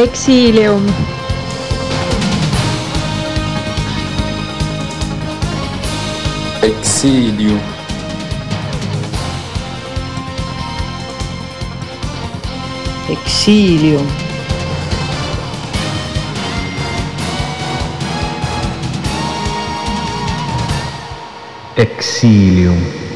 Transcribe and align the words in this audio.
Exilium. 0.00 0.86
Exílio. 6.62 7.60
Exílio. 13.10 14.06
Exílio. 21.76 23.07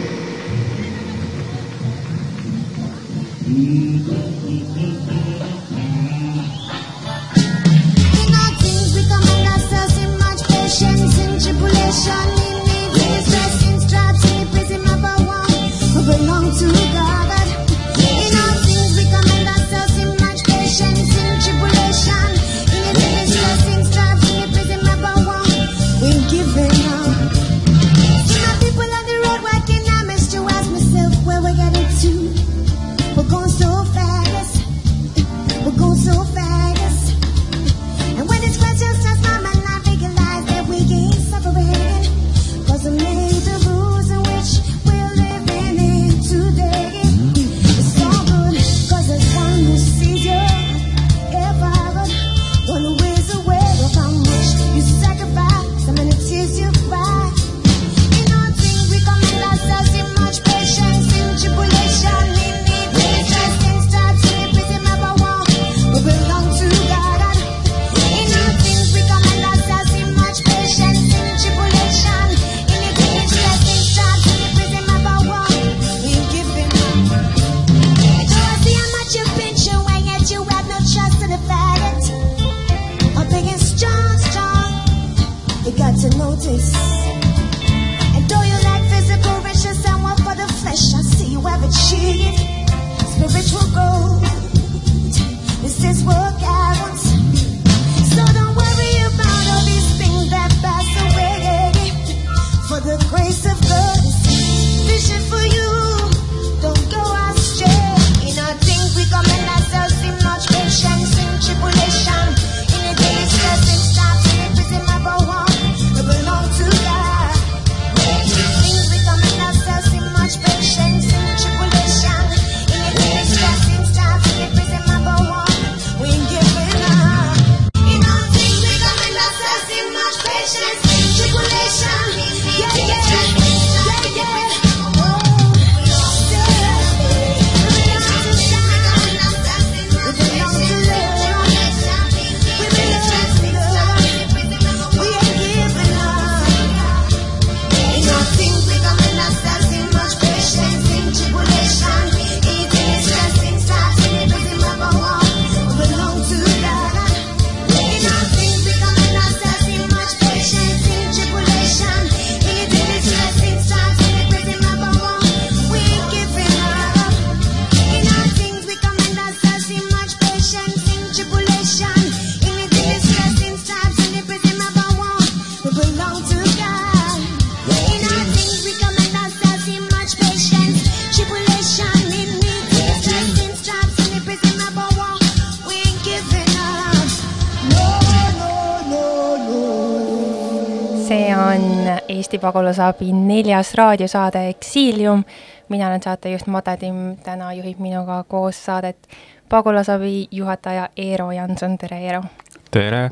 see 191.33 191.39
on 191.39 192.01
Eesti 192.09 192.39
Pagulasabi 192.39 193.13
neljas 193.13 193.75
raadiosaade 193.75 194.49
Exilium. 194.49 195.25
mina 195.69 195.89
olen 195.89 196.03
saatejuht 196.03 196.47
Made 196.47 196.77
Timm, 196.77 197.17
täna 197.25 197.53
juhib 197.53 197.79
minuga 197.79 198.25
koos 198.29 198.65
saadet 198.65 199.09
pagulasabi 199.49 200.29
juhataja 200.31 200.89
Eero 200.97 201.31
Janson, 201.33 201.79
tere 201.79 201.99
Eero! 201.99 202.23
tere! 202.71 203.11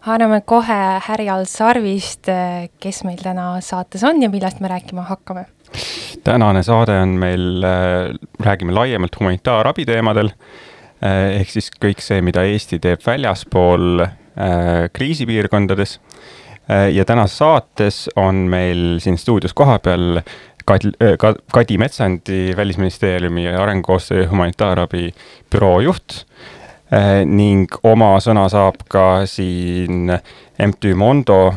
haarame 0.00 0.40
kohe 0.40 0.78
härjal 1.06 1.44
sarvist, 1.44 2.30
kes 2.80 3.04
meil 3.04 3.20
täna 3.22 3.60
saates 3.60 4.04
on 4.04 4.22
ja 4.22 4.30
millest 4.30 4.60
me 4.60 4.68
rääkima 4.68 5.02
hakkame? 5.02 5.44
tänane 6.24 6.62
saade 6.62 6.96
on 7.00 7.08
meil, 7.08 7.62
äh, 7.64 8.14
räägime 8.40 8.72
laiemalt 8.72 9.20
humanitaarabi 9.20 9.84
teemadel, 9.84 10.32
äh, 11.04 11.40
ehk 11.40 11.50
siis 11.50 11.70
kõik 11.80 12.00
see, 12.00 12.22
mida 12.22 12.42
Eesti 12.42 12.78
teeb 12.78 13.04
väljaspool 13.06 14.06
äh, 14.06 14.88
kriisipiirkondades 14.92 15.98
Äh, 16.70 16.90
ja 16.92 17.04
tänases 17.04 17.38
saates 17.38 18.10
on 18.16 18.34
meil 18.34 18.98
siin 18.98 19.18
stuudios 19.18 19.54
kohapeal 19.54 20.20
Kadi, 20.64 20.88
äh, 21.02 21.34
Kadi 21.52 21.78
Metsandi, 21.78 22.56
Välisministeeriumi 22.56 23.48
arengukoostöö 23.48 24.22
ja 24.22 24.30
humanitaarabi 24.30 25.14
büroo 25.52 25.80
juht 25.80 26.24
äh, 26.92 27.20
ning 27.26 27.68
oma 27.82 28.14
sõna 28.24 28.46
saab 28.48 28.80
ka 28.88 29.26
siin 29.26 30.08
MTÜ 30.66 30.94
Mondo 30.94 31.54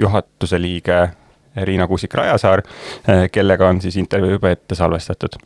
juhatuse 0.00 0.58
liige 0.60 1.08
Riina 1.64 1.86
Kuusik-Rajasaar, 1.86 2.60
kellega 3.32 3.68
on 3.70 3.78
siis 3.80 3.96
intervjuu 3.96 4.34
juba 4.34 4.50
ette 4.50 4.74
salvestatud 4.74 5.38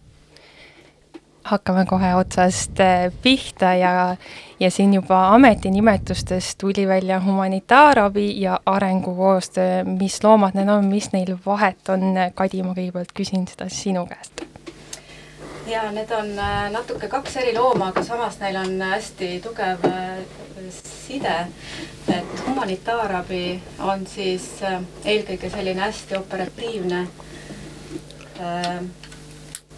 hakkame 1.49 1.87
kohe 1.87 2.15
otsast 2.19 2.81
äh, 2.81 3.09
pihta 3.23 3.73
ja, 3.75 4.17
ja 4.61 4.71
siin 4.71 4.95
juba 4.95 5.29
ametinimetustes 5.35 6.57
tuli 6.57 6.89
välja 6.89 7.21
humanitaarabi 7.25 8.41
ja 8.41 8.61
arengukoostöö, 8.67 9.85
mis 9.85 10.25
loomad 10.25 10.55
need 10.55 10.69
on, 10.69 10.85
mis 10.85 11.13
neil 11.13 11.37
vahet 11.47 11.89
on, 11.89 12.15
Kadi, 12.35 12.63
ma 12.63 12.75
kõigepealt 12.77 13.15
küsin 13.17 13.49
seda 13.49 13.69
sinu 13.73 14.07
käest 14.07 14.45
ja 15.69 15.83
need 15.93 16.11
on 16.17 16.31
äh, 16.39 16.71
natuke 16.73 17.09
kaks 17.13 17.37
eri 17.43 17.53
looma, 17.57 17.91
aga 17.93 18.05
samas 18.05 18.39
neil 18.41 18.57
on 18.57 18.79
äh, 18.83 18.95
hästi 18.97 19.33
tugev 19.45 19.85
side. 20.73 21.35
et 22.09 22.47
humanitaarabi 22.47 23.61
on 23.85 24.07
siis 24.07 24.47
eelkõige 25.05 25.51
selline 25.53 25.81
hästi 25.81 26.17
operatiivne 26.17 27.03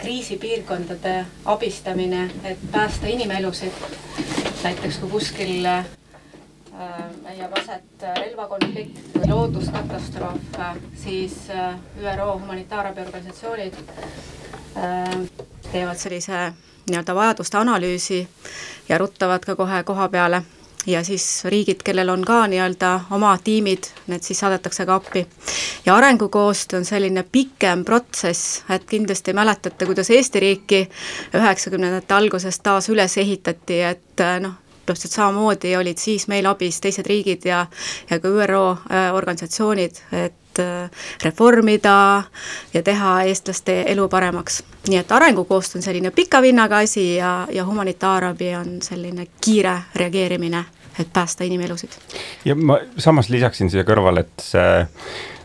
kriisipiirkondade 0.02 1.26
abistamine, 1.44 2.30
et 2.44 2.58
päästa 2.72 3.06
inimelusid. 3.06 3.72
näiteks 4.62 4.98
kui 4.98 5.10
kuskil 5.10 5.64
äh, 5.66 5.86
leiab 7.24 7.52
aset 7.58 8.04
relvakonflikt 8.18 8.98
või 9.16 9.28
looduskatastroof, 9.28 10.58
äh, 10.58 10.76
siis 10.94 11.50
äh, 11.50 11.74
ÜRO 12.00 12.32
humanitaarabiorganisatsioonid 12.40 13.74
äh, 14.76 15.20
teevad 15.72 15.96
sellise 15.96 16.52
nii-öelda 16.90 17.14
vajaduste 17.14 17.58
analüüsi 17.58 18.28
ja 18.88 18.98
ruttavad 18.98 19.44
ka 19.44 19.56
kohe 19.56 19.82
koha 19.84 20.08
peale 20.08 20.42
ja 20.86 21.04
siis 21.04 21.44
riigid, 21.44 21.82
kellel 21.84 22.08
on 22.08 22.24
ka 22.24 22.46
nii-öelda 22.50 22.92
oma 23.16 23.34
tiimid, 23.44 23.90
need 24.06 24.24
siis 24.24 24.40
saadetakse 24.40 24.86
ka 24.86 24.94
appi. 24.94 25.26
ja 25.86 25.96
arengukoostöö 25.96 26.78
on 26.78 26.84
selline 26.84 27.24
pikem 27.32 27.84
protsess, 27.84 28.62
et 28.70 28.84
kindlasti 28.84 29.32
mäletate, 29.32 29.86
kuidas 29.86 30.10
Eesti 30.10 30.40
riiki 30.40 30.88
üheksakümnendate 31.34 32.14
alguses 32.14 32.60
taas 32.60 32.88
üles 32.88 33.18
ehitati, 33.18 33.82
et 33.82 34.26
noh, 34.40 34.54
täpselt 34.86 35.12
samamoodi 35.12 35.76
olid 35.76 35.98
siis 35.98 36.26
meil 36.28 36.46
abis 36.46 36.80
teised 36.80 37.06
riigid 37.06 37.44
ja, 37.46 37.66
ja 38.10 38.18
ka 38.20 38.28
ÜRO 38.28 38.64
äh, 38.72 39.14
organisatsioonid, 39.14 40.02
et 40.12 40.39
reformida 41.22 42.22
ja 42.74 42.82
teha 42.82 43.22
eestlaste 43.22 43.82
elu 43.92 44.08
paremaks. 44.08 44.62
nii 44.88 44.98
et 44.98 45.12
arengukoostöö 45.12 45.78
on 45.78 45.82
selline 45.82 46.10
pika 46.10 46.42
vinnaga 46.42 46.78
asi 46.78 47.16
ja, 47.16 47.46
ja 47.52 47.64
humanitaarabi 47.64 48.54
on 48.56 48.82
selline 48.82 49.26
kiire 49.40 49.78
reageerimine, 49.94 50.64
et 51.00 51.12
päästa 51.12 51.44
inimelusid. 51.44 51.90
ja 52.44 52.54
ma 52.54 52.78
samas 52.98 53.28
lisaksin 53.28 53.70
siia 53.70 53.84
kõrvale, 53.84 54.20
et 54.20 54.42
see 54.42 54.86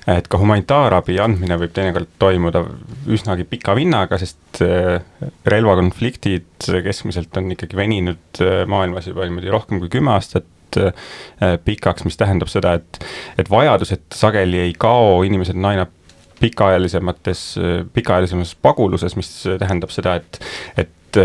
et 0.07 0.27
ka 0.29 0.37
humanitaarabi 0.37 1.17
andmine 1.21 1.57
võib 1.57 1.73
teinekord 1.73 2.09
toimuda 2.21 2.61
üsnagi 3.09 3.45
pika 3.49 3.73
vinnaga, 3.77 4.19
sest 4.21 4.61
äh, 4.61 5.01
relvakonfliktid 5.49 6.67
keskmiselt 6.85 7.37
on 7.41 7.49
ikkagi 7.55 7.77
veninud 7.77 8.41
äh, 8.43 8.61
maailmas 8.69 9.09
juba 9.09 9.25
niimoodi 9.25 9.53
rohkem 9.53 9.81
kui 9.81 9.89
kümme 9.97 10.13
aastat 10.13 10.45
äh, 10.45 10.54
pikaks, 11.65 12.05
mis 12.07 12.17
tähendab 12.17 12.49
seda, 12.51 12.73
et, 12.79 12.99
et 13.37 13.49
vajadused 13.51 14.07
sageli 14.15 14.63
ei 14.65 14.73
kao, 14.79 15.21
inimesed 15.27 15.57
on 15.59 15.71
aina 15.71 15.87
pikaajalisemates, 16.39 17.43
pikaajalisemas 17.95 18.55
paguluses, 18.61 19.15
mis 19.15 19.31
tähendab 19.61 19.93
seda, 19.93 20.17
et, 20.19 20.39
et 20.77 21.21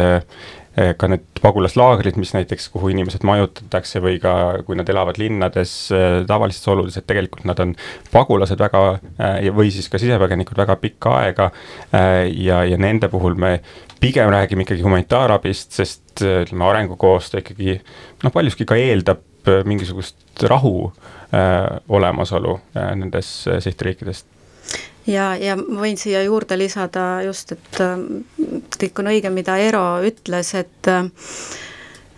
Eh, 0.79 0.93
ka 0.95 1.09
need 1.11 1.25
pagulaslaagrid, 1.43 2.15
mis 2.21 2.31
näiteks, 2.31 2.69
kuhu 2.71 2.93
inimesed 2.93 3.25
majutatakse 3.27 3.99
või 4.05 4.21
ka 4.23 4.33
kui 4.67 4.77
nad 4.79 4.89
elavad 4.93 5.19
linnades 5.19 5.73
tavalistes 6.31 6.71
oludes, 6.71 6.95
et 7.01 7.09
tegelikult 7.11 7.43
nad 7.49 7.59
on 7.65 7.73
pagulased 8.13 8.61
väga 8.61 8.83
või 9.57 9.73
siis 9.75 9.91
ka 9.91 9.99
sisepõgenikud 9.99 10.61
väga 10.61 10.77
pikka 10.79 11.17
aega. 11.25 11.49
ja, 11.91 12.61
ja 12.71 12.79
nende 12.79 13.11
puhul 13.11 13.35
me 13.35 13.57
pigem 14.01 14.31
räägime 14.31 14.63
ikkagi 14.63 14.87
humanitaarabist, 14.87 15.75
sest 15.75 16.23
ütleme, 16.23 16.69
arengukoostöö 16.69 17.43
ikkagi 17.43 17.81
noh, 18.23 18.31
paljuski 18.33 18.69
ka 18.69 18.79
eeldab 18.79 19.27
mingisugust 19.65 20.17
rahu 20.43 20.91
äh, 21.33 21.81
olemasolu 21.89 22.59
äh, 22.77 22.93
nendes 22.97 23.33
sihtriikides. 23.61 24.25
Ja, 25.09 25.33
ja 25.41 25.57
ma 25.57 25.81
võin 25.83 25.99
siia 25.99 26.23
juurde 26.27 26.59
lisada 26.61 27.23
just, 27.25 27.55
et 27.57 27.81
äh, 27.81 27.97
kõik 28.81 29.01
on 29.01 29.11
õige, 29.13 29.33
mida 29.33 29.57
Eero 29.61 29.85
ütles, 30.07 30.53
et 30.59 30.91
äh, 30.91 31.09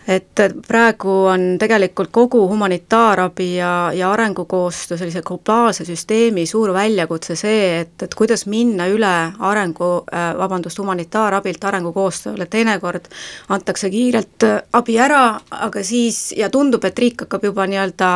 et 0.08 0.40
praegu 0.66 1.12
on 1.30 1.44
tegelikult 1.62 2.10
kogu 2.10 2.40
humanitaarabi 2.48 3.48
ja, 3.56 3.92
ja 3.94 4.10
arengukoostöö 4.12 4.98
sellise 4.98 5.22
globaalse 5.22 5.84
süsteemi 5.84 6.46
suur 6.46 6.72
väljakutse 6.74 7.36
see, 7.36 7.80
et, 7.80 7.94
et 8.02 8.14
kuidas 8.14 8.46
minna 8.50 8.88
üle 8.90 9.12
arengu 9.38 9.90
äh,, 10.10 10.32
vabandust, 10.38 10.78
humanitaarabilt 10.82 11.64
arengukoostööle, 11.64 12.46
teinekord 12.50 13.06
antakse 13.54 13.90
kiirelt 13.90 14.46
äh, 14.48 14.58
abi 14.72 14.98
ära, 14.98 15.22
aga 15.50 15.84
siis, 15.86 16.32
ja 16.36 16.50
tundub, 16.50 16.84
et 16.88 16.98
riik 16.98 17.26
hakkab 17.26 17.46
juba 17.46 17.66
nii-öelda 17.70 18.10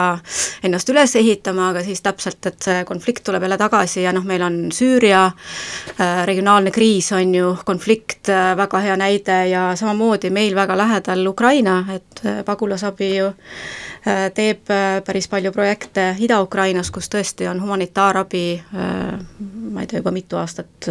ennast 0.66 0.90
üles 0.90 1.14
ehitama, 1.20 1.70
aga 1.70 1.84
siis 1.86 2.02
täpselt, 2.02 2.42
et 2.50 2.58
see 2.66 2.82
konflikt 2.88 3.22
tuleb 3.26 3.46
jälle 3.46 3.60
tagasi 3.60 4.02
ja 4.02 4.14
noh, 4.16 4.26
meil 4.26 4.42
on 4.42 4.58
Süüria 4.74 5.26
äh, 5.28 6.24
regionaalne 6.26 6.74
kriis, 6.74 7.12
on 7.14 7.34
ju, 7.34 7.54
konflikt 7.64 8.32
äh,, 8.32 8.56
väga 8.58 8.82
hea 8.82 8.98
näide 8.98 9.40
ja 9.52 9.68
samamoodi 9.78 10.34
meil 10.34 10.58
väga 10.58 10.76
lähedal 10.82 11.26
Ukraina, 11.30 11.75
et 11.94 12.22
äh, 12.24 12.44
pagulasabi 12.44 13.10
ju 13.16 13.26
äh, 13.26 14.30
teeb 14.34 14.70
äh, 14.70 15.02
päris 15.06 15.28
palju 15.28 15.52
projekte 15.52 16.14
Ida-Ukrainas, 16.18 16.90
kus 16.90 17.10
tõesti 17.12 17.48
on 17.50 17.62
humanitaarabi, 17.62 18.46
ma 18.72 19.82
ei 19.82 19.86
tea, 19.86 20.00
juba 20.00 20.12
mitu 20.14 20.38
aastat 20.40 20.90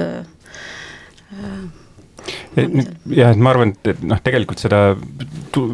jah, 2.56 3.32
et 3.32 3.40
ma 3.42 3.52
arvan, 3.52 3.74
et, 3.86 4.02
noh, 4.08 4.20
tegelikult 4.24 4.62
seda 4.62 4.82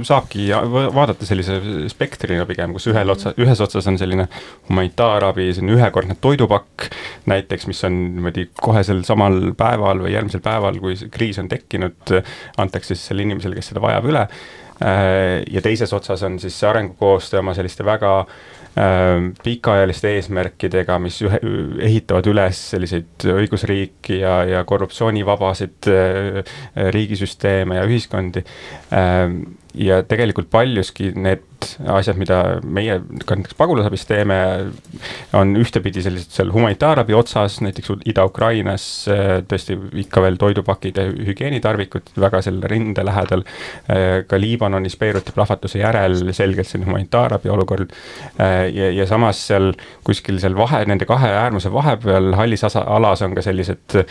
saabki 0.06 0.50
vaadata 0.94 1.26
sellise 1.28 1.58
spektrina 1.92 2.46
pigem, 2.50 2.74
kus 2.76 2.88
ühel 2.92 3.14
otsa, 3.14 3.34
ühes 3.42 3.62
otsas 3.64 3.88
on 3.90 4.00
selline 4.02 4.28
humanitaarabi, 4.70 5.50
selline 5.56 5.78
ühekordne 5.78 6.18
toidupakk 6.22 6.90
näiteks, 7.32 7.68
mis 7.72 7.84
on 7.88 8.00
niimoodi 8.18 8.50
kohesel 8.62 9.04
samal 9.08 9.54
päeval 9.58 10.04
või 10.06 10.16
järgmisel 10.16 10.44
päeval, 10.46 10.80
kui 10.84 10.98
kriis 11.14 11.40
on 11.42 11.50
tekkinud, 11.52 12.18
antakse 12.62 12.96
siis 12.96 13.08
sellele 13.10 13.32
inimesele, 13.32 13.58
kes 13.58 13.72
seda 13.74 13.84
vajab, 13.84 14.10
üle. 14.12 14.26
Äh, 14.82 15.44
ja 15.54 15.62
teises 15.62 15.92
otsas 15.94 16.24
on 16.26 16.40
siis 16.42 16.56
see 16.58 16.70
arengukoostöö 16.70 17.44
oma 17.44 17.54
selliste 17.54 17.86
väga 17.86 18.16
äh, 18.24 18.61
pikaajaliste 19.44 20.14
eesmärkidega, 20.16 20.96
mis 21.04 21.18
ühe, 21.26 21.40
ehitavad 21.84 22.28
üles 22.32 22.60
selliseid 22.72 23.26
õigusriiki 23.34 24.22
ja, 24.22 24.38
ja 24.48 24.64
korruptsioonivabasid 24.68 25.90
äh, 25.92 26.58
riigisüsteeme 26.96 27.82
ja 27.82 27.88
ühiskondi. 27.90 28.46
Ja 29.82 30.02
tegelikult 30.04 30.50
paljuski 30.52 31.14
need 31.16 31.46
asjad, 31.90 32.18
mida 32.20 32.38
meie 32.64 32.98
ka 33.26 33.36
näiteks 33.38 33.58
pagulasabis 33.60 34.06
teeme, 34.10 34.38
on 35.38 35.54
ühtepidi 35.60 36.04
sellised 36.04 36.34
seal 36.36 36.52
humanitaarabi 36.54 37.16
otsas, 37.18 37.60
näiteks 37.64 37.94
Ida-Ukrainas 38.12 38.86
tõesti 39.50 39.78
ikka 40.04 40.24
veel 40.26 40.40
toidupakid 40.42 41.00
ja 41.00 41.08
hügieenitarvikud 41.30 42.14
väga 42.22 42.42
selle 42.46 42.70
rinde 42.72 43.06
lähedal. 43.06 43.46
ka 44.28 44.40
Liibanonis 44.40 44.98
Beiruti 44.98 45.34
plahvatuse 45.36 45.82
järel 45.82 46.34
selgelt 46.34 46.68
selline 46.68 46.90
humanitaarabi 46.90 47.50
olukord. 47.50 47.94
ja, 48.40 48.92
ja 48.92 49.08
samas 49.08 49.42
seal 49.48 49.72
kuskil 50.04 50.40
seal 50.40 50.56
vahe, 50.58 50.84
nende 50.86 51.06
kahe 51.06 51.30
äärmuse 51.44 51.74
vahepeal 51.74 52.34
hallis 52.36 52.64
asa, 52.64 52.84
alas 52.88 53.22
on 53.22 53.36
ka 53.36 53.42
sellised 53.46 54.02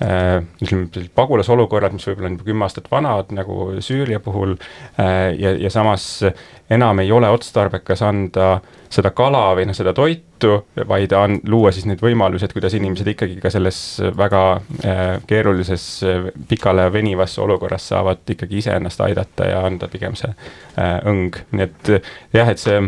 ütleme, 0.00 1.08
pagulasolukorrad, 1.14 1.94
mis 1.96 2.06
võib-olla 2.08 2.30
on 2.30 2.38
juba 2.38 2.48
kümme 2.48 2.66
aastat 2.66 2.90
vanad, 2.92 3.32
nagu 3.34 3.60
Süüria 3.84 4.20
puhul 4.22 4.56
ja, 4.98 5.54
ja 5.56 5.70
samas 5.70 6.22
enam 6.70 6.98
ei 7.02 7.12
ole 7.12 7.28
otstarbekas 7.30 8.02
anda 8.06 8.60
seda 8.90 9.12
kala 9.14 9.42
või 9.54 9.68
noh, 9.68 9.76
seda 9.76 9.92
toitu, 9.94 10.56
vaid 10.88 11.12
on, 11.14 11.36
luua 11.50 11.70
siis 11.74 11.86
neid 11.86 12.02
võimalusi, 12.02 12.46
et 12.46 12.54
kuidas 12.54 12.74
inimesed 12.78 13.06
ikkagi 13.12 13.38
ka 13.42 13.52
selles 13.54 13.78
väga 14.18 14.42
äh, 14.56 15.02
keerulises 15.30 15.86
äh,, 16.06 16.30
pikale 16.50 16.88
venivas 16.92 17.38
olukorras 17.38 17.88
saavad 17.92 18.34
ikkagi 18.34 18.58
iseennast 18.62 19.02
aidata 19.06 19.50
ja 19.50 19.62
anda 19.66 19.88
pigem 19.90 20.18
see 20.18 20.30
äh, 20.30 20.96
õng, 21.06 21.38
nii 21.52 21.68
et 21.68 21.92
jah, 22.34 22.50
et 22.50 22.62
see 22.62 22.82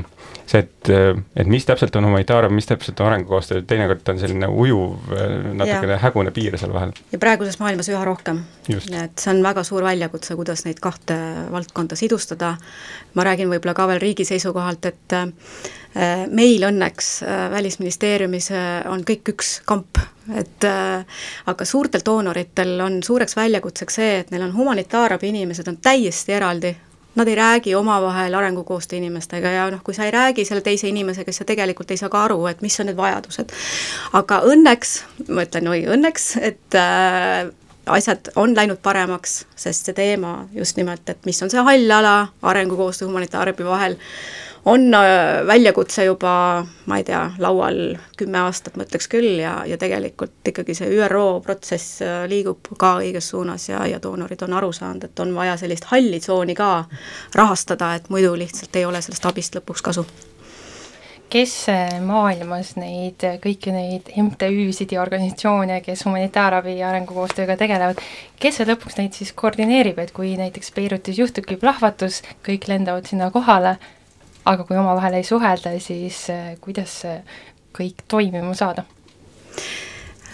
see, 0.46 0.62
et, 0.62 0.90
et 1.36 1.48
mis 1.50 1.64
täpselt 1.66 1.96
on 1.96 2.06
humanitaarabi, 2.08 2.54
mis 2.54 2.66
täpselt 2.68 3.00
on 3.00 3.10
arengukoostöö, 3.10 3.62
teinekord 3.66 4.08
on 4.12 4.18
selline 4.20 4.48
ujuv, 4.48 5.12
natukene 5.58 5.98
hägune 6.02 6.32
piir 6.34 6.56
seal 6.60 6.74
vahel. 6.74 6.94
ja 7.12 7.20
praeguses 7.22 7.58
maailmas 7.60 7.88
üha 7.92 8.04
rohkem. 8.04 8.42
et 8.68 9.18
see 9.18 9.32
on 9.34 9.42
väga 9.44 9.64
suur 9.66 9.84
väljakutse, 9.86 10.36
kuidas 10.38 10.64
neid 10.66 10.80
kahte 10.82 11.18
valdkonda 11.52 11.98
sidustada, 11.98 12.56
ma 13.14 13.26
räägin 13.26 13.50
võib-olla 13.52 13.74
ka 13.76 13.88
veel 13.90 14.02
riigi 14.02 14.26
seisukohalt, 14.28 14.86
et 14.90 15.16
äh, 15.16 16.26
meil 16.30 16.68
õnneks 16.68 17.12
äh, 17.26 17.44
Välisministeeriumis 17.52 18.50
äh, 18.52 18.70
on 18.90 19.04
kõik 19.08 19.34
üks 19.34 19.58
kamp, 19.68 20.00
et 20.38 20.64
aga 21.50 21.64
suurtel 21.66 22.04
doonoritel 22.06 22.76
on 22.84 23.00
suureks 23.02 23.34
väljakutseks 23.34 23.96
see, 23.98 24.12
et 24.20 24.30
neil 24.30 24.44
on 24.46 24.52
humanitaarabi 24.54 25.32
inimesed 25.32 25.66
on 25.66 25.80
täiesti 25.82 26.36
eraldi 26.36 26.70
nad 27.14 27.28
ei 27.28 27.34
räägi 27.34 27.74
omavahel 27.74 28.34
arengukoostöö 28.34 28.98
inimestega 28.98 29.48
ja 29.48 29.70
noh, 29.70 29.82
kui 29.84 29.94
sa 29.94 30.04
ei 30.04 30.10
räägi 30.10 30.44
selle 30.44 30.60
teise 30.64 30.88
inimesega, 30.88 31.32
siis 31.32 31.42
sa 31.42 31.48
tegelikult 31.48 31.90
ei 31.90 32.00
saa 32.00 32.08
ka 32.12 32.24
aru, 32.24 32.46
et 32.46 32.62
mis 32.62 32.80
on 32.80 32.88
need 32.88 32.96
vajadused. 32.96 33.52
aga 34.12 34.40
õnneks, 34.48 34.94
ma 35.28 35.44
ütlen 35.46 35.68
oi 35.68 35.82
õnneks, 35.96 36.28
et 36.40 36.78
äh, 36.78 37.50
asjad 37.86 38.32
on 38.36 38.56
läinud 38.56 38.80
paremaks, 38.82 39.42
sest 39.56 39.88
see 39.88 39.96
teema 39.96 40.46
just 40.54 40.76
nimelt, 40.76 41.08
et 41.08 41.26
mis 41.26 41.42
on 41.42 41.50
see 41.50 41.62
hall 41.62 41.98
ala 41.98 42.16
arengukoostöö 42.42 43.08
humanitaarabi 43.08 43.64
vahel, 43.66 43.98
on 44.64 44.94
äh, 44.94 45.46
väljakutse 45.46 46.04
juba, 46.04 46.64
ma 46.86 46.96
ei 46.98 47.04
tea, 47.04 47.22
laual 47.38 47.96
kümme 48.18 48.38
aastat, 48.46 48.76
ma 48.76 48.86
ütleks 48.86 49.08
küll, 49.10 49.34
ja, 49.42 49.56
ja 49.66 49.78
tegelikult 49.78 50.48
ikkagi 50.48 50.76
see 50.78 50.90
ÜRO 51.02 51.40
protsess 51.42 52.02
äh, 52.02 52.24
liigub 52.30 52.70
ka 52.78 52.94
õiges 53.02 53.32
suunas 53.34 53.68
ja, 53.68 53.82
ja 53.90 53.98
doonorid 54.02 54.42
on 54.46 54.58
aru 54.58 54.72
saanud, 54.72 55.08
et 55.08 55.22
on 55.24 55.34
vaja 55.34 55.56
sellist 55.58 55.90
halli 55.90 56.20
tsooni 56.22 56.54
ka 56.54 56.84
rahastada, 57.34 57.94
et 57.98 58.10
muidu 58.12 58.36
lihtsalt 58.38 58.76
ei 58.78 58.86
ole 58.86 59.02
sellest 59.02 59.26
abist 59.26 59.58
lõpuks 59.58 59.82
kasu. 59.82 60.06
Kes 61.32 61.52
maailmas 62.04 62.74
neid, 62.76 63.24
kõiki 63.40 63.72
neid 63.72 64.10
MTÜ-sid 64.20 64.90
ja 64.92 65.00
organisatsioone, 65.00 65.78
kes 65.80 66.02
humanitaarabi 66.04 66.74
ja 66.76 66.90
arengukoostööga 66.90 67.56
tegelevad, 67.56 68.02
kes 68.36 68.60
see 68.60 68.68
lõpuks 68.68 68.98
neid 69.00 69.16
siis 69.16 69.32
koordineerib, 69.32 69.96
et 69.98 70.12
kui 70.12 70.34
näiteks 70.36 70.74
Beirutis 70.76 71.16
juhtubki 71.22 71.56
plahvatus, 71.56 72.20
kõik 72.44 72.68
lendavad 72.68 73.08
sinna 73.08 73.30
kohale, 73.32 73.78
aga 74.44 74.64
kui 74.64 74.76
omavahel 74.76 75.14
ei 75.20 75.24
suhelda, 75.24 75.72
siis 75.80 76.24
äh, 76.30 76.52
kuidas 76.60 77.00
see 77.04 77.16
kõik 77.78 78.04
toimima 78.08 78.54
saada? 78.58 78.84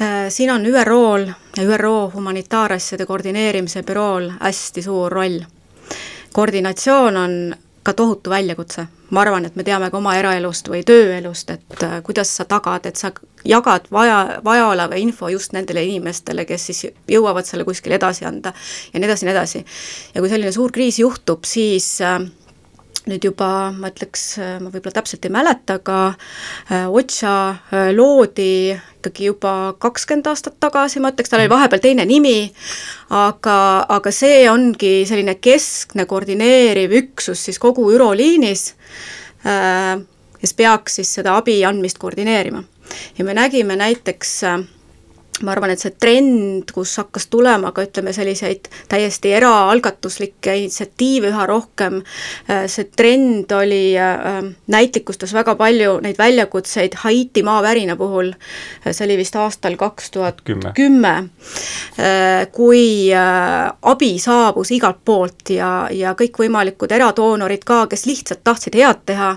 Äh, 0.00 0.28
siin 0.28 0.50
on 0.50 0.66
ÜRO-l 0.66 1.28
ja 1.56 1.64
ÜRO 1.64 2.10
humanitaarasjade 2.14 3.06
koordineerimise 3.06 3.82
bürool 3.82 4.30
hästi 4.40 4.82
suur 4.82 5.12
roll. 5.12 5.40
koordinatsioon 6.32 7.16
on 7.16 7.54
ka 7.82 7.92
tohutu 7.92 8.30
väljakutse. 8.30 8.86
ma 9.10 9.20
arvan, 9.20 9.44
et 9.44 9.56
me 9.56 9.64
teame 9.64 9.90
ka 9.90 9.96
oma 9.96 10.12
eraelust 10.20 10.68
või 10.68 10.82
tööelust, 10.84 11.50
et 11.50 11.82
äh, 11.82 12.02
kuidas 12.04 12.36
sa 12.36 12.44
tagad, 12.44 12.86
et 12.86 12.96
sa 12.96 13.10
jagad 13.44 13.86
vaja, 13.92 14.40
vajaoleva 14.44 14.94
info 15.00 15.28
just 15.28 15.52
nendele 15.52 15.84
inimestele, 15.84 16.44
kes 16.44 16.66
siis 16.66 16.82
jõuavad 17.08 17.48
selle 17.48 17.64
kuskile 17.64 17.96
edasi 17.96 18.26
anda 18.28 18.52
ja 18.92 19.00
nii 19.00 19.08
edasi 19.08 19.24
ja 19.24 19.30
nii 19.30 19.36
edasi. 19.36 19.64
ja 20.14 20.20
kui 20.20 20.28
selline 20.28 20.52
suur 20.52 20.72
kriis 20.72 20.98
juhtub, 20.98 21.44
siis 21.44 22.00
äh, 22.00 22.20
nüüd 23.08 23.24
juba 23.24 23.48
ma 23.74 23.90
ütleks, 23.92 24.24
ma 24.62 24.70
võib-olla 24.72 24.98
täpselt 24.98 25.24
ei 25.26 25.32
mäleta, 25.32 25.78
aga 25.78 25.98
äh, 26.10 26.86
Otsa 26.88 27.34
äh, 27.72 27.90
loodi 27.96 28.76
ikkagi 28.98 29.28
juba 29.28 29.52
kakskümmend 29.80 30.28
aastat 30.30 30.58
tagasi, 30.60 31.00
ma 31.00 31.12
ütleks, 31.14 31.30
tal 31.32 31.42
oli 31.42 31.50
vahepeal 31.52 31.82
teine 31.82 32.06
nimi, 32.08 32.50
aga, 33.14 33.58
aga 33.98 34.12
see 34.14 34.44
ongi 34.50 34.92
selline 35.08 35.38
keskne 35.42 36.08
koordineeriv 36.10 36.96
üksus 37.02 37.46
siis 37.48 37.60
kogu 37.62 37.86
ÜRO 37.94 38.10
liinis, 38.18 38.72
äh, 39.46 39.94
kes 40.38 40.56
peaks 40.58 41.00
siis 41.00 41.14
seda 41.20 41.38
abi 41.38 41.60
andmist 41.66 41.98
koordineerima. 42.02 42.64
ja 43.18 43.24
me 43.24 43.34
nägime 43.34 43.76
näiteks 43.76 44.42
äh, 44.44 44.58
ma 45.42 45.52
arvan, 45.52 45.70
et 45.72 45.82
see 45.82 45.94
trend, 46.00 46.72
kus 46.74 46.96
hakkas 46.98 47.28
tulema 47.30 47.70
ka 47.74 47.84
ütleme, 47.86 48.12
selliseid 48.16 48.68
täiesti 48.90 49.32
eraalgatuslikke 49.38 50.54
initsiatiive 50.58 51.30
üha 51.30 51.46
rohkem, 51.48 52.00
äh, 52.50 52.66
see 52.70 52.88
trend 52.96 53.52
oli, 53.54 53.96
äh, 53.98 54.40
näitlikustas 54.66 55.34
väga 55.36 55.54
palju 55.58 55.98
neid 56.02 56.18
väljakutseid 56.18 56.98
Haiti 57.04 57.42
maavärina 57.46 57.96
puhul, 57.96 58.32
äh, 58.32 58.92
see 58.92 59.06
oli 59.06 59.18
vist 59.20 59.36
aastal 59.38 59.76
kaks 59.78 60.10
tuhat 60.10 60.42
kümme, 60.74 61.14
kui 62.52 63.10
abi 63.12 64.10
saabus 64.18 64.70
igalt 64.74 65.00
poolt 65.04 65.50
ja, 65.50 65.88
ja 65.92 66.14
kõikvõimalikud 66.18 66.92
eradoonorid 66.94 67.64
ka, 67.66 67.86
kes 67.90 68.06
lihtsalt 68.06 68.42
tahtsid 68.44 68.76
head 68.78 69.02
teha, 69.06 69.30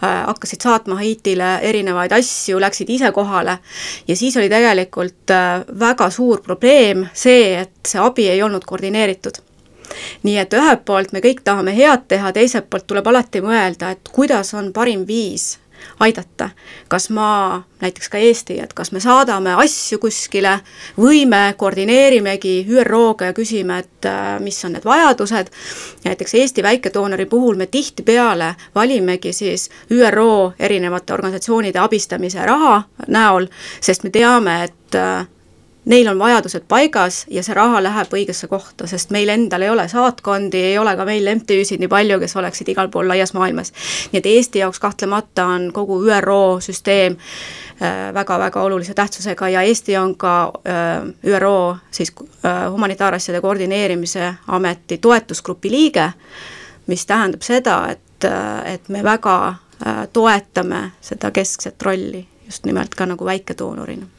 hakkasid 0.00 0.64
saatma 0.64 0.98
Haitile 1.00 1.56
erinevaid 1.66 2.12
asju, 2.16 2.60
läksid 2.60 2.90
ise 2.90 3.10
kohale. 3.12 3.58
Ja 4.08 4.16
siis 4.16 4.36
oli 4.36 4.48
tegelikult 4.52 5.32
väga 5.80 6.10
suur 6.10 6.42
probleem 6.42 7.06
see, 7.14 7.60
et 7.62 7.74
see 7.86 8.00
abi 8.02 8.28
ei 8.30 8.42
olnud 8.42 8.64
koordineeritud 8.64 9.42
nii 10.26 10.38
et 10.42 10.54
ühelt 10.54 10.82
poolt 10.84 11.12
me 11.14 11.22
kõik 11.24 11.44
tahame 11.46 11.74
head 11.76 12.08
teha, 12.10 12.32
teiselt 12.34 12.66
poolt 12.70 12.86
tuleb 12.90 13.06
alati 13.06 13.42
mõelda, 13.44 13.92
et 13.94 14.10
kuidas 14.12 14.52
on 14.58 14.72
parim 14.74 15.06
viis 15.06 15.56
aidata. 16.00 16.50
kas 16.88 17.10
ma, 17.10 17.62
näiteks 17.80 18.08
ka 18.08 18.18
Eesti, 18.18 18.58
et 18.62 18.72
kas 18.72 18.92
me 18.92 19.00
saadame 19.00 19.54
asju 19.60 19.98
kuskile 19.98 20.58
või 20.98 21.24
me 21.26 21.54
koordineerimegi 21.58 22.66
ÜRO-ga 22.68 23.30
ja 23.30 23.36
küsime, 23.36 23.78
et 23.78 24.08
äh, 24.08 24.40
mis 24.40 24.64
on 24.64 24.76
need 24.76 24.84
vajadused, 24.84 25.50
näiteks 26.04 26.34
Eesti 26.34 26.62
väikedoonori 26.62 27.26
puhul 27.26 27.56
me 27.56 27.66
tihtipeale 27.66 28.54
valimegi 28.74 29.32
siis 29.32 29.68
ÜRO 29.90 30.52
erinevate 30.58 31.12
organisatsioonide 31.12 31.78
abistamise 31.78 32.46
raha 32.46 32.82
näol, 33.08 33.48
sest 33.80 34.04
me 34.04 34.10
teame, 34.10 34.62
et 34.64 34.94
äh, 34.94 35.26
neil 35.86 36.08
on 36.08 36.18
vajadused 36.18 36.64
paigas 36.68 37.24
ja 37.30 37.42
see 37.46 37.54
raha 37.54 37.80
läheb 37.82 38.14
õigesse 38.18 38.48
kohta, 38.50 38.88
sest 38.90 39.12
meil 39.14 39.30
endal 39.30 39.62
ei 39.62 39.70
ole 39.70 39.86
saatkondi, 39.88 40.58
ei 40.72 40.78
ole 40.78 40.96
ka 40.98 41.06
meil 41.06 41.28
MTÜ-sid 41.36 41.82
nii 41.82 41.90
palju, 41.90 42.18
kes 42.22 42.36
oleksid 42.36 42.72
igal 42.74 42.90
pool 42.90 43.08
laias 43.08 43.34
maailmas. 43.34 43.72
nii 44.12 44.18
et 44.18 44.26
Eesti 44.26 44.64
jaoks 44.64 44.82
kahtlemata 44.82 45.46
on 45.46 45.70
kogu 45.72 46.00
ÜRO 46.10 46.58
süsteem 46.60 47.16
väga-väga 48.14 48.60
äh, 48.60 48.66
olulise 48.66 48.94
tähtsusega 48.94 49.48
ja 49.48 49.62
Eesti 49.62 49.96
on 49.96 50.16
ka 50.16 50.52
äh, 50.66 51.06
ÜRO 51.24 51.76
siis 51.90 52.12
äh, 52.18 52.70
humanitaarasjade 52.70 53.40
koordineerimise 53.40 54.34
ameti 54.46 54.98
toetusgrupi 54.98 55.70
liige, 55.70 56.10
mis 56.86 57.06
tähendab 57.06 57.42
seda, 57.42 57.88
et, 57.90 58.24
et 58.64 58.88
me 58.88 59.02
väga 59.02 59.54
toetame 60.12 60.92
seda 61.00 61.30
keskset 61.30 61.82
rolli 61.82 62.26
just 62.46 62.64
nimelt 62.64 62.94
ka 62.94 63.06
nagu 63.06 63.24
väikedoonorina 63.24 64.15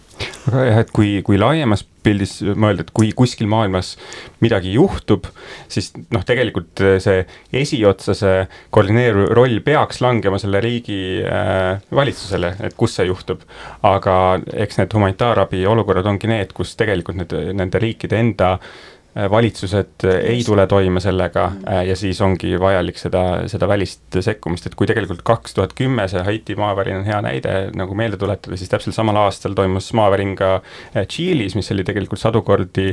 aga 0.47 0.65
jah, 0.69 0.81
et 0.83 0.91
kui, 0.95 1.17
kui 1.25 1.39
laiemas 1.39 1.83
pildis 2.07 2.37
mõelda, 2.55 2.85
et 2.85 2.91
kui 2.95 3.11
kuskil 3.15 3.49
maailmas 3.51 3.95
midagi 4.43 4.71
juhtub, 4.77 5.27
siis 5.71 5.91
noh, 6.13 6.23
tegelikult 6.27 6.83
see 7.03 7.25
esiotsa 7.59 8.15
see 8.15 8.43
koordineeriv 8.73 9.33
roll 9.35 9.59
peaks 9.65 9.99
langema 10.05 10.39
selle 10.41 10.61
riigi 10.63 10.99
äh, 11.21 11.83
valitsusele, 11.91 12.53
et 12.69 12.77
kus 12.79 12.95
see 12.97 13.09
juhtub. 13.09 13.43
aga 13.87 14.17
eks 14.53 14.79
need 14.79 14.93
humanitaarabi 14.95 15.65
olukorrad 15.67 16.07
ongi 16.09 16.31
need, 16.31 16.53
kus 16.55 16.75
tegelikult 16.79 17.19
need, 17.19 17.35
nende 17.57 17.83
riikide 17.83 18.21
enda 18.23 18.53
äh, 18.55 18.61
Äh, 18.61 18.96
valitsused 19.31 20.05
äh, 20.05 20.19
ei 20.33 20.43
tule 20.45 20.67
toime 20.67 21.01
sellega 21.03 21.47
mm. 21.49 21.67
äh, 21.73 21.85
ja 21.87 21.95
siis 21.95 22.21
ongi 22.21 22.59
vajalik 22.59 22.99
seda, 23.01 23.23
seda 23.49 23.67
välist 23.69 24.19
sekkumist, 24.21 24.67
et 24.69 24.75
kui 24.77 24.87
tegelikult 24.89 25.23
kaks 25.27 25.57
tuhat 25.57 25.73
kümme 25.77 26.07
see 26.11 26.23
Haiti 26.27 26.55
maavärin 26.59 27.01
on 27.01 27.07
hea 27.07 27.19
näide 27.25 27.55
nagu 27.77 27.97
meelde 27.97 28.19
tuletada, 28.21 28.57
siis 28.57 28.69
täpselt 28.69 28.95
samal 28.95 29.17
aastal 29.23 29.57
toimus 29.57 29.89
maavärin 29.97 30.35
ka 30.37 30.57
Tšiilis, 30.97 31.55
mis 31.57 31.71
oli 31.73 31.85
tegelikult 31.87 32.21
sadu 32.21 32.41
kordi 32.45 32.91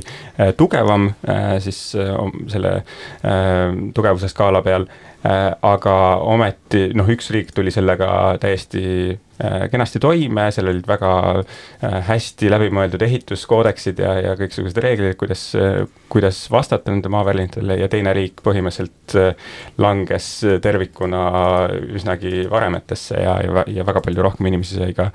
tugevam 0.56 1.10
siis 1.62 1.78
selle 1.94 2.72
tugevuse 3.94 4.28
skaala 4.32 4.62
peal. 4.64 4.86
Aga 5.64 5.94
ometi 6.28 6.90
noh, 6.96 7.08
üks 7.08 7.30
riik 7.32 7.54
tuli 7.56 7.72
sellega 7.72 8.08
täiesti 8.42 8.82
Äh, 9.42 9.64
kenasti 9.70 9.98
toime, 9.98 10.44
seal 10.54 10.68
olid 10.70 10.84
väga 10.86 11.10
äh, 11.42 11.94
hästi 12.06 12.46
läbimõeldud 12.52 13.02
ehituskoodeksid 13.02 13.98
ja, 13.98 14.12
ja 14.22 14.34
kõiksugused 14.38 14.78
reeglid, 14.78 15.16
kuidas, 15.18 15.42
kuidas 16.14 16.44
vastata 16.50 16.92
nende 16.92 17.10
maavärinatele 17.10 17.78
ja 17.80 17.88
teine 17.90 18.14
riik 18.14 18.42
põhimõtteliselt 18.46 19.16
äh, 19.18 19.50
langes 19.82 20.28
tervikuna 20.62 21.22
üsnagi 21.96 22.46
varemetesse 22.50 23.18
ja, 23.18 23.34
ja, 23.42 23.64
ja 23.80 23.86
väga 23.86 24.02
palju 24.04 24.22
rohkem 24.22 24.50
inimesi 24.50 24.78
sai 24.78 24.94
ka 24.94 25.10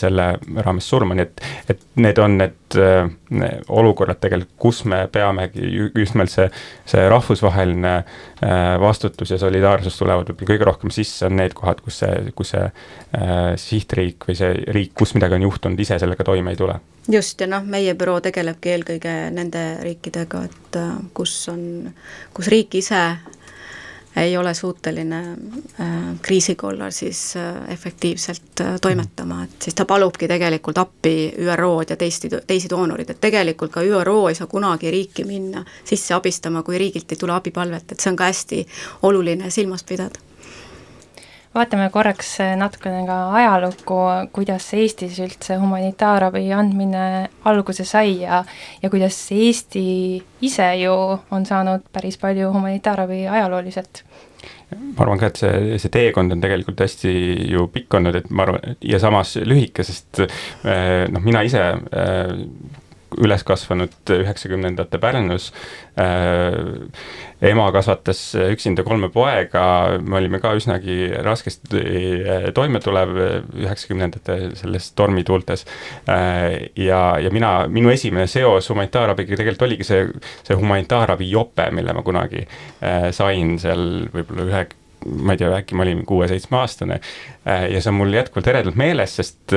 selle 0.00 0.34
raames 0.64 0.88
surma, 0.88 1.16
nii 1.16 1.24
et, 1.24 1.44
et 1.72 1.82
need 2.04 2.20
on 2.20 2.36
need 2.38 2.78
olukorrad 3.68 4.18
tegelikult, 4.20 4.54
kus 4.60 4.82
me 4.90 5.04
peamegi 5.12 5.68
just 5.94 6.16
nimelt 6.16 6.32
see, 6.32 6.48
see 6.90 7.04
rahvusvaheline 7.10 7.94
vastutus 8.82 9.30
ja 9.30 9.38
solidaarsus 9.40 9.98
tulevad 10.00 10.30
võib-olla 10.30 10.50
kõige 10.52 10.68
rohkem 10.68 10.94
sisse, 10.94 11.28
on 11.28 11.38
need 11.38 11.54
kohad, 11.56 11.80
kus 11.84 12.02
see, 12.02 12.34
kus 12.36 12.54
see 12.54 12.66
sihtriik 13.60 14.26
või 14.28 14.38
see 14.38 14.56
riik, 14.74 14.92
kus 14.98 15.14
midagi 15.16 15.38
on 15.38 15.46
juhtunud, 15.48 15.80
ise 15.80 16.00
sellega 16.02 16.26
toime 16.26 16.54
ei 16.54 16.60
tule. 16.60 16.80
Just, 17.12 17.40
ja 17.40 17.46
noh, 17.46 17.64
meie 17.64 17.94
büroo 17.98 18.20
tegelebki 18.24 18.74
eelkõige 18.74 19.14
nende 19.34 19.64
riikidega, 19.84 20.44
et 20.48 20.78
äh, 20.80 20.92
kus 21.14 21.36
on, 21.52 21.64
kus 22.34 22.50
riik 22.52 22.74
ise 22.80 23.04
ei 24.16 24.36
ole 24.38 24.52
suuteline 24.54 25.20
äh, 25.82 25.94
kriisi 26.22 26.54
korral 26.54 26.92
siis 26.94 27.36
äh, 27.36 27.56
efektiivselt 27.74 28.62
toimetama, 28.80 29.42
et 29.44 29.68
siis 29.68 29.74
ta 29.74 29.84
palubki 29.90 30.28
tegelikult 30.30 30.78
appi 30.78 31.32
ÜRO-d 31.38 31.94
ja 31.94 31.96
teisi, 32.00 32.30
teisi 32.46 32.70
doonorid, 32.70 33.10
et 33.10 33.20
tegelikult 33.20 33.74
ka 33.74 33.82
ÜRO 33.82 34.28
ei 34.28 34.38
saa 34.38 34.46
kunagi 34.46 34.90
riiki 34.90 35.26
minna 35.28 35.64
sisse 35.84 36.14
abistama, 36.14 36.62
kui 36.62 36.78
riigilt 36.78 37.12
ei 37.12 37.20
tule 37.20 37.34
abipalvet, 37.34 37.92
et 37.92 38.00
see 38.00 38.12
on 38.14 38.20
ka 38.20 38.30
hästi 38.30 38.62
oluline 39.02 39.50
silmas 39.50 39.84
pidada 39.84 40.33
vaatame 41.54 41.88
korraks 41.94 42.36
natukene 42.58 43.04
ka 43.06 43.18
ajalukku, 43.40 43.98
kuidas 44.34 44.66
Eestis 44.74 45.20
üldse 45.22 45.58
humanitaarabi 45.62 46.44
andmine 46.56 47.04
alguse 47.46 47.86
sai 47.88 48.20
ja 48.22 48.44
ja 48.82 48.90
kuidas 48.90 49.20
Eesti 49.32 49.86
ise 50.42 50.68
ju 50.82 50.94
on 51.30 51.46
saanud 51.46 51.86
päris 51.92 52.18
palju 52.18 52.52
humanitaarabi 52.52 53.26
ajalooliselt. 53.28 54.04
Ma 54.74 55.04
arvan 55.04 55.20
ka, 55.20 55.28
et 55.30 55.38
see, 55.38 55.78
see 55.78 55.92
teekond 55.92 56.34
on 56.34 56.40
tegelikult 56.42 56.80
hästi 56.82 57.10
ju 57.52 57.68
pikk 57.72 57.94
olnud, 57.98 58.16
et 58.18 58.30
ma 58.34 58.46
arvan, 58.46 58.74
ja 58.82 58.98
samas 59.00 59.36
lühike, 59.46 59.84
sest 59.86 60.24
eh, 60.24 61.04
noh, 61.12 61.22
mina 61.24 61.44
ise 61.46 61.62
eh, 61.62 62.32
üles 63.22 63.44
kasvanud 63.46 64.12
üheksakümnendate 64.14 64.98
Pärnus 64.98 65.50
äh,. 66.00 66.54
ema 67.44 67.66
kasvatas 67.72 68.20
üksinda 68.40 68.84
kolme 68.86 69.10
poega, 69.12 69.64
me 70.00 70.16
olime 70.16 70.40
ka 70.40 70.54
üsnagi 70.56 71.10
raskesti 71.24 71.80
äh, 71.80 72.46
toimetulev 72.56 73.14
üheksakümnendate 73.64 74.38
selles 74.60 74.90
tormituultes 74.96 75.66
äh,. 76.08 76.70
ja, 76.76 77.02
ja 77.20 77.32
mina, 77.34 77.56
minu 77.68 77.92
esimene 77.94 78.26
seos 78.30 78.70
humanitaarabiga 78.72 79.36
tegelikult 79.40 79.68
oligi 79.68 79.88
see, 79.88 80.06
see 80.46 80.58
humanitaarabi 80.58 81.28
jope, 81.30 81.68
mille 81.74 81.96
ma 81.96 82.06
kunagi 82.06 82.46
äh, 82.46 83.10
sain 83.14 83.58
seal 83.62 84.08
võib-olla 84.14 84.48
ühe 84.48 84.64
ma 85.04 85.34
ei 85.34 85.40
tea, 85.40 85.50
äkki 85.52 85.76
ma 85.76 85.84
olin 85.84 85.98
kuue-seitsmeaastane 86.08 86.96
ja 87.44 87.80
see 87.80 87.90
on 87.90 87.98
mul 87.98 88.14
jätkuvalt 88.16 88.46
eredalt 88.48 88.78
meeles, 88.80 89.18
sest 89.18 89.52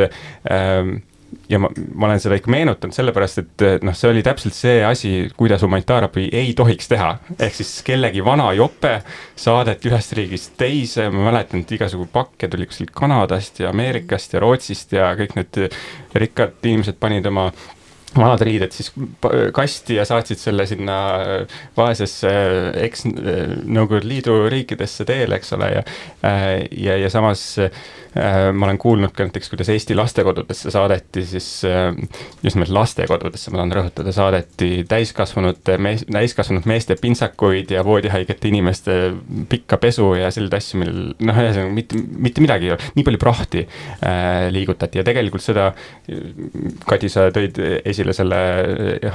ähm, 0.51 0.97
ja 1.49 1.59
ma, 1.59 1.69
ma 1.93 2.07
olen 2.07 2.21
seda 2.23 2.37
ikka 2.39 2.51
meenutanud 2.51 2.95
sellepärast, 2.95 3.41
et 3.43 3.65
noh, 3.85 3.95
see 3.97 4.09
oli 4.11 4.23
täpselt 4.25 4.55
see 4.55 4.81
asi, 4.85 5.11
kuidas 5.37 5.63
humanitaarabi 5.65 6.27
ei 6.35 6.53
tohiks 6.57 6.91
teha. 6.91 7.13
ehk 7.39 7.55
siis 7.59 7.71
kellegi 7.87 8.23
vana 8.25 8.49
jope 8.57 8.97
saadeti 9.35 9.91
ühest 9.91 10.15
riigist 10.17 10.57
teise, 10.59 11.09
ma 11.13 11.27
mäletan, 11.29 11.63
et 11.63 11.71
igasugu 11.77 12.07
pakke 12.13 12.49
tuli 12.51 12.67
kuskilt 12.69 12.93
Kanadast 12.95 13.61
ja 13.63 13.71
Ameerikast 13.73 14.33
ja 14.33 14.43
Rootsist 14.43 14.93
ja 14.95 15.11
kõik 15.19 15.35
need 15.39 15.63
rikkad 16.17 16.63
inimesed 16.63 16.99
panid 16.99 17.27
oma 17.29 17.51
vanad 18.15 18.41
riided 18.41 18.71
siis 18.71 18.91
kasti 19.53 19.97
ja 19.97 20.05
saatsid 20.07 20.39
selle 20.39 20.65
sinna 20.69 20.97
vaesesse 21.77 22.31
eks 22.87 23.05
Nõukogude 23.07 24.07
Liidu 24.07 24.37
riikidesse 24.51 25.05
teele, 25.05 25.37
eks 25.37 25.53
ole, 25.57 25.71
ja 25.75 25.83
ja, 26.71 26.97
ja 26.97 27.09
samas 27.13 27.57
Äh, 28.17 28.53
ma 28.53 28.65
olen 28.65 28.77
kuulnud 28.81 29.11
ka 29.13 29.25
näiteks, 29.25 29.49
kuidas 29.51 29.69
Eesti 29.69 29.95
lastekodudesse 29.95 30.71
saadeti 30.71 31.25
siis, 31.27 31.47
äh, 31.67 31.91
just 32.43 32.55
nimelt 32.55 32.71
lastekodudesse, 32.73 33.51
ma 33.51 33.59
tahan 33.59 33.73
rõhutada, 33.77 34.13
saadeti 34.15 34.69
täiskasvanute 34.89 35.75
mees, 35.81 36.05
täiskasvanud 36.07 36.65
meeste 36.69 36.95
pintsakuid 37.01 37.71
ja 37.75 37.83
voodihaigete 37.85 38.49
inimeste 38.49 38.95
pikka 39.51 39.77
pesu 39.81 40.13
ja 40.17 40.31
selliseid 40.33 40.57
asju, 40.57 40.79
millel 40.81 41.11
noh, 41.19 41.41
ühesõnaga 41.43 41.75
mitte, 41.75 42.01
mitte 42.27 42.45
midagi 42.45 42.69
ei 42.69 42.73
ole, 42.77 42.89
nii 42.95 43.05
palju 43.09 43.21
prahti 43.21 43.65
äh, 43.67 44.47
liigutati 44.55 45.01
ja 45.01 45.05
tegelikult 45.07 45.45
seda, 45.45 45.69
Kadi, 46.87 47.09
sa 47.11 47.25
tõid 47.35 47.57
esile 47.59 47.96
selle 48.15 48.39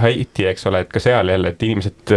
Haiti, 0.00 0.46
eks 0.50 0.66
ole, 0.70 0.82
et 0.84 0.92
ka 0.92 1.02
seal 1.02 1.32
jälle, 1.32 1.52
et 1.52 1.62
inimesed 1.66 2.14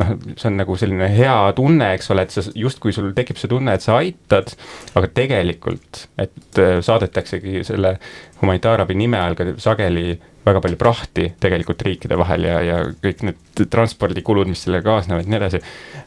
noh, 0.00 0.12
see 0.34 0.50
on 0.50 0.58
nagu 0.60 0.76
selline 0.80 1.08
hea 1.14 1.36
tunne, 1.56 1.90
eks 1.96 2.10
ole, 2.14 2.26
et 2.26 2.34
sa 2.34 2.44
justkui 2.58 2.94
sul 2.96 3.12
tekib 3.16 3.40
see 3.40 3.50
tunne, 3.50 3.74
et 3.74 3.84
sa 3.84 3.98
aitad, 4.00 4.54
aga 4.94 5.10
tegelikult 5.14 6.04
et 6.20 6.62
äh, 6.62 6.78
saadetaksegi 6.84 7.64
selle 7.66 7.96
humanitaarabi 8.40 8.96
nime 8.98 9.20
all 9.20 9.36
ka 9.38 9.52
sageli 9.62 10.14
väga 10.44 10.60
palju 10.64 10.78
prahti 10.80 11.28
tegelikult 11.40 11.82
riikide 11.86 12.18
vahel 12.20 12.46
ja, 12.48 12.58
ja 12.64 12.78
kõik 13.02 13.24
need 13.26 13.62
transpordikulud, 13.70 14.50
mis 14.50 14.64
sellega 14.66 14.90
kaasnevad 14.90 15.24
ja 15.24 15.32
nii 15.32 15.40
edasi. 15.40 15.62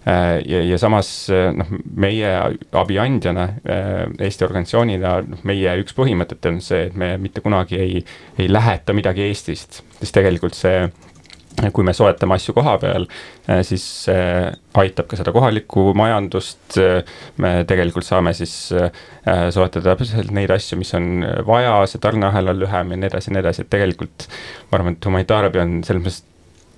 Äh, 0.07 0.33
ja, 0.47 0.61
ja 0.71 0.79
samas 0.81 1.09
äh, 1.33 1.49
noh, 1.55 1.73
meie 1.95 2.33
abi 2.77 2.99
andjana, 3.01 3.47
Eesti 3.67 4.45
organisatsioonina, 4.47 5.17
noh 5.27 5.43
meie 5.47 5.73
üks 5.81 5.95
põhimõtet 5.97 6.45
on 6.49 6.61
see, 6.63 6.87
et 6.89 6.95
me 6.97 7.15
mitte 7.21 7.43
kunagi 7.45 7.79
ei, 7.81 8.01
ei 8.37 8.49
läheta 8.51 8.95
midagi 8.97 9.27
Eestist, 9.27 9.81
sest 9.99 10.15
tegelikult 10.15 10.57
see 10.57 10.87
kui 11.73 11.85
me 11.85 11.93
soetame 11.95 12.37
asju 12.37 12.53
koha 12.57 12.75
peal, 12.81 13.07
eh, 13.47 13.63
siis 13.65 13.83
see 14.05 14.27
aitab 14.77 15.07
ka 15.09 15.17
seda 15.19 15.33
kohalikku 15.33 15.91
majandust. 15.97 16.77
me 17.41 17.51
tegelikult 17.67 18.05
saame 18.05 18.33
siis 18.37 18.53
soetada 19.25 19.95
täpselt 19.95 20.29
neid 20.35 20.51
asju, 20.53 20.77
mis 20.77 20.93
on 20.93 21.25
vaja, 21.47 21.79
see 21.89 22.01
tarneahel 22.03 22.53
on 22.53 22.59
lühem 22.61 22.93
ja 22.93 22.99
nii 23.01 23.09
edasi 23.09 23.31
ja 23.31 23.35
nii 23.35 23.43
edasi, 23.45 23.65
et 23.65 23.71
tegelikult 23.73 24.27
ma 24.69 24.77
arvan, 24.77 24.97
et 24.97 25.09
humanitaarabi 25.09 25.63
on 25.63 25.73
selles 25.87 26.03
mõttes 26.03 26.21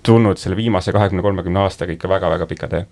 tulnud 0.07 0.39
selle 0.39 0.55
viimase 0.55 0.95
kahekümne, 0.95 1.25
kolmekümne 1.25 1.59
aastaga 1.65 1.91
ikka 1.93 2.09
väga-väga 2.09 2.47
pika 2.47 2.71
tee 2.71 2.85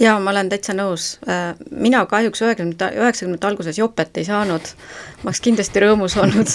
jaa, 0.00 0.18
ma 0.20 0.32
olen 0.32 0.48
täitsa 0.50 0.74
nõus. 0.76 1.14
Äh, 1.28 1.54
mina 1.70 2.04
kahjuks 2.10 2.42
üheksakümnendate, 2.42 2.98
üheksakümnendate 3.00 3.50
alguses 3.50 3.78
jopet 3.78 4.18
ei 4.18 4.26
saanud, 4.26 4.74
ma 5.22 5.30
oleks 5.30 5.42
kindlasti 5.44 5.84
rõõmus 5.84 6.16
olnud 6.20 6.50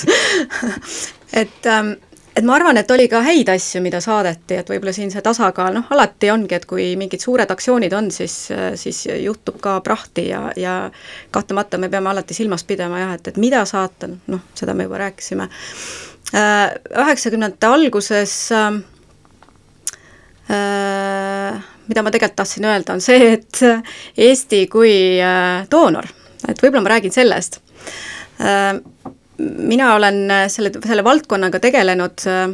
et 1.43 1.69
ähm, 1.69 1.93
et 2.39 2.46
ma 2.48 2.55
arvan, 2.55 2.77
et 2.79 2.91
oli 2.91 3.08
ka 3.12 3.19
häid 3.25 3.50
asju, 3.51 3.81
mida 3.84 4.00
saadeti, 4.03 4.55
et 4.62 4.69
võib-olla 4.72 4.93
siin 4.96 5.12
see 5.12 5.24
tasakaal, 5.25 5.74
noh 5.75 5.89
alati 5.91 6.29
ongi, 6.31 6.55
et 6.55 6.67
kui 6.69 6.93
mingid 7.00 7.24
suured 7.24 7.50
aktsioonid 7.51 7.93
on, 7.98 8.08
siis, 8.15 8.36
siis 8.79 9.01
juhtub 9.12 9.60
ka 9.63 9.79
prahti 9.84 10.29
ja, 10.29 10.46
ja 10.60 10.75
kahtlemata 11.36 11.77
me 11.81 11.89
peame 11.91 12.12
alati 12.13 12.38
silmas 12.38 12.63
pidama 12.67 13.01
jah, 13.01 13.17
et, 13.17 13.27
et 13.34 13.41
mida 13.41 13.65
saata, 13.67 14.08
noh, 14.31 14.46
seda 14.55 14.75
me 14.77 14.88
juba 14.88 15.01
rääkisime. 15.03 15.50
Äh, 16.29 16.65
üheksakümnendate 17.03 17.67
alguses 17.67 18.36
äh, 18.55 18.69
mida 21.89 22.03
ma 22.05 22.13
tegelikult 22.13 22.38
tahtsin 22.39 22.69
öelda, 22.69 22.96
on 22.96 23.01
see, 23.03 23.33
et 23.35 23.63
Eesti 24.29 24.63
kui 24.72 24.94
äh, 25.22 25.66
doonor, 25.72 26.07
et 26.48 26.61
võib-olla 26.61 26.85
ma 26.85 26.96
räägin 26.96 27.13
sellest 27.13 27.59
äh,, 28.40 28.77
mina 29.39 29.95
olen 29.95 30.31
äh, 30.31 30.47
selle, 30.47 30.71
selle 30.85 31.03
valdkonnaga 31.03 31.59
tegelenud 31.59 32.25
äh, 32.27 32.49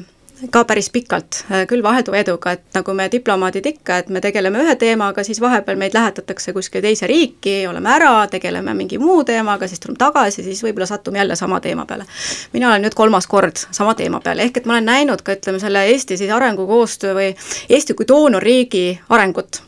ka 0.52 0.64
päris 0.68 0.90
pikalt, 0.90 1.46
äh, 1.52 1.64
küll 1.68 1.84
vahelduva 1.84 2.20
eduga, 2.20 2.56
et 2.56 2.64
nagu 2.76 2.94
me 2.94 3.08
diplomaadid 3.12 3.66
ikka, 3.66 3.98
et 3.98 4.10
me 4.10 4.22
tegeleme 4.22 4.60
ühe 4.64 4.76
teemaga, 4.80 5.24
siis 5.24 5.40
vahepeal 5.42 5.80
meid 5.80 5.96
lähetatakse 5.96 6.54
kuskile 6.54 6.84
teise 6.86 7.08
riiki, 7.08 7.56
oleme 7.70 7.92
ära, 7.96 8.14
tegeleme 8.32 8.74
mingi 8.78 9.00
muu 9.02 9.24
teemaga, 9.28 9.68
siis 9.72 9.82
tuleme 9.84 10.00
tagasi, 10.02 10.44
siis 10.44 10.64
võib-olla 10.66 10.88
satume 10.90 11.22
jälle 11.22 11.36
sama 11.40 11.60
teema 11.64 11.86
peale. 11.86 12.06
mina 12.54 12.70
olen 12.70 12.86
nüüd 12.88 12.98
kolmas 12.98 13.28
kord 13.28 13.64
sama 13.72 13.96
teema 13.96 14.20
peal, 14.20 14.44
ehk 14.44 14.58
et 14.58 14.66
ma 14.66 14.78
olen 14.78 14.92
näinud 14.92 15.24
ka 15.24 15.38
ütleme, 15.38 15.60
selle 15.60 15.86
Eesti 15.92 16.18
siis 16.18 16.32
arengukoostöö 16.32 17.16
või 17.16 17.32
Eesti 17.70 17.94
kui 17.94 18.08
doonorriigi 18.08 19.00
arengut. 19.10 19.62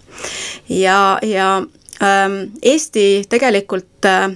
ja, 0.69 1.19
ja 1.21 1.61
ähm, 2.03 2.43
Eesti 2.61 3.25
tegelikult 3.29 4.05
äh, 4.05 4.31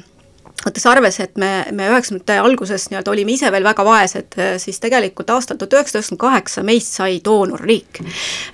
võttes 0.65 0.85
arvesse, 0.89 1.25
et 1.25 1.39
me, 1.41 1.51
me 1.71 1.87
üheksakümnendate 1.89 2.37
alguses 2.41 2.87
nii-öelda 2.91 3.11
olime 3.13 3.35
ise 3.35 3.51
veel 3.53 3.65
väga 3.65 3.85
vaesed, 3.85 4.37
siis 4.61 4.79
tegelikult 4.83 5.29
aastal 5.33 5.57
tuhat 5.57 5.79
üheksasada 5.79 6.01
üheksakümmend 6.01 6.21
kaheksa 6.21 6.63
meist 6.67 6.99
sai 6.99 7.19
doonorriik. 7.25 8.01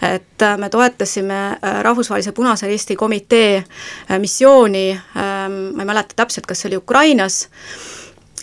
et 0.02 0.42
äh, 0.42 0.58
me 0.58 0.70
toetasime 0.70 1.40
äh, 1.58 1.84
Rahvusvahelise 1.84 2.32
Punase 2.32 2.68
Risti 2.68 2.96
Komitee 2.96 3.58
äh, 3.58 4.20
missiooni, 4.20 4.90
ähm, 4.92 5.62
ma 5.76 5.84
ei 5.84 5.92
mäleta 5.94 6.16
täpselt, 6.16 6.48
kas 6.48 6.62
see 6.62 6.70
oli 6.72 6.78
Ukrainas, 6.78 7.48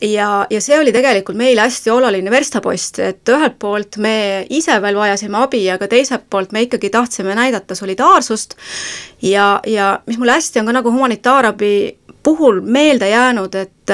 ja, 0.03 0.47
ja 0.51 0.61
see 0.61 0.79
oli 0.81 0.93
tegelikult 0.93 1.39
meile 1.39 1.65
hästi 1.65 1.91
oluline 1.91 2.31
verstapost, 2.31 2.99
et 2.99 3.33
ühelt 3.33 3.59
poolt 3.59 3.99
me 4.03 4.45
ise 4.51 4.77
veel 4.83 4.99
vajasime 4.99 5.39
abi, 5.41 5.63
aga 5.71 5.89
teiselt 5.91 6.27
poolt 6.31 6.53
me 6.53 6.65
ikkagi 6.67 6.91
tahtsime 6.91 7.37
näidata 7.39 7.77
solidaarsust 7.79 8.57
ja, 9.23 9.61
ja 9.67 9.99
mis 10.07 10.19
mulle 10.19 10.37
hästi 10.39 10.61
on 10.61 10.71
ka 10.71 10.79
nagu 10.81 10.93
humanitaarabi 10.93 11.75
puhul 12.25 12.61
meelde 12.61 13.09
jäänud, 13.09 13.55
et 13.55 13.93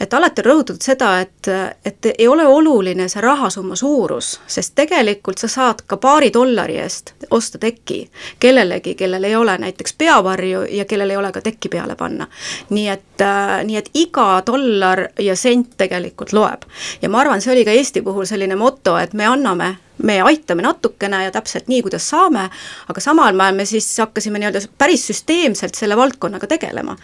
et 0.00 0.14
alati 0.14 0.42
on 0.42 0.46
rõhutatud 0.48 0.82
seda, 0.82 1.10
et, 1.22 1.48
et 1.86 2.06
ei 2.18 2.26
ole 2.28 2.46
oluline 2.46 3.06
see 3.08 3.22
rahasumma 3.22 3.76
suurus, 3.78 4.40
sest 4.46 4.74
tegelikult 4.74 5.38
sa 5.38 5.48
saad 5.48 5.84
ka 5.86 5.98
paari 6.02 6.32
dollari 6.34 6.80
eest 6.82 7.14
osta 7.30 7.60
teki 7.62 8.00
kellelegi, 8.42 8.96
kellel 8.98 9.24
ei 9.24 9.36
ole 9.36 9.56
näiteks 9.58 9.94
peavarju 9.98 10.64
ja 10.70 10.84
kellel 10.84 11.14
ei 11.14 11.16
ole 11.16 11.30
ka 11.32 11.40
tekki 11.44 11.68
peale 11.68 11.96
panna. 11.96 12.26
nii 12.70 12.88
et, 12.88 13.24
nii 13.64 13.76
et 13.76 13.90
iga 13.94 14.42
dollar 14.46 15.06
ja 15.18 15.36
sent 15.36 15.76
tegelikult 15.78 16.32
loeb. 16.32 16.66
ja 17.02 17.08
ma 17.08 17.22
arvan, 17.22 17.40
see 17.40 17.54
oli 17.54 17.64
ka 17.64 17.70
Eesti 17.70 18.02
puhul 18.02 18.26
selline 18.26 18.56
moto, 18.56 18.98
et 18.98 19.14
me 19.14 19.26
anname 19.26 19.76
me 20.02 20.20
aitame 20.22 20.62
natukene 20.62 21.24
ja 21.24 21.32
täpselt 21.34 21.68
nii, 21.70 21.82
kuidas 21.86 22.08
saame, 22.10 22.48
aga 22.88 23.02
samal 23.02 23.40
ajal 23.40 23.56
me 23.56 23.66
siis 23.68 23.86
hakkasime 24.02 24.40
nii-öelda 24.42 24.64
päris 24.78 25.06
süsteemselt 25.10 25.78
selle 25.78 25.96
valdkonnaga 25.96 26.46
tegelema. 26.50 26.96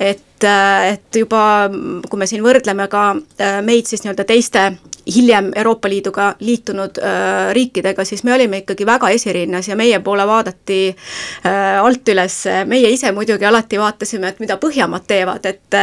et, 0.00 0.44
äh, 0.44 0.92
et 0.92 1.16
juba, 1.16 1.70
kui 2.10 2.18
me 2.18 2.26
siin 2.26 2.44
võrdleme 2.44 2.88
ka 2.88 3.10
äh, 3.40 3.62
meid 3.62 3.86
siis 3.86 4.04
nii-öelda 4.04 4.24
teiste 4.28 4.72
hiljem 5.14 5.50
Euroopa 5.56 5.88
Liiduga 5.88 6.34
liitunud 6.40 6.98
äh, 6.98 7.52
riikidega, 7.52 8.04
siis 8.04 8.24
me 8.24 8.34
olime 8.34 8.62
ikkagi 8.62 8.86
väga 8.86 9.10
esirinnas 9.10 9.68
ja 9.68 9.76
meie 9.76 10.00
poole 10.00 10.26
vaadati 10.26 10.80
äh, 10.88 11.80
alt 11.80 12.08
üles, 12.08 12.40
meie 12.66 12.90
ise 12.92 13.12
muidugi 13.12 13.44
alati 13.44 13.80
vaatasime, 13.80 14.28
et 14.28 14.40
mida 14.40 14.56
Põhjamaad 14.64 15.04
teevad, 15.06 15.46
et 15.46 15.76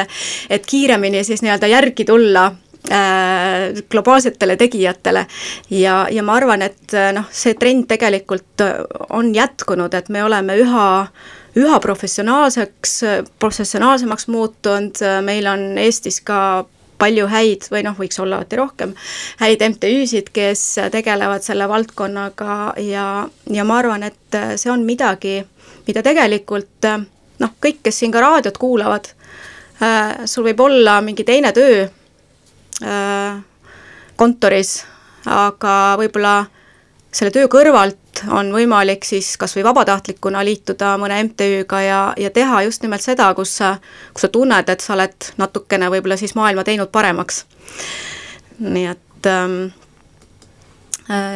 et 0.49 0.65
kiiremini 0.65 1.23
siis 1.23 1.41
nii-öelda 1.41 1.67
järgi 1.67 2.05
tulla 2.05 2.51
Äh, 2.51 2.70
globaalsetele 3.89 4.55
tegijatele. 4.55 5.25
ja, 5.69 6.07
ja 6.11 6.23
ma 6.23 6.33
arvan, 6.33 6.61
et 6.61 6.93
äh, 6.93 7.11
noh, 7.13 7.27
see 7.31 7.53
trend 7.53 7.87
tegelikult 7.87 8.61
äh, 8.61 8.81
on 9.09 9.35
jätkunud, 9.35 9.93
et 9.93 10.09
me 10.09 10.23
oleme 10.23 10.57
üha 10.57 10.87
üha 11.55 11.79
professionaalseks, 11.83 12.93
professionaalsemaks 13.39 14.27
muutunud, 14.31 15.01
meil 15.27 15.47
on 15.51 15.77
Eestis 15.77 16.21
ka 16.23 16.63
palju 17.01 17.25
häid 17.27 17.67
või 17.73 17.83
noh, 17.83 17.97
võiks 17.97 18.19
olla 18.23 18.39
alati 18.39 18.55
rohkem, 18.55 18.93
häid 19.41 19.63
MTÜ-sid, 19.67 20.29
kes 20.31 20.63
tegelevad 20.93 21.43
selle 21.43 21.67
valdkonnaga 21.67 22.73
ja, 22.79 23.27
ja 23.51 23.65
ma 23.67 23.81
arvan, 23.81 24.07
et 24.07 24.39
see 24.55 24.71
on 24.71 24.85
midagi, 24.87 25.41
mida 25.89 26.05
tegelikult 26.07 26.87
noh, 26.87 27.57
kõik, 27.59 27.81
kes 27.83 27.99
siin 27.99 28.15
ka 28.15 28.23
raadiot 28.23 28.55
kuulavad, 28.61 29.11
sul 30.23 30.47
võib 30.47 30.63
olla 30.63 31.01
mingi 31.03 31.27
teine 31.27 31.51
töö 31.51 31.83
Äh, 31.83 32.00
kontoris, 34.17 34.71
aga 35.25 35.75
võib-olla 36.01 36.35
selle 37.11 37.31
töö 37.35 37.49
kõrvalt 37.51 38.23
on 38.31 38.51
võimalik 38.53 39.05
siis 39.07 39.33
kas 39.39 39.55
või 39.57 39.65
vabatahtlikuna 39.67 40.43
liituda 40.47 40.93
mõne 41.01 41.19
MTÜ-ga 41.27 41.81
ja, 41.83 41.99
ja 42.17 42.31
teha 42.33 42.61
just 42.67 42.83
nimelt 42.85 43.03
seda, 43.03 43.31
kus 43.35 43.53
sa, 43.59 43.75
kus 44.13 44.27
sa 44.27 44.31
tunned, 44.31 44.69
et 44.69 44.83
sa 44.83 44.95
oled 44.95 45.31
natukene 45.41 45.91
võib-olla 45.91 46.17
siis 46.19 46.35
maailma 46.39 46.63
teinud 46.67 46.91
paremaks. 46.91 47.45
nii 48.59 48.85
et 48.91 49.27
ähm, 49.27 49.59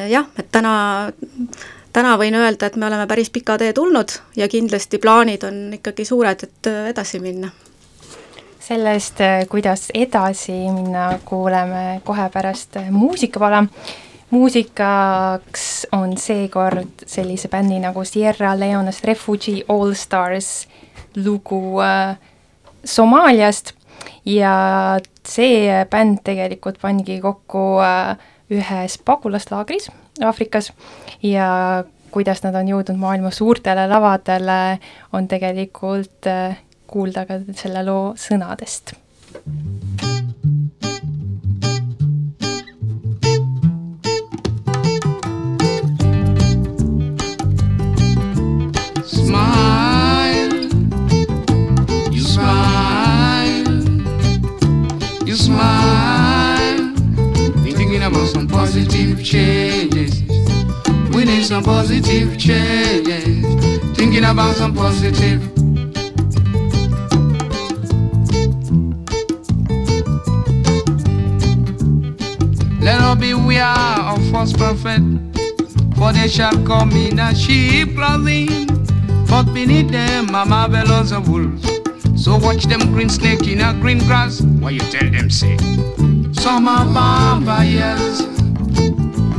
jah, 0.10 0.28
et 0.40 0.52
täna, 0.52 1.12
täna 1.94 2.16
võin 2.22 2.36
öelda, 2.40 2.70
et 2.70 2.80
me 2.80 2.88
oleme 2.88 3.08
päris 3.08 3.30
pika 3.30 3.58
tee 3.58 3.74
tulnud 3.74 4.20
ja 4.36 4.48
kindlasti 4.48 5.02
plaanid 5.02 5.44
on 5.44 5.62
ikkagi 5.80 6.06
suured, 6.06 6.48
et 6.48 6.74
edasi 6.94 7.20
minna 7.20 7.52
sellest, 8.66 9.20
kuidas 9.50 9.90
edasi 9.94 10.56
minna, 10.74 11.20
kuuleme 11.26 12.02
kohe 12.04 12.30
pärast 12.34 12.80
muusikapala. 12.92 13.64
Muusikaks 14.30 15.88
on 15.94 16.18
seekord 16.18 17.06
sellise 17.06 17.48
bändi 17.48 17.78
nagu 17.80 18.04
Sierra 18.04 18.56
Leone'st 18.60 19.06
Refugee 19.06 19.62
All 19.70 19.94
Stars 19.94 20.68
lugu 21.16 21.80
äh, 21.80 22.18
Somaaliast. 22.84 23.74
Ja 24.26 24.98
see 25.28 25.86
bänd 25.90 26.24
tegelikult 26.26 26.82
pandigi 26.82 27.20
kokku 27.22 27.80
äh, 27.86 28.18
ühes 28.50 28.98
pagulaslaagris 29.06 29.92
Aafrikas. 30.26 30.74
Ja 31.24 31.86
kuidas 32.12 32.42
nad 32.44 32.56
on 32.58 32.68
jõudnud 32.72 32.98
maailma 32.98 33.32
suurtele 33.32 33.86
lavadele, 33.92 34.80
on 35.14 35.30
tegelikult 35.30 36.28
äh, 36.32 36.58
kuulda 36.88 37.26
ka 37.30 37.40
selle 37.54 37.84
loo 37.88 38.14
sõnadest. 38.20 38.96
positive 58.76 59.24
changes. 59.24 60.22
We 61.16 61.24
need 61.24 61.46
some 61.46 61.64
positive 61.64 62.38
changes. 62.38 63.46
Thinking 63.96 64.26
about 64.26 64.56
some 64.56 64.74
positive. 64.74 65.55
Us 73.16 73.22
beware 73.22 73.64
of 73.64 74.30
false 74.32 74.54
prophet, 74.54 75.02
for 75.98 76.12
they 76.12 76.28
shall 76.28 76.54
come 76.66 76.92
in 76.92 77.20
a 77.20 77.34
sheep 77.36 77.96
clothing, 77.96 78.68
but 79.28 79.44
beneath 79.54 79.90
them 79.90 80.34
are 80.36 80.46
marvelous 80.46 81.12
of 81.12 81.30
wolves. 81.30 81.64
So 82.22 82.38
watch 82.38 82.64
them 82.66 82.80
green 82.94 83.10
snake 83.10 83.48
in 83.48 83.62
a 83.62 83.74
green 83.74 84.00
grass. 84.00 84.42
What 84.42 84.74
you 84.74 84.80
tell 84.80 85.10
them 85.10 85.30
say? 85.30 85.58
Some 86.34 86.68
are 86.68 86.86
vampires 86.86 88.22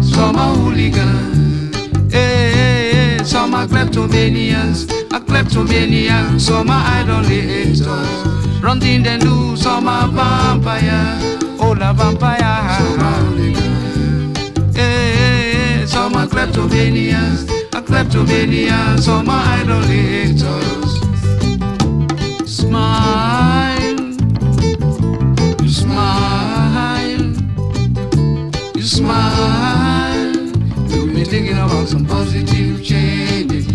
some 0.02 0.36
are 0.36 0.54
hooligans, 0.54 1.76
hey, 2.10 2.52
hey, 2.54 3.16
hey. 3.18 3.24
some 3.24 3.54
are 3.54 3.66
kleptomanians, 3.66 4.84
a 5.12 5.20
kleptomanian, 5.20 6.40
some 6.40 6.70
are 6.70 7.02
idolaters, 7.02 7.82
running 8.62 9.02
the 9.02 9.18
news, 9.18 9.60
some 9.60 9.88
are 9.88 10.08
vampire, 10.08 11.18
all 11.60 11.82
a 11.82 11.92
vampire, 11.92 12.78
some 12.78 13.00
are 13.00 13.35
hey, 13.35 13.35
are 16.26 16.28
kleptomanians, 16.28 17.50
a 17.74 17.82
kleptomanian, 17.82 18.98
some 18.98 19.28
are 19.28 19.60
idolaters. 19.60 21.00
Smile, 22.44 23.98
you 25.62 25.68
smile, 25.68 27.22
you 28.74 28.82
smile 28.82 30.36
thinking 31.24 31.58
about 31.58 31.88
some 31.88 32.06
positive 32.06 32.84
changes. 32.84 33.66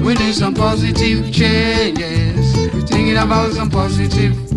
We 0.00 0.14
need 0.14 0.34
some 0.34 0.54
positive 0.54 1.32
changes. 1.32 2.56
We're 2.74 2.86
thinking 2.86 3.16
about 3.16 3.52
some 3.52 3.70
positive. 3.70 4.49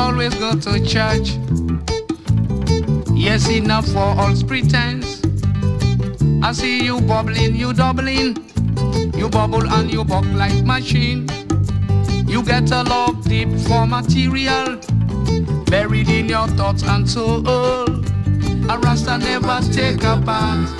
Always 0.00 0.34
go 0.36 0.52
to 0.54 0.72
church. 0.84 1.36
Yes, 3.12 3.48
enough 3.50 3.86
for 3.86 4.08
all 4.20 4.34
pretense. 4.48 5.20
I 6.42 6.52
see 6.52 6.82
you 6.84 7.00
bubbling, 7.02 7.54
you 7.54 7.74
doubling. 7.74 8.36
You 9.14 9.28
bubble 9.28 9.68
and 9.68 9.92
you 9.92 10.02
buck 10.04 10.24
like 10.32 10.64
machine. 10.64 11.28
You 12.26 12.42
get 12.42 12.70
a 12.70 12.82
love 12.82 13.22
deep 13.24 13.50
for 13.66 13.86
material, 13.86 14.80
buried 15.66 16.08
in 16.08 16.28
your 16.30 16.48
thoughts 16.58 16.82
and 16.82 17.08
soul. 17.08 17.46
A 17.46 18.78
Rasta 18.78 19.18
never 19.18 19.60
take 19.70 20.02
a 20.02 20.16
part 20.24 20.70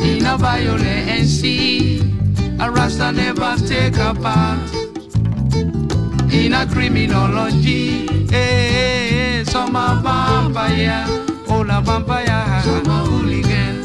in 0.00 0.26
a 0.26 0.36
violence. 0.36 1.42
A 1.42 2.70
Rasta 2.70 3.10
never 3.12 3.56
take 3.66 3.96
a 3.96 4.12
part 4.14 4.83
in 6.34 6.52
a 6.52 6.66
criminology. 6.66 8.06
Hey, 8.28 8.68
hey, 8.76 9.08
hey. 9.08 9.44
some 9.44 9.76
are 9.76 10.02
vampire, 10.02 11.06
all 11.48 11.70
a 11.70 11.80
vampire, 11.80 12.62
some 12.62 12.88
are 12.88 13.06
hooligan, 13.06 13.76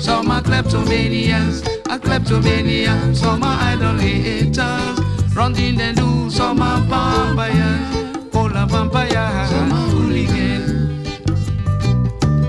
some 0.00 0.30
are 0.30 0.42
kleptomanians 0.42 1.62
a 1.90 1.98
kleptomania, 1.98 3.12
some 3.12 3.42
are 3.42 3.60
idolaters, 3.62 4.54
running 5.34 5.76
the 5.76 5.92
news, 5.92 6.36
some 6.36 6.62
are 6.62 6.80
vampires, 6.82 8.16
all 8.32 8.56
are 8.56 8.66
vampires, 8.66 9.50
some 9.50 9.72
are 9.72 9.88
hooligan, 9.88 11.04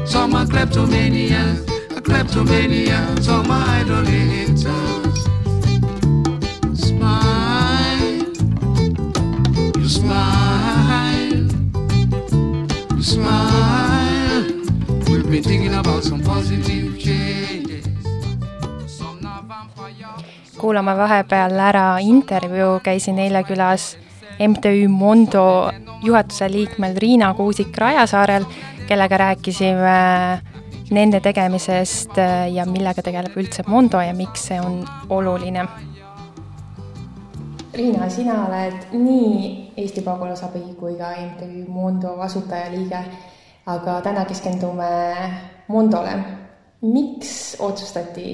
some 0.06 0.36
are 0.36 0.45
kleptomania, 0.45 1.58
a 1.97 2.02
kleptomania, 2.02 3.15
some 3.24 3.50
are 3.50 3.67
idolaters. 3.67 5.01
Been 15.32 15.44
thinking 15.44 15.74
about 15.74 16.04
some 16.04 16.24
positive 16.24 16.98
change. 17.00 17.84
kuulame 20.58 20.98
vahepeal 20.98 21.56
ära 21.60 21.86
intervjuu, 22.04 22.80
käisin 22.84 23.20
eile 23.20 23.44
külas 23.48 23.96
MTÜ 24.48 24.89
Mondo 24.91 25.72
juhatuse 26.04 26.52
liikmel 26.52 26.98
Riina 26.98 27.32
Kuusik-Rajasaarel, 27.34 28.44
kellega 28.88 29.17
rääkisime 29.17 29.96
nende 30.91 31.24
tegemisest 31.24 32.20
ja 32.52 32.65
millega 32.65 33.02
tegeleb 33.02 33.38
üldse 33.39 33.63
Mondo 33.67 34.04
ja 34.04 34.13
miks 34.13 34.50
see 34.52 34.60
on 34.60 34.84
oluline. 35.10 35.65
Riina, 37.74 38.10
sina 38.10 38.41
oled 38.50 38.91
nii 38.91 39.74
Eesti 39.78 40.02
Pagulasabi 40.04 40.76
kui 40.76 40.98
ka 41.00 41.15
MTÜ 41.15 41.65
Mondo 41.72 42.17
asutajaliige, 42.20 43.06
aga 43.65 44.02
täna 44.02 44.26
keskendume 44.26 44.89
Mondole. 45.67 46.13
miks 46.82 47.56
otsustati 47.60 48.32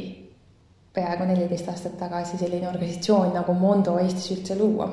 peaaegu 0.94 1.26
neliteist 1.28 1.68
aastat 1.70 1.98
tagasi 2.00 2.38
selline 2.38 2.70
organisatsioon 2.70 3.34
nagu 3.36 3.54
Mondo 3.54 3.98
Eestis 4.00 4.32
üldse 4.38 4.56
luua? 4.60 4.88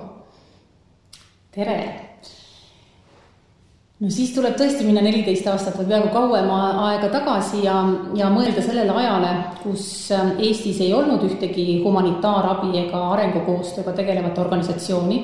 tere! 1.55 1.79
no 4.01 4.11
siis 4.11 4.35
tuleb 4.35 4.57
tõesti 4.59 4.85
minna 4.85 5.05
neliteist 5.07 5.47
aastat 5.49 5.79
või 5.79 5.87
peaaegu 5.93 6.11
kauem 6.13 6.51
aega 6.51 7.09
tagasi 7.15 7.63
ja, 7.65 7.77
ja 8.19 8.31
mõelda 8.35 8.63
sellele 8.65 8.91
ajale, 8.91 9.31
kus 9.63 9.87
ähm, 10.13 10.35
Eestis 10.43 10.81
ei 10.83 10.93
olnud 10.93 11.23
ühtegi 11.29 11.79
humanitaarabi 11.85 12.75
ega 12.83 13.05
arengukoostööga 13.15 13.95
tegelevat 14.03 14.39
organisatsiooni. 14.43 15.21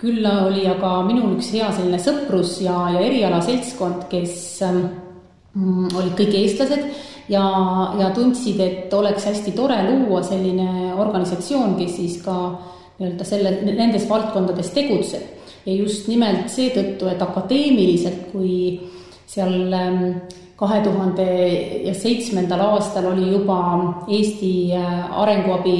Küll 0.00 0.24
oli 0.24 0.64
aga 0.68 0.94
minul 1.04 1.36
üks 1.36 1.52
hea 1.52 1.68
selline 1.76 2.00
sõprus 2.00 2.56
ja, 2.64 2.76
ja 2.94 3.04
erialaseltskond, 3.04 4.06
kes 4.12 4.34
ähm, 4.64 4.84
olid 5.92 6.14
kõik 6.18 6.36
eestlased 6.40 6.86
ja, 7.28 7.44
ja 8.00 8.10
tundsid, 8.16 8.60
et 8.64 8.94
oleks 8.96 9.28
hästi 9.28 9.52
tore 9.56 9.78
luua 9.90 10.22
selline 10.26 10.94
organisatsioon, 10.96 11.76
kes 11.78 11.96
siis 11.98 12.18
ka 12.24 12.36
nii-öelda 13.00 13.26
selle, 13.28 13.54
nendes 13.68 14.08
valdkondades 14.08 14.72
tegutseb. 14.76 15.36
ja 15.66 15.74
just 15.76 16.08
nimelt 16.08 16.48
seetõttu, 16.48 17.08
et 17.10 17.20
akadeemiliselt, 17.22 18.30
kui 18.32 18.80
seal 19.28 19.72
ähm, 19.76 20.04
kahe 20.60 20.80
tuhande 20.84 21.26
ja 21.84 21.92
seitsmendal 21.96 22.60
aastal 22.72 23.10
oli 23.12 23.30
juba 23.32 23.58
Eesti 24.08 24.52
äh, 24.76 25.20
arenguabi 25.22 25.78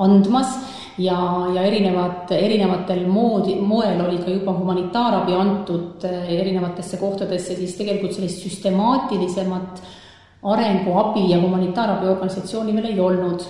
andmas 0.00 0.56
ja, 1.00 1.20
ja 1.54 1.62
erinevad, 1.66 2.30
erinevatel 2.36 3.06
moodi, 3.08 3.56
moel 3.60 4.00
oli 4.04 4.18
ka 4.22 4.30
juba 4.30 4.54
humanitaarabi 4.58 5.34
antud 5.34 6.04
äh, 6.04 6.28
erinevatesse 6.40 7.00
kohtadesse, 7.00 7.56
siis 7.56 7.74
tegelikult 7.78 8.14
sellist 8.16 8.44
süstemaatilisemat 8.44 9.82
arenguabi 10.42 11.26
ja 11.30 11.40
humanitaarabi 11.40 12.08
organisatsiooni 12.08 12.76
veel 12.76 12.92
ei 12.92 13.00
olnud. 13.00 13.44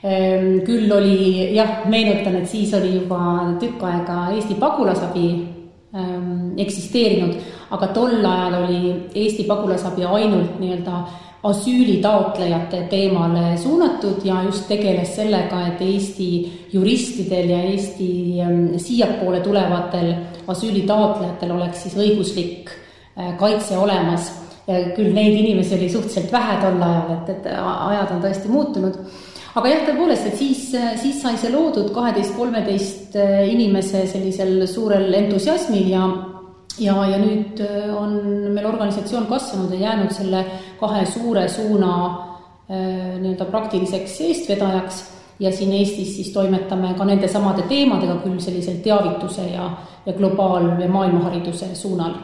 Ehm, 0.00 0.60
küll 0.64 0.92
oli 0.96 1.50
jah, 1.54 1.82
meenutan, 1.92 2.38
et 2.40 2.48
siis 2.48 2.72
oli 2.76 2.94
juba 2.94 3.20
tükk 3.60 3.82
aega 3.84 4.30
Eesti 4.32 4.56
pagulasabi 4.60 5.24
ähm, 5.92 6.54
eksisteerinud, 6.60 7.34
aga 7.76 7.90
tol 7.96 8.24
ajal 8.24 8.62
oli 8.62 8.94
Eesti 9.14 9.44
pagulasabi 9.48 10.06
ainult 10.08 10.56
nii-öelda 10.60 11.02
asüülitaotlejate 11.42 12.82
teemale 12.90 13.56
suunatud 13.58 14.24
ja 14.24 14.42
just 14.44 14.66
tegeles 14.68 15.14
sellega, 15.16 15.62
et 15.70 15.80
Eesti 15.80 16.28
juristidel 16.72 17.50
ja 17.50 17.62
Eesti 17.70 18.10
ähm, 18.44 18.60
siiapoole 18.76 19.40
tulevatel 19.40 20.12
asüülitaotlejatel 20.48 21.56
oleks 21.56 21.86
siis 21.86 21.96
õiguslik 21.96 22.70
äh, 22.70 23.34
kaitse 23.38 23.78
olemas. 23.78 24.36
küll 24.70 25.10
neid 25.10 25.34
inimesi 25.34 25.74
oli 25.74 25.88
suhteliselt 25.90 26.30
vähe 26.32 26.58
tol 26.62 26.82
ajal, 26.84 27.08
et, 27.16 27.30
et 27.32 27.46
ajad 27.56 28.10
on 28.14 28.20
tõesti 28.22 28.50
muutunud 28.52 28.98
aga 29.58 29.70
jah, 29.72 29.80
tõepoolest, 29.88 30.28
et 30.30 30.36
siis, 30.38 30.60
siis 31.02 31.22
sai 31.22 31.38
see 31.40 31.50
loodud 31.50 31.90
kaheteist, 31.94 32.36
kolmeteist 32.36 33.16
äh, 33.18 33.42
inimese 33.50 34.04
sellisel 34.10 34.66
suurel 34.70 35.10
entusiasmil 35.24 35.88
ja 35.90 36.04
ja, 36.80 36.96
ja 37.06 37.18
nüüd 37.20 37.60
äh, 37.64 37.88
on 37.96 38.16
meil 38.54 38.66
organisatsioon 38.66 39.26
kasvanud 39.30 39.72
ja 39.74 39.80
jäänud 39.88 40.12
selle 40.14 40.44
kahe 40.80 41.04
suure 41.06 41.48
suuna 41.48 41.92
äh, 42.06 43.16
nii-öelda 43.20 43.44
praktiliseks 43.50 44.20
eestvedajaks 44.28 45.04
ja 45.40 45.52
siin 45.52 45.72
Eestis 45.72 46.16
siis 46.16 46.32
toimetame 46.32 46.94
ka 46.98 47.04
nende 47.04 47.28
samade 47.28 47.62
teemadega, 47.68 48.18
küll 48.24 48.40
sellisel 48.40 48.82
teavituse 48.84 49.46
ja, 49.54 49.70
ja 50.06 50.12
globaal- 50.12 50.80
ja 50.82 50.88
maailmahariduse 50.88 51.74
suunal. 51.74 52.14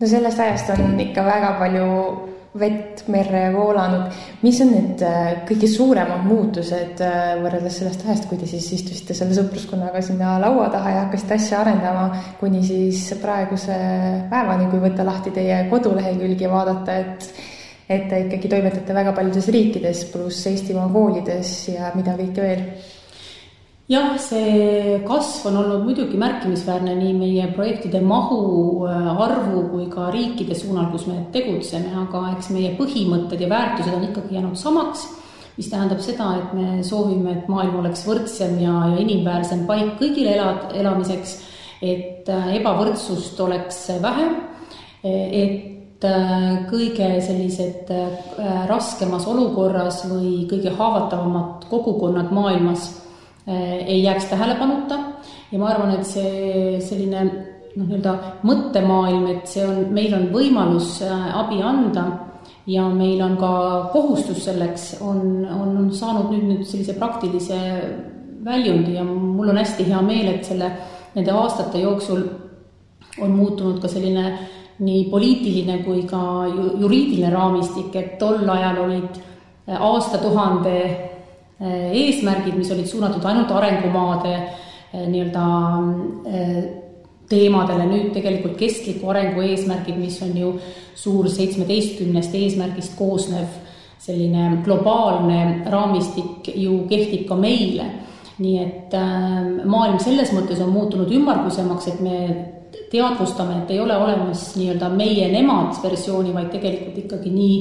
no 0.00 0.06
sellest 0.06 0.40
ajast 0.40 0.70
on 0.70 1.00
ikka 1.00 1.24
väga 1.24 1.52
palju 1.58 2.29
vett 2.58 3.04
merre 3.06 3.44
voolanud. 3.54 4.10
mis 4.42 4.58
on 4.64 4.72
need 4.74 5.02
äh, 5.06 5.28
kõige 5.46 5.68
suuremad 5.70 6.24
muutused 6.26 6.98
äh, 7.04 7.36
võrreldes 7.42 7.78
sellest 7.78 8.02
ajast, 8.06 8.26
kui 8.28 8.40
te 8.40 8.48
siis 8.50 8.66
istusite 8.74 9.14
selle 9.14 9.36
sõpruskonnaga 9.38 10.02
sinna 10.02 10.34
laua 10.42 10.66
taha 10.72 10.96
ja 10.96 11.04
hakkasite 11.04 11.36
asja 11.36 11.60
arendama, 11.62 12.08
kuni 12.40 12.64
siis 12.66 13.04
praeguse 13.22 13.76
päevani, 14.30 14.66
kui 14.72 14.82
võtta 14.82 15.06
lahti 15.06 15.30
teie 15.34 15.62
kodulehekülg 15.70 16.46
ja 16.46 16.52
vaadata, 16.52 16.98
et 16.98 17.32
et 17.90 18.04
te 18.06 18.20
ikkagi 18.22 18.46
toimetate 18.46 18.94
väga 18.94 19.10
paljudes 19.16 19.48
riikides, 19.50 20.04
pluss 20.12 20.46
Eestimaa 20.46 20.86
koolides 20.92 21.50
ja 21.72 21.88
mida 21.96 22.14
kõike 22.18 22.44
veel 22.44 22.60
jah, 23.90 24.14
see 24.22 24.98
kasv 25.06 25.48
on 25.50 25.56
olnud 25.64 25.86
muidugi 25.88 26.18
märkimisväärne 26.20 26.94
nii 26.94 27.14
meie 27.18 27.46
projektide 27.56 28.00
mahu, 28.00 28.86
äh, 28.86 29.08
arvu 29.26 29.64
kui 29.72 29.88
ka 29.90 30.10
riikide 30.14 30.54
suunal, 30.54 30.90
kus 30.92 31.08
me 31.10 31.24
tegutseme, 31.34 31.90
aga 32.04 32.28
eks 32.36 32.52
meie 32.54 32.76
põhimõtted 32.78 33.42
ja 33.42 33.48
väärtused 33.50 33.96
on 33.96 34.06
ikkagi 34.06 34.38
jäänud 34.38 34.60
samaks, 34.60 35.08
mis 35.56 35.70
tähendab 35.72 35.98
seda, 36.04 36.28
et 36.38 36.52
me 36.54 36.84
soovime, 36.86 37.34
et 37.34 37.50
maailm 37.50 37.80
oleks 37.82 38.06
võrdsem 38.06 38.60
ja, 38.62 38.76
ja 38.92 39.02
inimväärsem 39.02 39.66
paik 39.66 39.96
kõigile 39.98 40.36
elad, 40.38 40.70
elamiseks, 40.78 41.34
et 41.82 42.30
äh, 42.30 42.54
ebavõrdsust 42.60 43.42
oleks 43.42 43.82
vähem, 44.04 44.38
et 45.02 46.04
äh, 46.06 46.48
kõige 46.70 47.12
sellised 47.26 47.90
raskemas 48.70 49.26
olukorras 49.26 50.04
või 50.06 50.44
kõige 50.46 50.78
haavatavamad 50.78 51.70
kogukonnad 51.72 52.30
maailmas 52.36 52.90
ei 53.46 54.02
jääks 54.02 54.28
tähelepanuta. 54.30 54.98
Ja 55.52 55.58
ma 55.58 55.70
arvan, 55.72 55.94
et 55.96 56.06
see 56.06 56.78
selline 56.84 57.24
noh, 57.76 57.86
nii-öelda 57.86 58.14
mõttemaailm, 58.46 59.26
et 59.34 59.50
see 59.50 59.64
on, 59.66 59.86
meil 59.94 60.14
on 60.16 60.28
võimalus 60.34 60.98
äh, 61.06 61.24
abi 61.38 61.60
anda 61.62 62.06
ja 62.70 62.86
meil 62.94 63.20
on 63.24 63.36
ka 63.40 63.52
kohustus 63.94 64.44
selleks, 64.46 64.92
on, 65.02 65.44
on, 65.46 65.74
on 65.84 65.90
saanud 65.94 66.30
nüüd, 66.32 66.46
nüüd 66.50 66.64
sellise 66.68 66.94
praktilise 66.98 67.58
väljundi 68.44 68.94
ja 68.96 69.04
mul 69.04 69.52
on 69.52 69.60
hästi 69.60 69.86
hea 69.88 70.00
meel, 70.04 70.30
et 70.34 70.46
selle, 70.48 70.70
nende 71.16 71.34
aastate 71.34 71.82
jooksul 71.82 72.22
on 73.20 73.34
muutunud 73.34 73.80
ka 73.82 73.90
selline 73.90 74.24
nii 74.80 75.08
poliitiline 75.12 75.80
kui 75.84 76.06
ka 76.08 76.46
juriidiline 76.48 77.32
raamistik, 77.34 77.96
et 77.96 78.14
tol 78.20 78.48
ajal 78.48 78.78
olid 78.86 79.18
aastatuhande 79.76 80.76
eesmärgid, 81.60 82.56
mis 82.56 82.70
olid 82.72 82.86
suunatud 82.88 83.24
ainult 83.24 83.50
arengumaade 83.52 84.34
äh, 84.34 85.06
nii-öelda 85.06 85.46
äh, 86.26 86.60
teemadele, 87.30 87.86
nüüd 87.86 88.12
tegelikult 88.14 88.56
kestliku 88.58 89.10
arengu 89.12 89.44
eesmärgid, 89.46 89.98
mis 90.00 90.18
on 90.24 90.32
ju 90.36 90.54
suur 90.98 91.28
seitsmeteistkümnest 91.30 92.34
eesmärgist 92.34 92.96
koosnev 92.98 93.60
selline 94.00 94.62
globaalne 94.64 95.66
raamistik 95.70 96.48
ju 96.56 96.84
kehtib 96.90 97.26
ka 97.28 97.36
meile. 97.36 97.90
nii 98.40 98.56
et 98.56 98.94
maailm 99.68 99.98
selles 100.00 100.30
mõttes 100.32 100.62
on 100.64 100.70
muutunud 100.72 101.10
ümmargusemaks, 101.12 101.88
et 101.90 101.98
me 102.00 102.20
teadvustame, 102.90 103.58
et 103.60 103.70
ei 103.74 103.80
ole 103.80 103.96
olemas 103.96 104.54
nii-öelda 104.56 104.88
meie-nemad 104.94 105.76
versiooni, 105.82 106.32
vaid 106.34 106.48
tegelikult 106.54 106.96
ikkagi 107.04 107.30
nii 107.34 107.58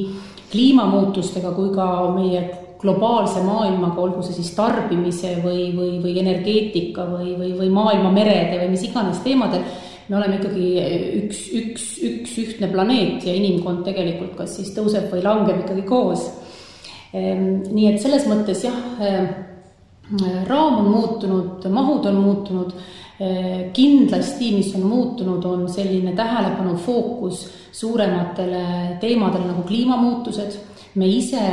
kliimamuutustega 0.52 1.52
kui 1.52 1.74
ka 1.76 1.88
meie 2.16 2.46
globaalse 2.80 3.42
maailmaga, 3.44 4.00
olgu 4.00 4.24
see 4.24 4.38
siis 4.38 4.54
tarbimise 4.56 5.36
või, 5.44 5.70
või, 5.76 5.98
või 6.04 6.16
energeetika 6.22 7.06
või, 7.10 7.34
või, 7.36 7.52
või 7.58 7.70
maailma 7.76 8.12
merede 8.16 8.62
või 8.62 8.72
mis 8.72 8.86
iganes 8.88 9.20
teemadel, 9.26 9.66
me 10.10 10.18
oleme 10.18 10.40
ikkagi 10.40 10.70
üks, 11.20 11.42
üks, 11.60 11.90
üks 12.08 12.38
ühtne 12.44 12.70
planeet 12.72 13.26
ja 13.28 13.36
inimkond 13.36 13.84
tegelikult 13.88 14.38
kas 14.40 14.56
siis 14.58 14.72
tõuseb 14.78 15.12
või 15.12 15.26
langeb 15.26 15.60
ikkagi 15.66 15.84
koos. 15.90 16.24
Ehm, 17.14 17.66
nii 17.68 17.92
et 17.92 18.00
selles 18.02 18.26
mõttes 18.30 18.64
jah, 18.64 18.80
ehm, 19.04 19.28
raam 20.48 20.80
on 20.80 20.90
muutunud, 20.94 21.68
mahud 21.74 22.08
on 22.10 22.18
muutunud, 22.24 22.74
ehm, 23.20 23.70
kindlasti, 23.76 24.54
mis 24.56 24.72
on 24.80 24.88
muutunud, 24.88 25.46
on 25.46 25.68
selline 25.70 26.16
tähelepanu 26.18 26.78
fookus 26.78 27.44
suurematele 27.76 28.98
teemadele 29.02 29.52
nagu 29.52 29.68
kliimamuutused, 29.68 30.58
me 30.96 31.12
ise 31.12 31.44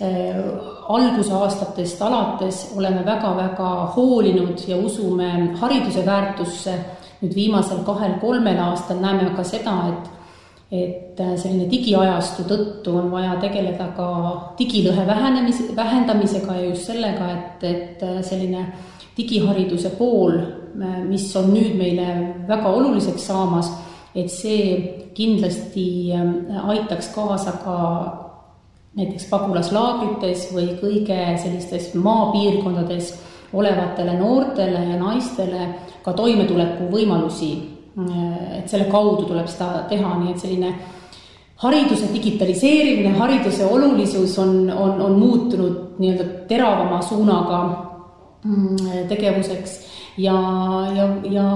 algusaastatest 0.00 2.02
alates 2.02 2.72
oleme 2.76 3.04
väga-väga 3.06 3.68
hoolinud 3.96 4.58
ja 4.66 4.76
usume 4.76 5.54
hariduse 5.60 6.06
väärtusse. 6.06 6.78
nüüd 7.22 7.34
viimasel 7.34 7.84
kahel-kolmel 7.86 8.58
aastal 8.58 8.98
näeme 8.98 9.28
aga 9.30 9.44
seda, 9.46 9.74
et 9.88 10.10
et 10.72 11.20
äh, 11.20 11.34
selline 11.36 11.66
digiajastu 11.68 12.46
tõttu 12.48 12.94
on 12.96 13.10
vaja 13.12 13.34
tegeleda 13.42 13.90
ka 13.96 14.06
digilõhe 14.56 15.04
vähenemise, 15.06 15.68
vähendamisega 15.76 16.56
ja 16.56 16.70
just 16.70 16.88
sellega, 16.88 17.28
et, 17.34 17.66
et 17.68 18.02
äh, 18.02 18.22
selline 18.24 18.64
digihariduse 19.16 19.92
pool, 19.98 20.38
mis 21.04 21.26
on 21.36 21.50
nüüd 21.52 21.74
meile 21.76 22.06
väga 22.48 22.70
oluliseks 22.72 23.26
saamas, 23.28 23.68
et 24.16 24.32
see 24.32 24.70
kindlasti 25.12 25.84
aitaks 26.64 27.10
kaasa 27.12 27.52
ka 27.60 27.74
näiteks 28.96 29.28
pagulaslaagrites 29.30 30.48
või 30.52 30.72
kõige 30.80 31.18
sellistes 31.40 31.92
maapiirkondades 31.94 33.14
olevatele 33.52 34.16
noortele 34.18 34.84
ja 34.90 34.98
naistele 35.00 35.68
ka 36.04 36.12
toimetulekuvõimalusi. 36.12 37.52
et 38.58 38.68
selle 38.68 38.84
kaudu 38.88 39.26
tuleb 39.28 39.48
seda 39.52 39.84
teha, 39.88 40.14
nii 40.18 40.30
et 40.32 40.38
selline 40.40 40.74
hariduse 41.60 42.08
digitaliseerimine, 42.12 43.10
hariduse 43.18 43.66
olulisus 43.66 44.38
on, 44.38 44.70
on, 44.70 45.00
on 45.00 45.18
muutunud 45.18 45.98
nii-öelda 45.98 46.24
teravama 46.48 47.02
suunaga 47.02 47.58
mm, 48.44 49.08
tegevuseks 49.08 49.76
ja, 50.18 50.36
ja, 50.96 51.06
ja, 51.30 51.46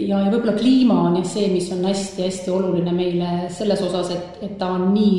ja, 0.00 0.18
ja 0.18 0.30
võib-olla 0.32 0.56
kliima 0.58 0.96
on 1.08 1.16
jah 1.20 1.28
see, 1.28 1.48
mis 1.52 1.70
on 1.74 1.84
hästi-hästi 1.86 2.50
oluline 2.50 2.92
meile 2.94 3.28
selles 3.54 3.82
osas, 3.86 4.10
et, 4.14 4.24
et 4.42 4.54
ta 4.58 4.66
on 4.74 4.82
nii 4.94 5.18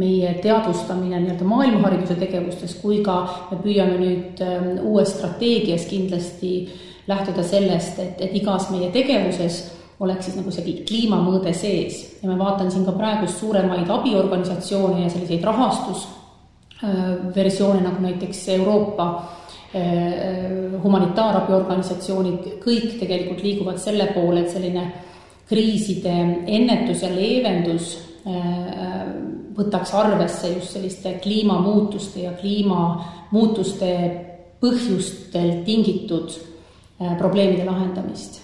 meie 0.00 0.28
teadvustamine 0.42 1.20
nii-öelda 1.20 1.44
maailmahariduse 1.46 2.14
tegevustes 2.20 2.74
kui 2.82 2.96
ka 3.06 3.16
me 3.52 3.56
püüame 3.62 3.96
nüüd 4.02 4.42
ähm, 4.44 4.66
uues 4.82 5.10
strateegias 5.14 5.84
kindlasti 5.90 6.52
lähtuda 7.06 7.42
sellest, 7.46 7.98
et, 8.02 8.16
et 8.26 8.32
igas 8.42 8.64
meie 8.74 8.88
tegevuses 8.94 9.54
oleks 10.02 10.24
siis 10.26 10.36
nagu 10.36 10.50
see 10.52 10.82
kliimamõõde 10.84 11.52
sees. 11.56 12.20
Ja 12.20 12.28
ma 12.28 12.36
vaatan 12.40 12.70
siin 12.72 12.84
ka 12.84 12.92
praegust 12.98 13.38
suuremaid 13.40 13.90
abiorganisatsioone 13.90 15.02
ja 15.04 15.10
selliseid 15.12 15.44
rahastusversioone 15.46 17.80
äh, 17.80 17.86
nagu 17.86 17.98
näiteks 18.04 18.38
Euroopa 18.58 19.06
humanitaarabiorganisatsioonid, 20.82 22.46
kõik 22.62 22.96
tegelikult 23.00 23.42
liiguvad 23.44 23.80
selle 23.82 24.06
poole, 24.14 24.44
et 24.44 24.52
selline 24.54 24.84
kriiside 25.48 26.14
ennetus 26.46 27.02
ja 27.04 27.10
leevendus 27.12 27.92
äh, 28.26 29.04
võtaks 29.56 29.94
arvesse 29.96 30.50
just 30.56 30.74
selliste 30.74 31.16
kliimamuutuste 31.22 32.24
ja 32.26 32.32
kliimamuutuste 32.40 33.92
põhjustel 34.62 35.62
tingitud 35.68 36.34
äh, 36.34 37.14
probleemide 37.20 37.64
lahendamist 37.68 38.42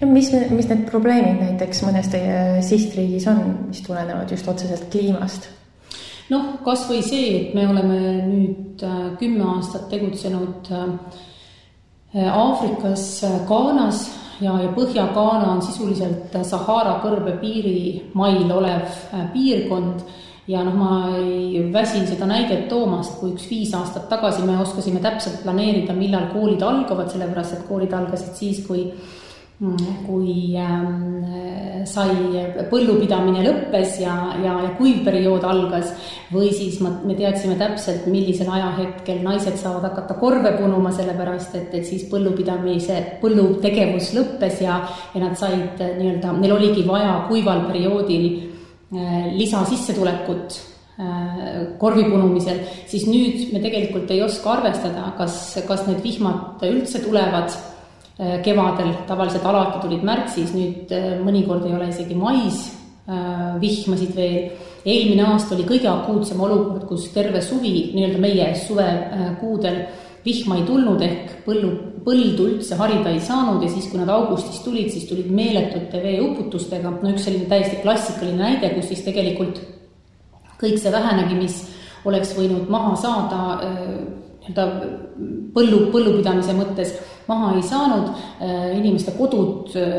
no 0.00 0.08
mis, 0.10 0.32
mis 0.50 0.68
need 0.70 0.86
probleemid 0.90 1.40
näiteks 1.42 1.82
mõnes 1.86 2.08
teie 2.12 2.62
sihtriigis 2.66 3.28
on, 3.30 3.42
mis 3.68 3.82
tulenevad 3.86 4.30
just 4.32 4.48
otseselt 4.48 4.88
kliimast? 4.92 5.50
Noh, 6.32 6.56
kas 6.64 6.86
või 6.88 7.02
see, 7.04 7.28
et 7.38 7.54
me 7.56 7.66
oleme 7.68 8.00
nüüd 8.26 8.82
kümme 9.20 9.44
aastat 9.56 9.86
tegutsenud 9.92 10.72
Aafrikas, 12.12 13.06
Ghanas 13.48 14.02
ja, 14.42 14.56
ja 14.60 14.72
Põhja-Ghana 14.74 15.54
on 15.54 15.62
sisuliselt 15.64 16.34
Sahara 16.48 16.98
kõrbe 17.04 17.36
piirimail 17.40 18.50
olev 18.52 19.00
piirkond. 19.32 20.04
Ja 20.50 20.64
noh, 20.66 20.74
ma 20.74 20.94
ei 21.14 21.60
väsi 21.70 22.00
seda 22.08 22.26
näidet 22.26 22.64
toomast, 22.66 23.14
kui 23.20 23.30
üks 23.30 23.44
viis 23.46 23.70
aastat 23.78 24.08
tagasi 24.10 24.42
me 24.42 24.56
oskasime 24.58 24.98
täpselt 25.00 25.44
planeerida, 25.44 25.94
millal 25.94 26.26
koolid 26.32 26.64
algavad, 26.66 27.12
sellepärast 27.12 27.54
et 27.54 27.68
koolid 27.68 27.94
algasid 27.94 28.34
siis, 28.40 28.58
kui 28.66 28.88
kui 30.06 30.56
ähm, 30.58 31.22
sai 31.86 32.10
põllupidamine 32.70 33.44
lõppes 33.44 34.00
ja, 34.02 34.14
ja, 34.42 34.56
ja 34.64 34.70
kuiv 34.78 35.02
periood 35.06 35.44
algas 35.46 35.92
või 36.32 36.50
siis 36.54 36.80
ma, 36.82 36.90
me 37.06 37.14
teadsime 37.18 37.54
täpselt, 37.60 38.08
millisel 38.10 38.50
ajahetkel 38.50 39.22
naised 39.22 39.58
saavad 39.60 39.86
hakata 39.90 40.16
korve 40.18 40.54
punuma, 40.58 40.90
sellepärast 40.94 41.56
et, 41.60 41.70
et 41.78 41.86
siis 41.86 42.08
põllupidamise, 42.10 42.98
põllutegevus 43.22 44.12
lõppes 44.18 44.62
ja, 44.64 44.80
ja 45.14 45.22
nad 45.22 45.38
said 45.38 45.78
nii-öelda, 45.78 46.34
neil 46.42 46.58
oligi 46.58 46.86
vaja 46.88 47.20
kuival 47.30 47.66
perioodil 47.70 48.28
äh, 48.34 49.28
lisasissetulekut 49.38 50.58
äh, 50.98 51.42
korvi 51.78 52.08
punumisel, 52.10 52.64
siis 52.90 53.06
nüüd 53.06 53.52
me 53.54 53.62
tegelikult 53.62 54.10
ei 54.10 54.24
oska 54.26 54.58
arvestada, 54.58 55.12
kas, 55.18 55.44
kas 55.68 55.86
need 55.86 56.02
vihmad 56.02 56.66
üldse 56.66 57.04
tulevad. 57.06 57.52
Äh, 57.52 57.71
kevadel, 58.44 58.92
tavaliselt 59.08 59.46
alati 59.48 59.80
tulid 59.86 60.04
märtsis, 60.04 60.52
nüüd 60.56 60.92
äh, 60.92 61.14
mõnikord 61.24 61.64
ei 61.66 61.76
ole 61.76 61.88
isegi 61.88 62.16
mais 62.18 62.66
äh, 63.08 63.56
vihmasid 63.62 64.14
veel. 64.16 64.52
eelmine 64.84 65.22
aasta 65.30 65.54
oli 65.54 65.62
kõige 65.62 65.86
akuutsem 65.86 66.40
olukord, 66.42 66.88
kus 66.88 67.06
terve 67.14 67.40
suvi, 67.42 67.92
nii-öelda 67.94 68.18
meie 68.18 68.48
suvekuudel 68.58 69.76
vihma 70.24 70.56
ei 70.58 70.64
tulnud 70.66 71.02
ehk 71.02 71.36
põllu, 71.46 71.70
põldu 72.02 72.48
üldse 72.50 72.76
harida 72.78 73.10
ei 73.10 73.20
saanud 73.22 73.62
ja 73.62 73.70
siis, 73.70 73.88
kui 73.90 74.00
nad 74.00 74.10
augustis 74.10 74.58
tulid, 74.64 74.90
siis 74.90 75.06
tulid 75.08 75.30
meeletute 75.30 76.02
veeuputustega, 76.02 76.90
no 76.98 77.14
üks 77.14 77.26
selline 77.26 77.46
täiesti 77.50 77.78
klassikaline 77.82 78.38
näide, 78.38 78.72
kus 78.74 78.90
siis 78.90 79.02
tegelikult 79.06 79.62
kõik 80.62 80.78
see 80.78 80.92
vähenegi, 80.94 81.38
mis 81.38 81.62
oleks 82.06 82.36
võinud 82.38 82.68
maha 82.70 82.94
saada 82.98 83.40
nii-öelda 84.42 84.66
põllu, 85.54 85.86
põllupidamise 85.92 86.54
mõttes 86.56 86.94
maha 87.28 87.54
ei 87.56 87.62
saanud, 87.62 88.12
äh, 88.42 88.76
inimeste 88.78 89.14
kodud 89.16 89.74
äh, 89.78 89.90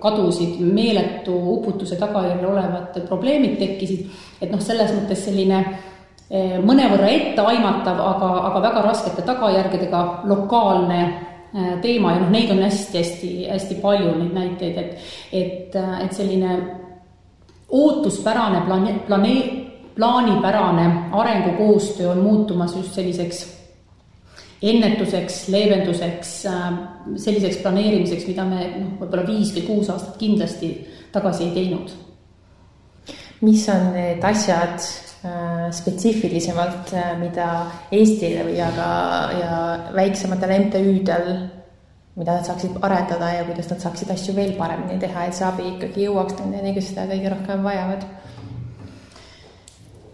kadusid, 0.00 0.60
meeletu 0.64 1.34
uputuse 1.54 1.98
tagajärjel 2.00 2.46
olevad 2.48 2.96
probleemid 3.08 3.58
tekkisid, 3.60 4.06
et 4.40 4.52
noh, 4.52 4.62
selles 4.62 4.92
mõttes 4.96 5.24
selline 5.26 5.60
äh, 5.60 6.58
mõnevõrra 6.64 7.10
etteaimatav, 7.12 8.00
aga, 8.12 8.30
aga 8.50 8.62
väga 8.68 8.84
raskete 8.88 9.26
tagajärgedega 9.26 10.04
lokaalne 10.30 11.02
teema. 11.82 12.12
Ja 12.14 12.20
noh, 12.22 12.28
neid 12.30 12.52
on 12.54 12.62
hästi-hästi-hästi 12.62 13.80
palju, 13.82 14.12
neid 14.20 14.36
näiteid, 14.36 14.76
et 14.78 15.08
et, 15.34 15.74
et 15.74 16.14
selline 16.14 16.60
ootuspärane 17.70 18.62
plane-, 18.66 19.00
plane-, 19.06 19.69
plaanipärane 20.00 20.92
arengukoostöö 21.12 22.10
on 22.10 22.18
muutumas 22.18 22.76
just 22.76 22.94
selliseks 22.94 23.60
ennetuseks, 24.62 25.48
leevenduseks, 25.48 26.46
äh, 26.46 26.78
selliseks 27.16 27.56
planeerimiseks, 27.56 28.24
mida 28.28 28.44
me 28.48 28.64
noh, 28.76 28.94
võib-olla 29.00 29.26
viis 29.28 29.52
või 29.56 29.66
kuus 29.66 29.90
aastat 29.92 30.16
kindlasti 30.20 30.72
tagasi 31.12 31.48
ei 31.48 31.52
teinud. 31.56 31.92
mis 33.40 33.62
on 33.72 33.86
need 33.92 34.24
asjad 34.24 34.76
äh, 34.76 35.70
spetsiifilisemalt, 35.72 36.92
äh, 36.92 37.14
mida 37.20 37.46
Eestile 37.92 38.44
või 38.48 38.58
aga, 38.60 38.88
ja 39.36 39.54
väiksematel 39.96 40.56
MTÜ-del, 40.66 41.30
mida 42.20 42.36
nad 42.36 42.48
saaksid 42.48 42.76
arendada 42.84 43.32
ja 43.32 43.44
kuidas 43.48 43.68
nad 43.72 43.80
saaksid 43.80 44.12
asju 44.12 44.36
veel 44.36 44.56
paremini 44.60 45.00
teha, 45.00 45.24
et 45.24 45.36
see 45.36 45.48
abi 45.48 45.70
ikkagi 45.74 46.08
jõuaks 46.08 46.40
nendeni, 46.40 46.74
kes 46.76 46.92
seda 46.92 47.08
kõige 47.12 47.32
rohkem 47.36 47.64
vajavad 47.64 48.08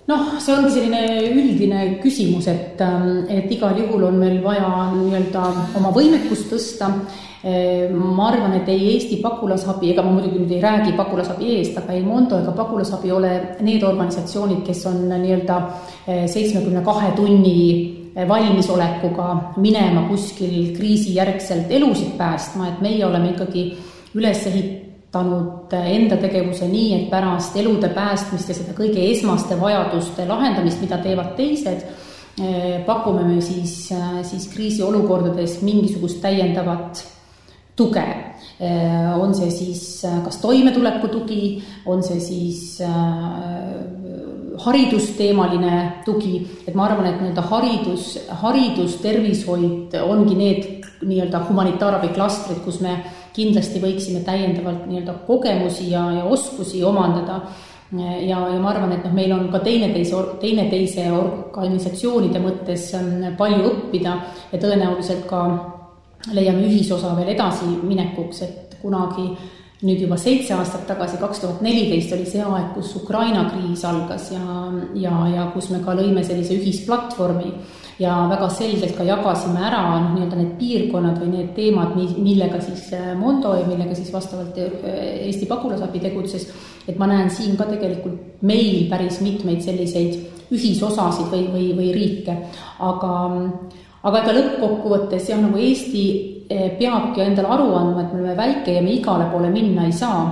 noh, 0.06 0.26
see 0.42 0.54
ongi 0.54 0.72
selline 0.74 1.02
üldine 1.32 1.84
küsimus, 2.02 2.48
et, 2.50 2.80
ähm, 2.80 3.24
et 3.32 3.50
igal 3.50 3.78
juhul 3.78 4.08
on 4.08 4.18
meil 4.20 4.38
vaja 4.44 4.68
nii-öelda 4.94 5.46
oma 5.78 5.94
võimekust 5.94 6.52
tõsta. 6.52 6.92
Ma 7.46 8.24
arvan, 8.26 8.56
et 8.56 8.66
ei 8.72 8.88
Eesti 8.96 9.20
pagulasabi, 9.22 9.92
ega 9.92 10.02
ma 10.02 10.16
muidugi 10.16 10.40
nüüd 10.40 10.54
ei 10.56 10.62
räägi 10.64 10.96
pagulasabi 10.98 11.52
eest, 11.60 11.76
aga 11.78 11.92
ei 11.94 12.00
Mondo 12.02 12.40
ega 12.40 12.50
pagulasabi 12.56 13.12
ole 13.14 13.30
need 13.62 13.84
organisatsioonid, 13.86 14.64
kes 14.66 14.80
on 14.90 15.04
nii-öelda 15.12 15.58
seitsmekümne 16.32 16.82
kahe 16.82 17.12
tunni 17.14 17.52
valmisolekuga 18.16 19.28
minema 19.62 20.08
kuskil 20.08 20.72
kriisijärgselt 20.74 21.70
elusid 21.70 22.16
päästma, 22.18 22.72
et 22.72 22.82
meie 22.82 23.04
oleme 23.06 23.30
ikkagi 23.36 23.68
üles 24.16 24.42
ehitanud 24.50 24.85
kasvatanud 25.12 25.72
enda 25.72 26.16
tegevuse 26.20 26.68
nii, 26.68 26.94
et 26.94 27.10
pärast 27.10 27.56
elude 27.56 27.88
päästmist 27.94 28.48
ja 28.48 28.54
seda 28.54 28.74
kõige 28.76 29.02
esmaste 29.10 29.58
vajaduste 29.60 30.26
lahendamist, 30.26 30.80
mida 30.80 30.98
teevad 30.98 31.36
teised, 31.36 31.84
eh, 32.40 32.84
pakume 32.86 33.24
me 33.24 33.40
siis, 33.40 33.90
eh, 33.92 34.22
siis 34.22 34.48
kriisiolukordades 34.48 35.62
mingisugust 35.62 36.20
täiendavat 36.20 37.04
tuge. 37.76 38.06
Eh, 38.58 39.20
on 39.20 39.34
see 39.34 39.50
siis 39.50 40.04
kas 40.24 40.38
toimetulekutugi, 40.38 41.62
on 41.86 42.02
see 42.02 42.20
siis 42.20 42.82
haridusteemaline 44.58 46.02
tugi, 46.04 46.46
et 46.66 46.74
ma 46.74 46.86
arvan, 46.86 47.06
et 47.06 47.20
nii-öelda 47.20 47.42
haridus, 47.42 48.18
haridus, 48.28 48.96
tervishoid 49.02 49.94
ongi 50.00 50.34
need 50.34 50.86
nii-öelda 51.02 51.44
humanitaarabi 51.50 52.08
klastrid, 52.14 52.64
kus 52.64 52.80
me 52.80 53.02
kindlasti 53.36 53.80
võiksime 53.82 54.22
täiendavalt 54.26 54.86
nii-öelda 54.88 55.18
kogemusi 55.26 55.90
ja, 55.92 56.04
ja 56.18 56.24
oskusi 56.24 56.82
omandada. 56.84 57.40
ja, 57.92 58.38
ja 58.50 58.58
ma 58.58 58.72
arvan, 58.72 58.92
et 58.96 59.04
noh, 59.06 59.12
meil 59.14 59.32
on 59.32 59.48
ka 59.52 59.60
teineteise, 59.62 60.22
teineteise 60.42 61.06
organisatsioonide 61.12 62.40
mõttes 62.42 62.88
ähm, 62.98 63.28
palju 63.38 63.62
õppida 63.70 64.16
ja 64.52 64.58
tõenäoliselt 64.62 65.26
ka 65.30 65.42
leiame 66.34 66.66
ühisosa 66.66 67.12
veel 67.16 67.30
edasiminekuks, 67.36 68.42
et 68.42 68.78
kunagi 68.82 69.28
nüüd 69.84 70.00
juba 70.06 70.16
seitse 70.18 70.54
aastat 70.56 70.86
tagasi, 70.88 71.18
kaks 71.20 71.42
tuhat 71.42 71.62
neliteist 71.64 72.14
oli 72.16 72.24
see 72.26 72.42
aeg, 72.42 72.72
kus 72.74 72.94
Ukraina 72.96 73.44
kriis 73.52 73.84
algas 73.84 74.30
ja, 74.32 74.44
ja, 74.96 75.16
ja 75.34 75.50
kus 75.52 75.68
me 75.70 75.82
ka 75.84 75.94
lõime 75.98 76.24
sellise 76.24 76.56
ühisplatvormi 76.56 77.52
ja 77.98 78.12
väga 78.28 78.48
selgelt 78.52 78.96
ka 78.96 79.04
jagasime 79.06 79.62
ära 79.68 79.80
noh, 79.88 80.10
nii-öelda 80.14 80.36
need 80.36 80.52
piirkonnad 80.60 81.16
või 81.22 81.30
need 81.32 81.52
teemad, 81.56 81.94
millega 81.96 82.60
siis 82.60 82.90
äh, 82.96 83.14
Mondo 83.16 83.54
ja 83.56 83.64
millega 83.68 83.96
siis 83.96 84.12
vastavalt 84.12 84.58
äh, 84.60 85.26
Eesti 85.26 85.48
pagulasabi 85.48 86.02
tegutses. 86.04 86.48
et 86.86 86.98
ma 86.98 87.08
näen 87.08 87.30
siin 87.30 87.56
ka 87.56 87.64
tegelikult 87.64 88.42
meil 88.42 88.86
päris 88.90 89.20
mitmeid 89.20 89.64
selliseid 89.64 90.52
ühisosasid 90.52 91.32
või, 91.32 91.48
või, 91.50 91.66
või 91.78 91.90
riike, 91.96 92.36
aga, 92.78 93.12
aga 94.02 94.22
ega 94.22 94.34
lõppkokkuvõttes 94.36 95.30
jah, 95.32 95.40
nagu 95.40 95.58
Eesti 95.58 96.04
äh, 96.52 96.72
peabki 96.78 97.24
endale 97.24 97.48
aru 97.56 97.72
andma, 97.74 98.04
et 98.04 98.12
me 98.12 98.20
oleme 98.20 98.36
väike 98.36 98.76
ja 98.76 98.84
me 98.84 98.92
igale 98.92 99.30
poole 99.32 99.48
minna 99.50 99.88
ei 99.88 99.96
saa 99.96 100.26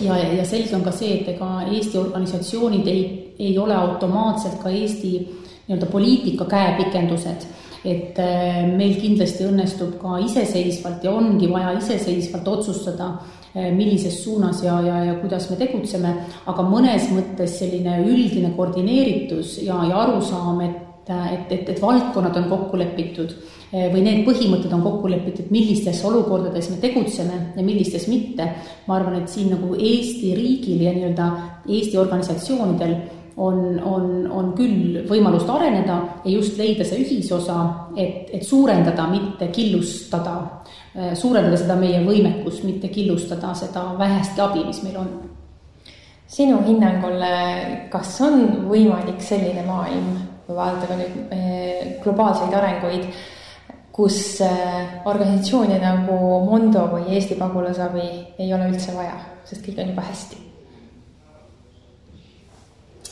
ja, 0.00 0.16
ja 0.16 0.44
selge 0.44 0.76
on 0.76 0.84
ka 0.84 0.92
see, 0.92 1.22
et 1.22 1.36
ega 1.38 1.62
Eesti 1.70 1.98
organisatsioonid 1.98 2.86
ei, 2.92 3.04
ei 3.38 3.56
ole 3.58 3.74
automaatselt 3.74 4.60
ka 4.60 4.68
Eesti 4.70 5.41
nii-öelda 5.72 5.88
poliitika 5.90 6.44
käepikendused, 6.50 7.46
et 7.84 8.18
äh, 8.22 8.62
meil 8.76 8.94
kindlasti 9.00 9.46
õnnestub 9.48 9.96
ka 10.02 10.20
iseseisvalt 10.22 11.04
ja 11.04 11.14
ongi 11.16 11.48
vaja 11.50 11.72
iseseisvalt 11.80 12.48
otsustada, 12.48 13.08
äh, 13.56 13.72
millises 13.74 14.20
suunas 14.22 14.62
ja, 14.62 14.76
ja, 14.84 15.00
ja 15.08 15.16
kuidas 15.22 15.48
me 15.50 15.58
tegutseme, 15.58 16.14
aga 16.46 16.68
mõnes 16.68 17.08
mõttes 17.14 17.58
selline 17.58 18.02
üldine 18.04 18.52
koordineeritus 18.56 19.58
ja, 19.64 19.80
ja 19.88 20.06
arusaam, 20.06 20.62
et 20.68 20.80
et, 21.02 21.50
et, 21.50 21.68
et 21.68 21.80
valdkonnad 21.82 22.36
on 22.38 22.44
kokku 22.46 22.78
lepitud 22.78 23.32
äh, 23.34 23.88
või 23.90 24.04
need 24.04 24.20
põhimõtted 24.22 24.70
on 24.76 24.84
kokku 24.84 25.10
lepitud, 25.10 25.48
millistes 25.50 25.98
olukordades 26.06 26.68
me 26.70 26.78
tegutseme 26.78 27.40
ja 27.56 27.64
millistes 27.66 28.06
mitte. 28.06 28.46
ma 28.86 29.00
arvan, 29.00 29.18
et 29.18 29.28
siin 29.28 29.50
nagu 29.50 29.74
Eesti 29.74 30.30
riigil 30.38 30.86
ja 30.86 30.94
nii-öelda 30.94 31.26
Eesti 31.66 31.98
organisatsioonidel 31.98 32.94
on, 33.36 33.80
on, 33.84 34.06
on 34.30 34.52
küll 34.56 35.02
võimalust 35.08 35.48
areneda 35.50 35.98
ja 36.24 36.32
just 36.34 36.58
leida 36.60 36.84
see 36.84 37.02
ühisosa, 37.04 37.58
et, 37.96 38.28
et 38.34 38.44
suurendada, 38.44 39.06
mitte 39.10 39.48
killustada, 39.54 40.36
äh, 40.96 41.12
suurendada 41.18 41.58
seda 41.60 41.76
meie 41.80 42.02
võimekust, 42.04 42.66
mitte 42.68 42.92
killustada 42.92 43.54
seda 43.58 43.92
vähestki 43.98 44.44
abi, 44.44 44.66
mis 44.68 44.82
meil 44.86 44.98
on. 45.04 45.12
sinu 46.32 46.62
hinnangul, 46.64 47.20
kas 47.92 48.14
on 48.24 48.64
võimalik 48.68 49.20
selline 49.20 49.66
maailm, 49.66 50.14
ka 50.46 50.96
nüüd 50.96 51.32
äh, 51.32 51.98
globaalseid 52.04 52.54
arenguid, 52.56 53.10
kus 53.92 54.40
äh, 54.44 55.02
organisatsioone 55.04 55.76
nagu 55.80 56.20
Mondo 56.48 56.86
või 56.94 57.12
Eesti 57.16 57.36
pagulasabi 57.40 58.08
ei 58.38 58.54
ole 58.54 58.72
üldse 58.72 58.96
vaja, 58.96 59.18
sest 59.44 59.64
kõik 59.66 59.84
on 59.84 59.92
juba 59.92 60.08
hästi 60.08 60.51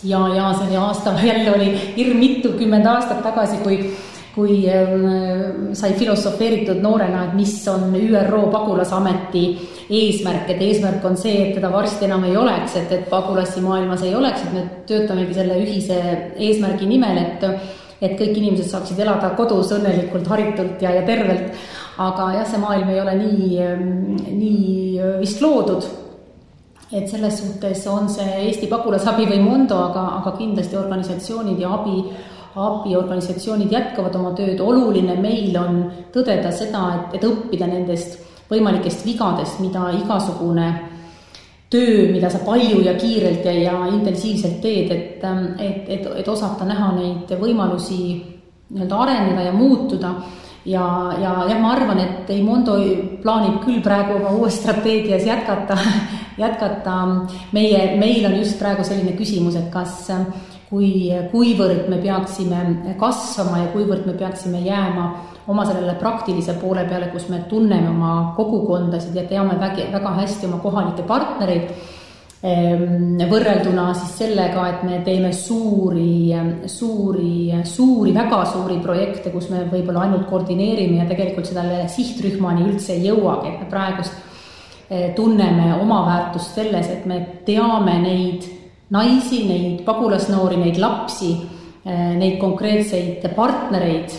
ja, 0.05 0.21
ja 0.35 0.53
see 0.59 0.77
aasta 0.77 1.15
jälle 1.31 1.55
oli 1.55 1.75
hirm 1.97 2.17
mitukümmend 2.17 2.87
aastat 2.87 3.23
tagasi, 3.23 3.61
kui 3.65 3.83
kui 4.35 4.63
ähm, 4.71 5.73
sai 5.75 5.93
filosofeeritud 5.99 6.79
noorena, 6.83 7.25
et 7.27 7.33
mis 7.35 7.55
on 7.69 7.91
ÜRO 7.99 8.45
pagulasameti 8.53 9.43
eesmärk, 9.91 10.53
et 10.55 10.63
eesmärk 10.63 11.05
on 11.05 11.19
see, 11.19 11.49
et 11.49 11.57
teda 11.59 11.73
varsti 11.73 12.07
enam 12.07 12.25
ei 12.29 12.37
oleks, 12.39 12.77
et, 12.79 12.93
et 12.95 13.09
pagulasi 13.11 13.61
maailmas 13.65 14.05
ei 14.07 14.15
oleks, 14.15 14.45
et 14.47 14.55
me 14.55 14.63
töötamegi 14.87 15.35
selle 15.35 15.59
ühise 15.65 16.01
eesmärgi 16.39 16.91
nimel, 16.91 17.23
et 17.25 17.47
et 18.01 18.15
kõik 18.17 18.33
inimesed 18.33 18.71
saaksid 18.71 19.01
elada 19.03 19.35
kodus 19.37 19.75
õnnelikult, 19.77 20.25
haritult 20.31 20.81
ja, 20.81 20.95
ja 20.95 21.03
tervelt. 21.05 21.59
aga 22.01 22.31
jah, 22.39 22.47
see 22.49 22.61
maailm 22.63 22.89
ei 22.89 23.01
ole 23.03 23.17
nii, 23.19 23.59
nii 24.39 25.11
vist 25.21 25.43
loodud 25.45 25.85
et 26.93 27.09
selles 27.09 27.39
suhtes 27.39 27.87
on 27.87 28.09
see 28.11 28.27
Eesti 28.49 28.67
Pagulasabi 28.71 29.29
või 29.31 29.41
Mondo, 29.45 29.79
aga, 29.91 30.07
aga 30.21 30.35
kindlasti 30.39 30.77
organisatsioonid 30.77 31.61
ja 31.63 31.71
abi, 31.77 32.03
abiorganisatsioonid 32.59 33.71
jätkavad 33.73 34.17
oma 34.19 34.33
tööd, 34.39 34.61
oluline 34.61 35.15
meil 35.23 35.55
on 35.61 35.85
tõdeda 36.15 36.51
seda, 36.55 36.87
et, 36.97 37.21
et 37.21 37.29
õppida 37.29 37.69
nendest 37.71 38.19
võimalikest 38.51 39.05
vigadest, 39.07 39.61
mida 39.63 39.93
igasugune 39.95 40.71
töö, 41.71 42.11
mida 42.11 42.31
sa 42.31 42.43
palju 42.43 42.83
ja 42.83 42.97
kiirelt 42.99 43.47
ja, 43.47 43.55
ja 43.55 43.77
intensiivselt 43.93 44.59
teed, 44.63 44.91
et, 44.91 45.23
et, 45.23 45.89
et, 45.89 46.07
et 46.23 46.29
osata 46.29 46.67
näha 46.67 46.91
neid 46.97 47.31
võimalusi 47.39 48.01
nii-öelda 48.71 49.03
areneda 49.05 49.47
ja 49.47 49.53
muutuda. 49.55 50.15
Ja, 50.67 50.83
ja 51.17 51.31
jah, 51.49 51.61
ma 51.63 51.71
arvan, 51.73 52.03
et 52.03 52.29
Eimondo 52.35 52.75
plaanib 53.23 53.63
küll 53.63 53.79
praegu 53.81 54.19
oma 54.19 54.35
uues 54.37 54.59
strateegias 54.61 55.25
jätkata, 55.25 55.79
jätkata. 56.41 56.97
meie, 57.53 57.97
meil 58.01 58.27
on 58.27 58.39
just 58.39 58.59
praegu 58.59 58.85
selline 58.85 59.13
küsimus, 59.19 59.57
et 59.57 59.71
kas, 59.73 60.11
kui, 60.71 61.11
kuivõrd 61.33 61.89
me 61.93 62.01
peaksime 62.03 62.97
kasvama 62.99 63.65
ja 63.65 63.71
kuivõrd 63.75 64.07
me 64.07 64.17
peaksime 64.19 64.61
jääma 64.65 65.07
oma 65.51 65.65
sellele 65.67 65.97
praktilise 65.99 66.55
poole 66.61 66.85
peale, 66.89 67.09
kus 67.15 67.29
me 67.29 67.45
tunneme 67.49 67.91
oma 67.91 68.35
kogukondasid 68.37 69.17
ja 69.17 69.25
teame 69.29 69.57
väga, 69.61 69.89
väga 69.93 70.19
hästi 70.21 70.47
oma 70.47 70.61
kohalikke 70.63 71.09
partnereid 71.09 71.73
Ehm, 72.41 73.19
võrrelduna 73.29 73.91
siis 73.93 74.15
sellega, 74.23 74.63
et 74.71 74.85
me 74.89 75.03
teeme 75.05 75.29
suuri, 75.37 76.33
suuri, 76.73 77.51
suuri, 77.69 78.15
väga 78.17 78.39
suuri 78.49 78.79
projekte, 78.81 79.29
kus 79.35 79.51
me 79.53 79.67
võib-olla 79.69 80.07
ainult 80.07 80.25
koordineerime 80.31 81.03
ja 81.03 81.09
tegelikult 81.11 81.51
sellele 81.51 81.85
sihtrühmani 81.93 82.65
üldse 82.71 82.95
ei 82.97 83.11
jõuagi, 83.11 83.53
et 83.53 83.61
me 83.61 83.69
praegust 83.69 84.17
tunneme 85.15 85.75
oma 85.81 86.01
väärtust 86.07 86.57
selles, 86.59 86.89
et 86.91 87.05
me 87.07 87.21
teame 87.47 87.99
neid 88.03 88.49
naisi, 88.91 89.45
neid 89.47 89.85
pagulasnoori, 89.87 90.59
neid 90.59 90.81
lapsi, 90.83 91.31
eh, 91.85 92.17
neid 92.19 92.41
konkreetseid 92.41 93.29
partnereid 93.37 94.11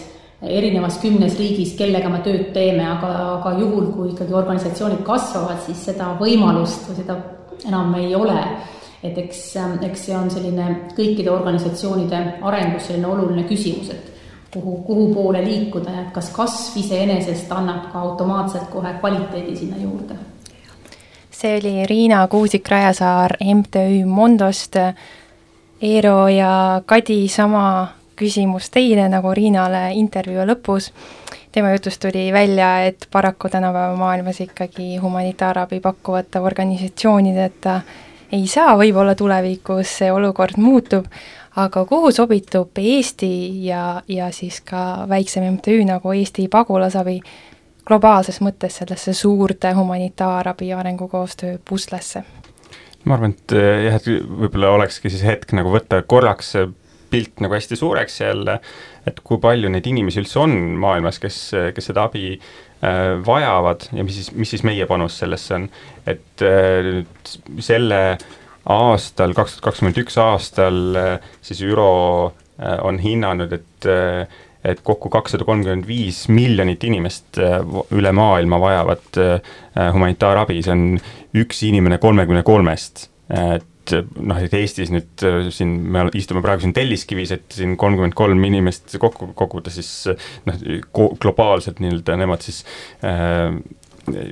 erinevas 0.41 0.97
kümnes 1.01 1.35
riigis, 1.37 1.75
kellega 1.77 2.09
me 2.09 2.21
tööd 2.25 2.47
teeme, 2.53 2.85
aga, 2.87 3.11
aga 3.37 3.51
juhul, 3.59 3.91
kui 3.93 4.13
ikkagi 4.13 4.33
organisatsioonid 4.33 5.03
kasvavad, 5.05 5.59
siis 5.67 5.83
seda 5.91 6.15
võimalust 6.19 6.87
või 6.89 7.01
seda 7.03 7.17
enam 7.67 7.93
ei 7.99 8.15
ole. 8.15 8.39
et 9.03 9.17
eks, 9.17 9.55
eks 9.81 10.01
see 10.05 10.13
on 10.13 10.27
selline 10.29 10.65
kõikide 10.93 11.31
organisatsioonide 11.33 12.17
arengus 12.45 12.85
selline 12.85 13.07
oluline 13.07 13.47
küsimus, 13.49 13.89
et 13.89 14.11
kuhu, 14.53 14.75
kuhu 14.85 15.07
poole 15.13 15.41
liikuda 15.41 15.91
ja 15.91 16.03
kas 16.13 16.29
kasv 16.29 16.77
iseenesest 16.77 17.51
annab 17.51 17.91
ka 17.91 17.99
automaatselt 17.99 18.69
kohe 18.69 18.93
kvaliteedi 18.99 19.55
sinna 19.57 19.81
juurde. 19.81 20.30
See 21.41 21.57
oli 21.57 21.85
Riina 21.89 22.27
Kuusik-Rajasaar 22.27 23.37
MTÜ 23.41 24.05
Mondost. 24.05 24.75
Eero 25.81 26.27
ja 26.27 26.81
Kadi, 26.85 27.27
sama 27.27 27.87
küsimus 28.15 28.69
teile 28.69 29.07
nagu 29.09 29.33
Riinale 29.33 29.87
intervjuu 29.97 30.45
lõpus 30.45 30.91
tema 31.51 31.71
jutust 31.73 32.01
tuli 32.01 32.33
välja, 32.33 32.85
et 32.85 33.07
paraku 33.11 33.49
tänapäeva 33.49 33.95
maailmas 33.95 34.41
ikkagi 34.41 34.97
humanitaarabi 34.97 35.79
pakkuvate 35.79 36.39
organisatsioonideta 36.39 37.81
ei 38.31 38.47
saa, 38.47 38.77
võib-olla 38.77 39.15
tulevikus 39.15 39.97
see 39.97 40.11
olukord 40.11 40.61
muutub, 40.61 41.09
aga 41.55 41.85
kuhu 41.85 42.11
sobitub 42.11 42.77
Eesti 42.77 43.65
ja, 43.65 44.01
ja 44.07 44.29
siis 44.31 44.61
ka 44.61 45.07
väiksem 45.09 45.49
MTÜ 45.57 45.81
nagu 45.89 46.13
Eesti 46.13 46.47
Pagulasabi 46.47 47.19
globaalses 47.87 48.41
mõttes 48.41 48.81
sellesse 48.81 49.13
suurde 49.17 49.73
humanitaarabi 49.77 50.73
arengukoostöö 50.73 51.57
puslesse? 51.69 52.23
ma 53.05 53.15
arvan, 53.17 53.33
et 53.33 53.55
jah, 53.57 53.95
et 53.97 54.07
võib-olla 54.29 54.75
olekski 54.75 55.09
siis 55.09 55.23
hetk 55.25 55.55
nagu 55.57 55.71
võtta 55.73 56.03
korraks 56.05 56.53
pilt 57.11 57.41
nagu 57.43 57.55
hästi 57.57 57.75
suureks 57.75 58.19
jälle, 58.21 58.59
et 59.07 59.17
kui 59.25 59.39
palju 59.41 59.71
neid 59.73 59.87
inimesi 59.89 60.21
üldse 60.21 60.39
on 60.43 60.53
maailmas, 60.79 61.17
kes, 61.19 61.39
kes 61.75 61.89
seda 61.89 62.05
abi 62.07 62.35
äh, 62.35 62.99
vajavad 63.25 63.87
ja 63.97 64.05
mis 64.07 64.19
siis, 64.19 64.29
mis 64.37 64.53
siis 64.53 64.63
meie 64.67 64.85
panus 64.89 65.17
sellesse 65.23 65.57
on. 65.57 65.65
et 66.05 66.45
äh, 66.45 67.01
selle 67.59 68.01
aastal, 68.69 69.33
kaks 69.33 69.57
tuhat 69.57 69.67
kakskümmend 69.71 69.97
üks 70.03 70.19
aastal 70.21 70.79
siis 71.41 71.63
ÜRO 71.65 71.89
on 72.85 72.99
hinnanud, 73.01 73.55
et 73.57 73.87
et 74.63 74.83
kokku 74.85 75.09
kakssada 75.09 75.47
kolmkümmend 75.47 75.87
viis 75.89 76.25
miljonit 76.29 76.83
inimest 76.83 77.39
äh, 77.41 77.59
üle 77.97 78.11
maailma 78.15 78.59
vajavad 78.61 79.21
humanitaarabi, 79.81 80.61
see 80.61 80.73
on 80.73 80.85
üks 81.41 81.61
inimene 81.67 81.97
kolmekümne 82.03 82.43
kolmest. 82.43 83.07
et 83.31 83.67
et 83.89 84.17
noh, 84.21 84.39
et 84.41 84.53
Eestis 84.55 84.91
nüüd 84.93 85.25
äh, 85.25 85.49
siin 85.53 85.73
me 85.93 86.05
istume 86.17 86.43
praegu 86.43 86.65
siin 86.65 86.73
Telliskivis, 86.75 87.33
et 87.35 87.55
siin 87.55 87.75
kolmkümmend 87.79 88.15
kolm 88.17 88.41
inimest 88.47 88.95
kokku 89.01 89.31
koguda, 89.37 89.73
siis 89.73 89.89
noh, 90.47 90.59
globaalselt 90.93 91.81
nii-öelda 91.83 92.17
nemad 92.21 92.45
siis 92.45 92.63
äh, 93.07 93.55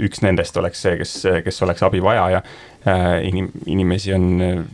üks 0.05 0.23
nendest 0.25 0.57
oleks 0.59 0.81
see, 0.85 0.95
kes, 1.01 1.15
kes 1.45 1.61
oleks 1.65 1.85
abivajaja 1.85 2.41
äh,. 2.41 3.05
inim-, 3.29 3.51
inimesi 3.69 4.15
on 4.15 4.27
äh, 4.45 4.65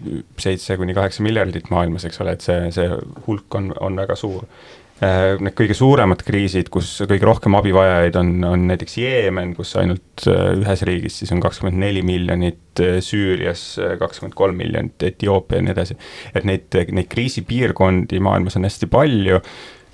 seitse 0.42 0.80
kuni 0.80 0.96
kaheksa 0.98 1.26
miljardit 1.26 1.72
maailmas, 1.74 2.08
eks 2.08 2.24
ole, 2.24 2.36
et 2.38 2.46
see, 2.46 2.72
see 2.76 2.90
hulk 3.28 3.60
on, 3.60 3.72
on 3.84 4.04
väga 4.04 4.18
suur 4.20 4.48
Äh, 4.48 4.85
need 5.02 5.56
kõige 5.58 5.76
suuremad 5.76 6.22
kriisid, 6.24 6.70
kus 6.72 7.02
kõige 7.04 7.28
rohkem 7.28 7.58
abivajajaid 7.60 8.16
on, 8.20 8.30
on 8.48 8.62
näiteks 8.70 8.98
Jeemen, 9.02 9.52
kus 9.58 9.74
ainult 9.80 10.24
äh, 10.32 10.54
ühes 10.56 10.86
riigis 10.88 11.20
siis 11.20 11.34
on 11.36 11.42
kakskümmend 11.44 11.82
neli 11.82 12.04
miljonit, 12.06 12.80
äh, 12.80 13.02
Süürias 13.04 13.66
kakskümmend 14.00 14.38
kolm 14.40 14.56
miljonit, 14.64 14.96
Etioopia 15.04 15.60
ja 15.60 15.66
nii 15.68 15.76
edasi. 15.76 15.98
et 16.32 16.48
neid, 16.48 16.80
neid 16.96 17.12
kriisipiirkondi 17.12 18.22
maailmas 18.24 18.56
on 18.56 18.70
hästi 18.70 18.88
palju 18.92 19.42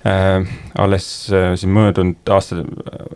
äh,. 0.06 0.44
alles 0.78 1.28
äh, 1.32 1.52
siin 1.56 1.74
möödunud 1.76 2.30
aasta, 2.32 2.62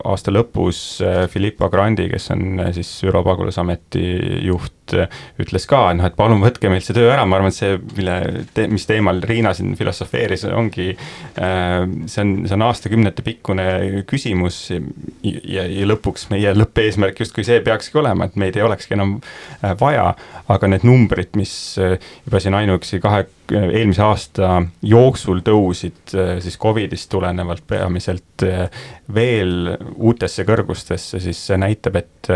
aasta 0.05 0.33
lõpus 0.35 1.01
äh, 1.01 1.23
Filippo 1.33 1.71
Grandi, 1.73 2.05
kes 2.13 2.29
on 2.35 2.61
äh, 2.61 2.73
siis 2.77 2.91
ÜRO 3.07 3.23
pagulasameti 3.25 4.03
juht 4.45 4.93
äh,, 4.93 5.09
ütles 5.41 5.65
ka, 5.71 5.87
et 5.91 5.97
noh, 5.97 6.07
et 6.07 6.19
palun 6.19 6.43
võtke 6.45 6.69
meilt 6.69 6.85
see 6.85 6.97
töö 6.97 7.09
ära, 7.15 7.25
ma 7.25 7.39
arvan, 7.39 7.55
et 7.55 7.57
see, 7.57 7.79
mille 7.97 8.17
te,, 8.55 8.67
mis 8.69 8.85
teemal 8.87 9.23
Riina 9.25 9.55
siin 9.57 9.73
filosofeeris, 9.79 10.45
ongi 10.53 10.91
äh,, 10.93 11.79
see 12.05 12.27
on, 12.27 12.35
see 12.45 12.59
on 12.59 12.67
aastakümnete 12.69 13.25
pikkune 13.27 13.67
küsimus 14.11 14.61
ja, 14.71 14.83
ja, 15.25 15.65
ja 15.65 15.89
lõpuks 15.89 16.29
meie 16.35 16.53
lõppeesmärk 16.57 17.25
justkui 17.25 17.47
see 17.47 17.63
peakski 17.65 18.03
olema, 18.03 18.29
et 18.29 18.37
meid 18.37 18.59
ei 18.61 18.67
olekski 18.67 18.99
enam 18.99 19.17
äh, 19.63 19.73
vaja, 19.81 20.13
aga 20.53 20.71
need 20.71 20.85
numbrid, 20.87 21.33
mis 21.41 21.55
äh, 21.81 21.97
juba 22.29 22.45
siin 22.45 22.61
ainuüksi 22.61 23.01
kahe 23.01 23.25
eelmise 23.55 24.03
aasta 24.03 24.61
jooksul 24.83 25.43
tõusid 25.47 26.15
äh, 26.15 26.37
siis 26.45 26.57
Covidist 26.77 27.09
tulenevalt 27.09 27.65
peamiselt 27.65 28.45
äh, 28.45 28.67
veel 29.15 29.71
uutesse 29.97 30.45
kõrgustesse, 30.45 31.17
siis 31.25 31.39
see 31.49 31.57
näitab, 31.57 31.97
et, 32.03 32.29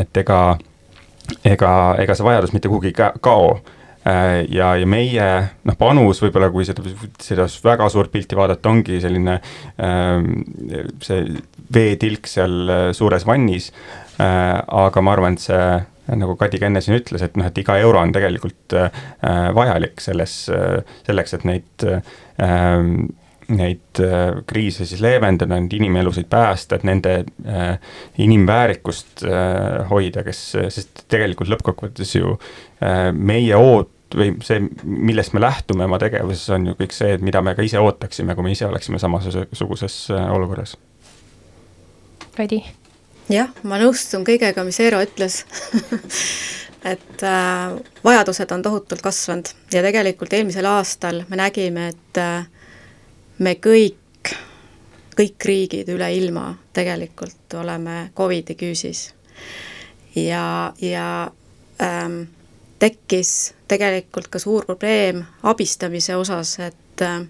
et 0.00 0.20
ega, 0.22 0.38
ega, 1.44 1.72
ega 2.00 2.16
see 2.16 2.24
vajadus 2.24 2.54
mitte 2.56 2.70
kuhugi 2.72 2.94
ei 2.94 2.96
kao. 2.96 3.50
Äh, 4.08 4.46
ja, 4.48 4.70
ja 4.80 4.88
meie 4.88 5.26
noh, 5.68 5.76
panus 5.76 6.22
võib-olla, 6.24 6.48
kui 6.54 6.64
seda, 6.64 6.80
seda 7.20 7.44
väga 7.66 7.90
suurt 7.92 8.12
pilti 8.12 8.40
vaadata, 8.40 8.72
ongi 8.72 9.02
selline 9.04 9.36
see 11.04 11.20
veetilk 11.76 12.28
seal 12.28 12.92
suures 12.96 13.24
vannis, 13.28 13.68
aga 14.16 15.04
ma 15.04 15.12
arvan, 15.12 15.36
et 15.36 15.44
see 15.44 16.16
nagu 16.20 16.36
Kadi 16.40 16.60
Kenne 16.60 16.80
siin 16.84 16.98
ütles, 16.98 17.24
et 17.24 17.36
noh, 17.40 17.48
et 17.48 17.60
iga 17.60 17.78
euro 17.80 18.00
on 18.00 18.12
tegelikult 18.12 18.76
vajalik 19.56 20.04
selles 20.04 20.34
selleks, 20.52 21.36
et 21.38 21.46
neid 21.48 21.86
neid 23.48 24.00
äh, 24.02 24.42
kriise 24.48 24.86
siis 24.88 25.02
leevendada, 25.04 25.58
neid 25.58 25.72
inimelusid 25.76 26.28
päästa, 26.30 26.78
et 26.78 26.86
nende 26.88 27.16
äh, 27.48 27.74
inimväärikust 28.22 29.24
äh, 29.28 29.82
hoida, 29.90 30.24
kes, 30.26 30.44
sest 30.74 31.04
tegelikult 31.12 31.52
lõppkokkuvõttes 31.52 32.14
ju 32.18 32.38
meie 33.14 33.56
oot- 33.56 33.90
või 34.14 34.34
see, 34.46 34.60
millest 34.84 35.32
me 35.34 35.40
lähtume 35.42 35.86
oma 35.88 35.98
tegevuses, 35.98 36.46
on 36.54 36.68
ju 36.68 36.74
kõik 36.78 36.92
see, 36.94 37.14
et 37.16 37.24
mida 37.24 37.40
me 37.42 37.56
ka 37.56 37.64
ise 37.66 37.80
ootaksime, 37.82 38.36
kui 38.36 38.46
me 38.46 38.52
ise 38.54 38.66
oleksime 38.68 39.00
samasuguses 39.02 39.96
olukorras. 40.12 40.76
Kadi 42.36 42.60
jah, 43.32 43.50
ma 43.66 43.80
nõustun 43.80 44.26
kõigega, 44.26 44.66
mis 44.66 44.78
Eero 44.84 45.00
ütles 45.02 45.40
et 46.84 47.22
äh, 47.22 47.72
vajadused 48.04 48.50
on 48.52 48.62
tohutult 48.62 49.02
kasvanud 49.02 49.48
ja 49.72 49.82
tegelikult 49.84 50.32
eelmisel 50.36 50.68
aastal 50.68 51.22
me 51.28 51.40
nägime, 51.40 51.88
et 51.94 52.20
äh, 52.20 52.46
me 53.38 53.54
kõik, 53.54 54.30
kõik 55.16 55.44
riigid 55.44 55.88
üle 55.94 56.10
ilma 56.16 56.52
tegelikult 56.72 57.54
oleme 57.60 58.10
Covidi 58.16 58.54
küüsis. 58.54 59.14
ja, 60.14 60.72
ja 60.80 61.30
ähm, 61.82 62.22
tekkis 62.78 63.54
tegelikult 63.68 64.28
ka 64.28 64.38
suur 64.38 64.64
probleem 64.64 65.24
abistamise 65.42 66.16
osas, 66.16 66.58
et 66.58 67.02
äh, 67.02 67.22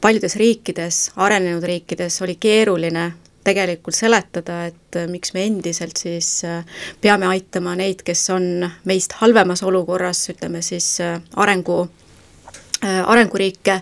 paljudes 0.00 0.36
riikides, 0.36 1.10
arenenud 1.16 1.64
riikides 1.64 2.22
oli 2.22 2.36
keeruline 2.36 3.12
tegelikult 3.44 3.96
seletada, 3.96 4.64
et 4.70 4.96
äh, 4.96 5.08
miks 5.10 5.34
me 5.34 5.44
endiselt 5.46 6.00
siis 6.00 6.28
äh, 6.48 6.64
peame 7.00 7.28
aitama 7.30 7.76
neid, 7.78 8.02
kes 8.04 8.26
on 8.34 8.66
meist 8.88 9.18
halvemas 9.20 9.62
olukorras, 9.62 10.24
ütleme 10.32 10.62
siis 10.64 10.88
äh, 11.04 11.20
arengu 11.36 11.84
arenguriike, 12.84 13.80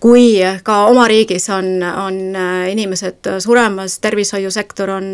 kui 0.00 0.40
ka 0.66 0.84
oma 0.90 1.06
riigis 1.08 1.48
on, 1.54 1.78
on 1.82 2.20
inimesed 2.70 3.30
suremas, 3.38 3.98
tervishoiusektor 4.00 4.90
on 4.90 5.10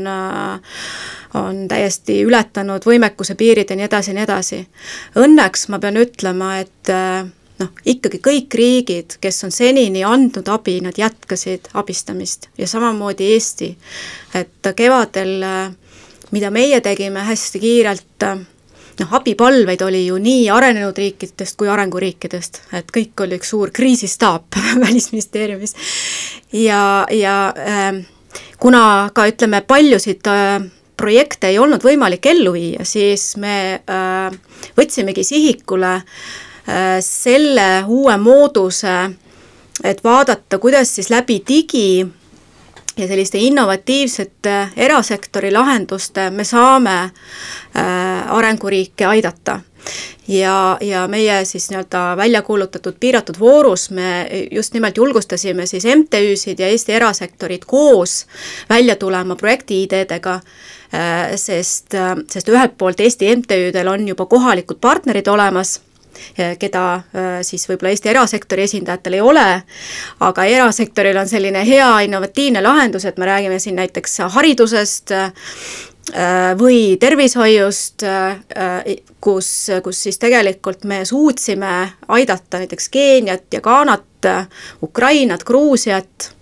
on 1.37 1.67
täiesti 1.69 2.23
ületanud 2.25 2.85
võimekuse 2.87 3.35
piirid 3.37 3.71
ja 3.71 3.77
nii 3.77 3.85
edasi 3.85 4.11
ja 4.11 4.15
nii 4.17 4.25
edasi. 4.25 4.61
Õnneks 5.21 5.67
ma 5.69 5.81
pean 5.83 5.99
ütlema, 6.01 6.55
et 6.63 6.93
noh, 7.61 7.73
ikkagi 7.89 8.21
kõik 8.25 8.57
riigid, 8.59 9.17
kes 9.21 9.45
on 9.47 9.55
senini 9.55 10.05
andnud 10.07 10.49
abi, 10.53 10.79
nad 10.85 10.99
jätkasid 10.99 11.71
abistamist 11.75 12.51
ja 12.59 12.69
samamoodi 12.69 13.33
Eesti. 13.35 13.77
et 14.35 14.73
kevadel, 14.77 15.45
mida 16.31 16.51
meie 16.51 16.81
tegime 16.81 17.25
hästi 17.25 17.61
kiirelt, 17.61 18.27
noh, 19.01 19.15
abipalveid 19.19 19.83
oli 19.87 20.07
ju 20.07 20.19
nii 20.23 20.49
arenenud 20.53 20.99
riikidest 20.99 21.57
kui 21.61 21.69
arenguriikidest, 21.73 22.63
et 22.79 22.91
kõik 22.95 23.25
oli 23.27 23.39
üks 23.41 23.53
suur 23.55 23.73
kriisistaap 23.75 24.59
Välisministeeriumis. 24.85 25.75
ja, 26.53 27.07
ja 27.11 27.37
äh, 27.57 28.03
kuna 28.59 29.11
ka 29.15 29.27
ütleme, 29.31 29.61
paljusid 29.67 30.27
äh, 30.31 30.61
projekte 30.97 31.51
ei 31.53 31.59
olnud 31.61 31.85
võimalik 31.85 32.27
ellu 32.31 32.55
viia, 32.57 32.85
siis 32.89 33.35
me 33.41 33.57
äh, 33.79 34.33
võtsimegi 34.79 35.25
sihikule 35.25 35.93
äh, 35.97 36.99
selle 37.05 37.85
uue 37.87 38.17
mooduse, 38.21 38.97
et 39.85 40.01
vaadata, 40.05 40.59
kuidas 40.59 40.95
siis 40.97 41.11
läbi 41.13 41.43
digi 41.49 42.07
ja 42.97 43.07
selliste 43.09 43.39
innovatiivsete 43.39 44.69
erasektori 44.77 45.53
lahenduste 45.53 46.31
me 46.31 46.45
saame 46.45 46.97
äh, 47.03 48.33
arenguriike 48.33 49.07
aidata. 49.07 49.61
Ja, 50.29 50.79
ja 50.81 51.05
meie 51.09 51.45
siis 51.45 51.69
nii-öelda 51.71 52.17
välja 52.19 52.41
kuulutatud 52.43 52.97
piiratud 53.01 53.37
voorus 53.39 53.91
me 53.91 54.27
just 54.51 54.75
nimelt 54.75 54.97
julgustasime 54.97 55.67
siis 55.67 55.85
MTÜ-sid 55.85 56.59
ja 56.59 56.67
Eesti 56.67 56.93
erasektorit 56.93 57.65
koos 57.65 58.27
välja 58.71 58.97
tulema 58.97 59.37
projekti 59.37 59.83
ideedega, 59.83 60.41
äh, 60.95 61.37
sest, 61.37 61.95
sest 62.31 62.49
ühelt 62.49 62.75
poolt 62.79 63.01
Eesti 63.01 63.31
MTÜ-del 63.37 63.89
on 63.89 64.09
juba 64.09 64.27
kohalikud 64.27 64.81
partnerid 64.81 65.29
olemas 65.29 65.81
keda 66.59 66.85
äh, 66.95 67.39
siis 67.47 67.67
võib-olla 67.69 67.93
Eesti 67.95 68.11
erasektori 68.13 68.67
esindajatel 68.67 69.19
ei 69.19 69.25
ole, 69.25 69.47
aga 70.27 70.45
erasektoril 70.51 71.17
on 71.21 71.29
selline 71.29 71.65
hea 71.67 71.89
innovatiivne 72.07 72.63
lahendus, 72.65 73.07
et 73.09 73.19
me 73.19 73.29
räägime 73.29 73.59
siin 73.63 73.79
näiteks 73.81 74.19
haridusest, 74.37 75.15
äh, 75.17 75.33
või 76.59 76.97
tervishoiust, 77.03 78.07
äh, 78.07 78.85
kus, 79.21 79.51
kus 79.83 80.05
siis 80.07 80.21
tegelikult 80.23 80.85
me 80.85 81.05
suutsime 81.05 81.75
aidata 82.09 82.63
näiteks 82.63 82.89
Keeniat 82.89 83.53
ja 83.53 83.61
Ghanat, 83.61 84.05
Ukrainat, 84.83 85.45
Gruusiat, 85.45 86.33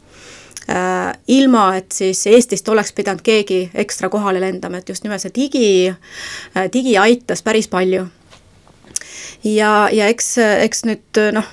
ilma, 1.29 1.65
et 1.77 1.93
siis 1.93 2.23
Eestist 2.27 2.69
oleks 2.73 2.95
pidanud 2.97 3.21
keegi 3.21 3.67
ekstra 3.77 4.09
kohale 4.09 4.41
lendama, 4.41 4.81
et 4.81 4.89
just 4.89 5.05
nimelt 5.05 5.21
see 5.21 5.35
digi, 5.37 5.67
digi 6.73 6.95
aitas 6.97 7.45
päris 7.45 7.69
palju 7.69 8.07
ja, 9.45 9.75
ja 9.93 10.09
eks, 10.13 10.37
eks 10.65 10.85
nüüd 10.89 11.21
noh, 11.37 11.51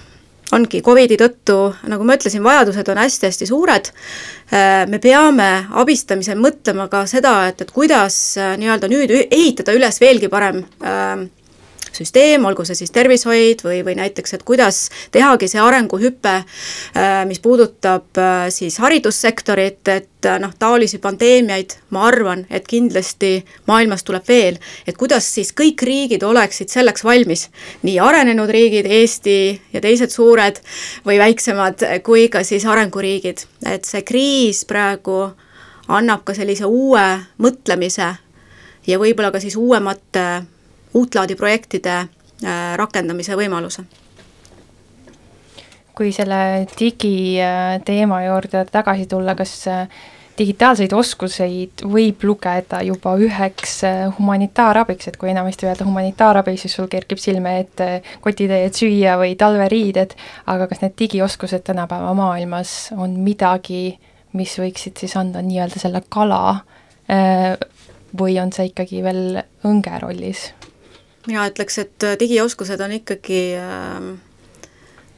ongi 0.56 0.82
Covidi 0.84 1.18
tõttu, 1.20 1.58
nagu 1.88 2.06
ma 2.08 2.18
ütlesin, 2.20 2.44
vajadused 2.44 2.90
on 2.92 3.00
hästi-hästi 3.00 3.48
suured, 3.48 3.92
me 4.92 5.00
peame 5.04 5.50
abistamisel 5.80 6.40
mõtlema 6.44 6.90
ka 6.92 7.06
seda, 7.08 7.38
et, 7.48 7.64
et 7.64 7.72
kuidas 7.72 8.18
nii-öelda 8.60 8.90
nüüd 8.92 9.14
ehitada 9.24 9.76
üles 9.78 10.02
veelgi 10.04 10.28
parem 10.32 10.60
äh, 10.84 11.24
süsteem, 11.96 12.46
olgu 12.46 12.66
see 12.68 12.78
siis 12.80 12.94
tervishoid 12.94 13.64
või, 13.66 13.82
või 13.86 13.96
näiteks, 14.00 14.36
et 14.36 14.46
kuidas 14.48 14.84
tehagi 15.12 15.50
see 15.52 15.62
arenguhüpe, 15.62 16.36
äh, 16.42 17.10
mis 17.30 17.42
puudutab 17.44 18.18
äh, 18.20 18.48
siis 18.54 18.78
haridussektorit, 18.82 19.82
et 19.92 20.30
äh, 20.30 20.40
noh, 20.42 20.54
taolisi 20.60 21.02
pandeemiaid 21.04 21.76
ma 21.96 22.06
arvan, 22.10 22.46
et 22.50 22.68
kindlasti 22.70 23.34
maailmas 23.68 24.06
tuleb 24.08 24.28
veel, 24.28 24.60
et 24.88 24.98
kuidas 24.98 25.28
siis 25.36 25.54
kõik 25.58 25.84
riigid 25.88 26.24
oleksid 26.24 26.72
selleks 26.72 27.06
valmis, 27.08 27.50
nii 27.84 28.00
arenenud 28.00 28.50
riigid, 28.52 28.88
Eesti 28.92 29.38
ja 29.74 29.84
teised 29.84 30.12
suured 30.14 30.60
või 31.06 31.20
väiksemad, 31.22 31.86
kui 32.06 32.28
ka 32.32 32.46
siis 32.48 32.66
arenguriigid, 32.68 33.46
et 33.68 33.88
see 33.88 34.04
kriis 34.08 34.66
praegu 34.70 35.30
annab 35.92 36.24
ka 36.24 36.36
sellise 36.38 36.68
uue 36.70 37.06
mõtlemise 37.42 38.14
ja 38.88 39.00
võib-olla 39.02 39.32
ka 39.34 39.42
siis 39.44 39.58
uuemate 39.60 40.26
uut 40.94 41.16
laadi 41.16 41.36
projektide 41.40 41.98
äh, 41.98 42.78
rakendamise 42.80 43.38
võimaluse 43.40 43.86
kui 45.96 46.14
selle 46.16 46.66
digiteema 46.80 48.24
juurde 48.24 48.64
tagasi 48.72 49.06
tulla, 49.12 49.36
kas 49.38 49.52
äh, 49.70 49.82
digitaalseid 50.40 50.94
oskuseid 50.98 51.84
võib 51.86 52.24
lugeda 52.26 52.80
juba 52.88 53.14
üheks 53.22 53.76
äh, 53.86 54.06
humanitaarabiks, 54.18 55.12
et 55.12 55.20
kui 55.22 55.30
enamasti 55.34 55.68
öelda 55.68 55.86
humanitaarabi, 55.86 56.56
siis 56.58 56.78
sul 56.80 56.88
kerkib 56.92 57.22
silme 57.22 57.58
ette 57.60 57.90
kotitäied 58.24 58.78
süüa 58.78 59.18
või 59.22 59.36
talveriided, 59.38 60.16
aga 60.50 60.70
kas 60.72 60.82
need 60.82 60.96
digioskused 61.04 61.68
tänapäeva 61.68 62.16
maailmas 62.18 62.74
on 62.98 63.20
midagi, 63.22 64.00
mis 64.34 64.56
võiksid 64.58 65.04
siis 65.04 65.14
anda 65.20 65.44
nii-öelda 65.44 65.84
selle 65.84 66.02
kala 66.10 66.62
või 68.18 68.38
on 68.40 68.54
see 68.56 68.70
ikkagi 68.72 69.04
veel 69.04 69.42
õnge 69.68 69.98
rollis? 70.00 70.46
Mina 71.28 71.48
ütleks, 71.50 71.78
et 71.82 72.04
äh, 72.04 72.18
digioskused 72.20 72.82
on 72.82 72.96
ikkagi 72.96 73.42
ähm, 73.60 74.14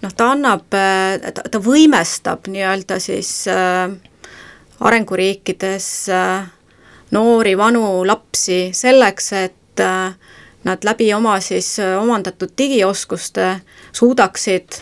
noh, 0.03 0.15
ta 0.15 0.31
annab, 0.33 0.67
äh, 0.75 1.19
ta, 1.31 1.45
ta 1.49 1.61
võimestab 1.63 2.49
nii-öelda 2.51 2.99
siis 3.03 3.31
äh, 3.51 3.87
arenguriikides 4.83 5.87
noori, 7.13 7.53
vanu 7.57 7.85
lapsi 8.07 8.73
selleks, 8.75 9.29
et 9.37 9.81
nad 10.67 10.83
läbi 10.83 11.07
oma 11.15 11.37
siis 11.41 11.69
omandatud 11.79 12.51
digioskuste 12.57 13.45
suudaksid 13.95 14.81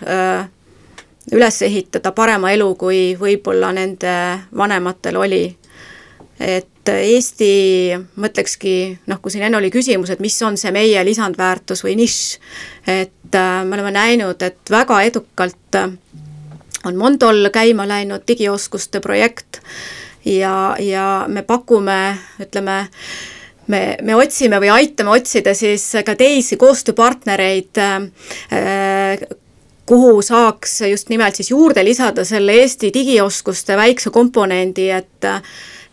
üles 1.35 1.61
ehitada 1.61 2.11
parema 2.17 2.49
elu, 2.55 2.69
kui 2.79 3.01
võib-olla 3.19 3.69
nende 3.75 4.15
vanematel 4.57 5.19
oli 5.21 5.43
et 6.41 6.89
Eesti, 6.89 7.93
ma 8.17 8.29
ütlekski, 8.31 8.75
noh, 9.07 9.19
kui 9.21 9.33
siin 9.33 9.45
enne 9.45 9.59
oli 9.59 9.69
küsimus, 9.73 10.09
et 10.09 10.21
mis 10.23 10.37
on 10.41 10.57
see 10.57 10.71
meie 10.73 11.03
lisandväärtus 11.05 11.83
või 11.85 11.93
nišš, 11.99 12.21
et 12.89 13.37
äh, 13.37 13.49
me 13.65 13.77
oleme 13.77 13.91
näinud, 13.93 14.41
et 14.41 14.71
väga 14.73 15.01
edukalt 15.05 15.77
äh, 15.77 15.91
on 16.89 16.97
Mondol 16.97 17.51
käima 17.53 17.85
läinud 17.87 18.25
digioskuste 18.27 19.01
projekt 19.03 19.61
ja, 20.25 20.75
ja 20.81 21.25
me 21.29 21.45
pakume, 21.45 21.99
ütleme, 22.41 22.79
me, 23.69 23.83
me 24.01 24.17
otsime 24.17 24.57
või 24.63 24.73
aitame 24.73 25.13
otsida 25.13 25.53
siis 25.57 25.85
ka 26.05 26.17
teisi 26.17 26.57
koostööpartnereid 26.57 27.81
äh, 27.85 29.29
kuhu 29.85 30.21
saaks 30.25 30.79
just 30.89 31.09
nimelt 31.13 31.37
siis 31.37 31.51
juurde 31.51 31.83
lisada 31.85 32.25
selle 32.25 32.57
Eesti 32.63 32.89
digioskuste 32.93 33.77
väikse 33.77 34.09
komponendi, 34.09 34.89
et 34.89 35.29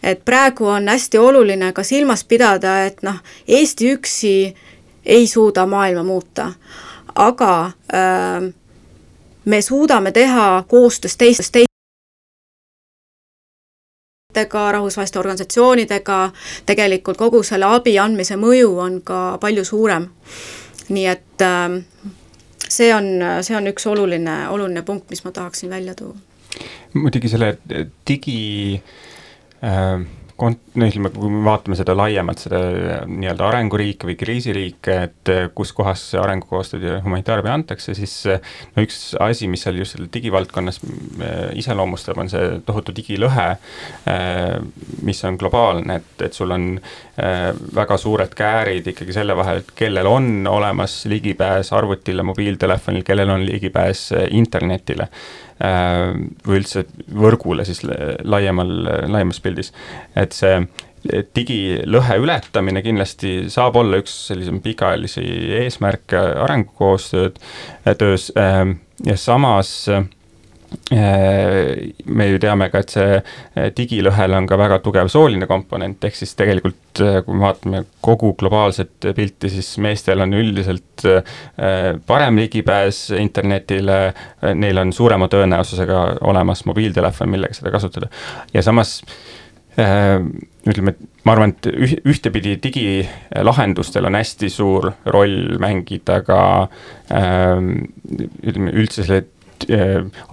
et 0.02 0.24
praegu 0.24 0.66
on 0.66 0.88
hästi 0.88 1.18
oluline 1.18 1.72
ka 1.72 1.82
silmas 1.82 2.24
pidada, 2.24 2.84
et 2.86 3.02
noh, 3.02 3.18
Eesti 3.48 3.92
üksi 3.94 4.54
ei 5.06 5.26
suuda 5.26 5.66
maailma 5.66 6.02
muuta, 6.02 6.52
aga 7.14 7.64
äh, 7.94 8.52
me 9.44 9.62
suudame 9.62 10.12
teha 10.12 10.64
koostöös 10.68 11.16
teistes 11.16 11.50
teist 11.50 11.68
rahvusvaheliste 14.70 15.18
organisatsioonidega, 15.18 16.30
tegelikult 16.66 17.16
kogu 17.18 17.42
selle 17.42 17.66
abi 17.66 17.96
andmise 17.98 18.36
mõju 18.38 18.76
on 18.78 19.00
ka 19.02 19.38
palju 19.40 19.64
suurem. 19.64 20.08
nii 20.88 21.06
et 21.06 21.42
äh, 21.42 21.82
see 22.68 22.94
on, 22.94 23.04
see 23.42 23.56
on 23.56 23.66
üks 23.66 23.86
oluline, 23.86 24.48
oluline 24.48 24.82
punkt, 24.82 25.10
mis 25.10 25.24
ma 25.24 25.32
tahaksin 25.32 25.70
välja 25.70 25.94
tuua. 25.94 26.14
muidugi 26.94 27.28
selle 27.28 27.58
digi 28.08 28.38
Äh, 28.78 28.82
kont-, 30.38 30.60
no 30.78 30.86
ütleme, 30.86 31.10
kui 31.12 31.30
me 31.32 31.42
vaatame 31.46 31.76
seda 31.78 31.94
laiemalt, 31.98 32.42
seda 32.44 32.60
nii-öelda 33.10 33.46
arenguriike 33.48 34.08
või 34.08 34.16
kriisiriike, 34.18 34.96
et 35.08 35.32
kus 35.56 35.72
kohas 35.76 36.04
arengukoostööd 36.20 36.86
ja 36.86 36.98
humanitaarabi 37.04 37.50
antakse, 37.52 37.94
siis 37.98 38.14
no 38.28 38.84
üks 38.84 39.00
asi, 39.24 39.48
mis 39.50 39.64
seal 39.66 39.80
just 39.80 39.96
selle 39.96 40.10
digivaldkonnas 40.14 40.80
iseloomustab, 41.58 42.20
on 42.22 42.30
see 42.32 42.60
tohutu 42.66 42.94
digilõhe, 42.96 43.48
mis 45.08 45.24
on 45.26 45.40
globaalne, 45.40 45.98
et, 46.02 46.14
et 46.28 46.38
sul 46.38 46.54
on 46.54 46.70
väga 47.80 47.98
suured 47.98 48.38
käärid 48.38 48.92
ikkagi 48.94 49.16
selle 49.16 49.36
vahel, 49.38 49.64
et 49.64 49.74
kellel 49.78 50.06
on 50.10 50.30
olemas 50.50 51.00
ligipääs 51.10 51.72
arvutile, 51.76 52.26
mobiiltelefonil, 52.30 53.06
kellel 53.06 53.34
on 53.34 53.46
ligipääs 53.48 54.08
internetile. 54.30 55.08
Äh, 55.08 55.47
või 55.58 56.60
üldse 56.60 56.84
võrgule 57.10 57.64
siis 57.66 57.80
laiemal, 57.82 58.70
laiemas 59.10 59.40
pildis. 59.42 59.72
et 60.14 60.36
see 60.36 60.60
digilõhe 61.34 62.18
ületamine 62.22 62.82
kindlasti 62.82 63.48
saab 63.50 63.78
olla 63.80 63.98
üks 64.02 64.14
sellisem 64.28 64.60
pikaajalisi 64.62 65.24
eesmärke 65.62 66.20
arengukoostööd, 66.44 67.38
töös 67.98 68.28
äh, 68.38 68.62
ja 69.06 69.16
samas 69.16 69.72
Äh, 69.88 70.04
me 70.90 72.26
ju 72.28 72.40
teame 72.40 72.68
ka, 72.72 72.82
et 72.82 72.92
see 72.92 73.16
äh, 73.18 73.68
digilõhel 73.76 74.34
on 74.36 74.48
ka 74.48 74.58
väga 74.60 74.78
tugev 74.84 75.10
sooline 75.12 75.48
komponent, 75.48 76.04
ehk 76.04 76.16
siis 76.16 76.34
tegelikult 76.38 77.02
äh, 77.04 77.20
kui 77.24 77.36
me 77.36 77.46
vaatame 77.46 77.82
kogu 78.04 78.34
globaalset 78.40 79.08
pilti, 79.16 79.50
siis 79.52 79.70
meestel 79.84 80.24
on 80.24 80.36
üldiselt 80.36 81.04
parem 82.08 82.38
ligipääs 82.40 83.04
internetile, 83.14 83.98
neil 84.58 84.80
on 84.82 84.90
suurema 84.92 85.28
tõenäosusega 85.30 86.00
olemas 86.26 86.64
mobiiltelefon, 86.66 87.30
millega 87.30 87.54
seda 87.54 87.70
kasutada. 87.74 88.08
ja 88.54 88.64
samas 88.66 88.98
ütleme, 89.78 90.96
ma 91.22 91.36
arvan, 91.36 91.52
et 91.54 91.68
ühtepidi 92.02 92.56
digilahendustel 92.64 94.08
on 94.08 94.18
hästi 94.18 94.50
suur 94.50 94.90
roll 95.06 95.54
mängida 95.62 96.18
ka 96.26 96.40
ütleme 97.14 98.74
üldse 98.74 99.06
selle 99.06 99.22
äh, 99.22 99.37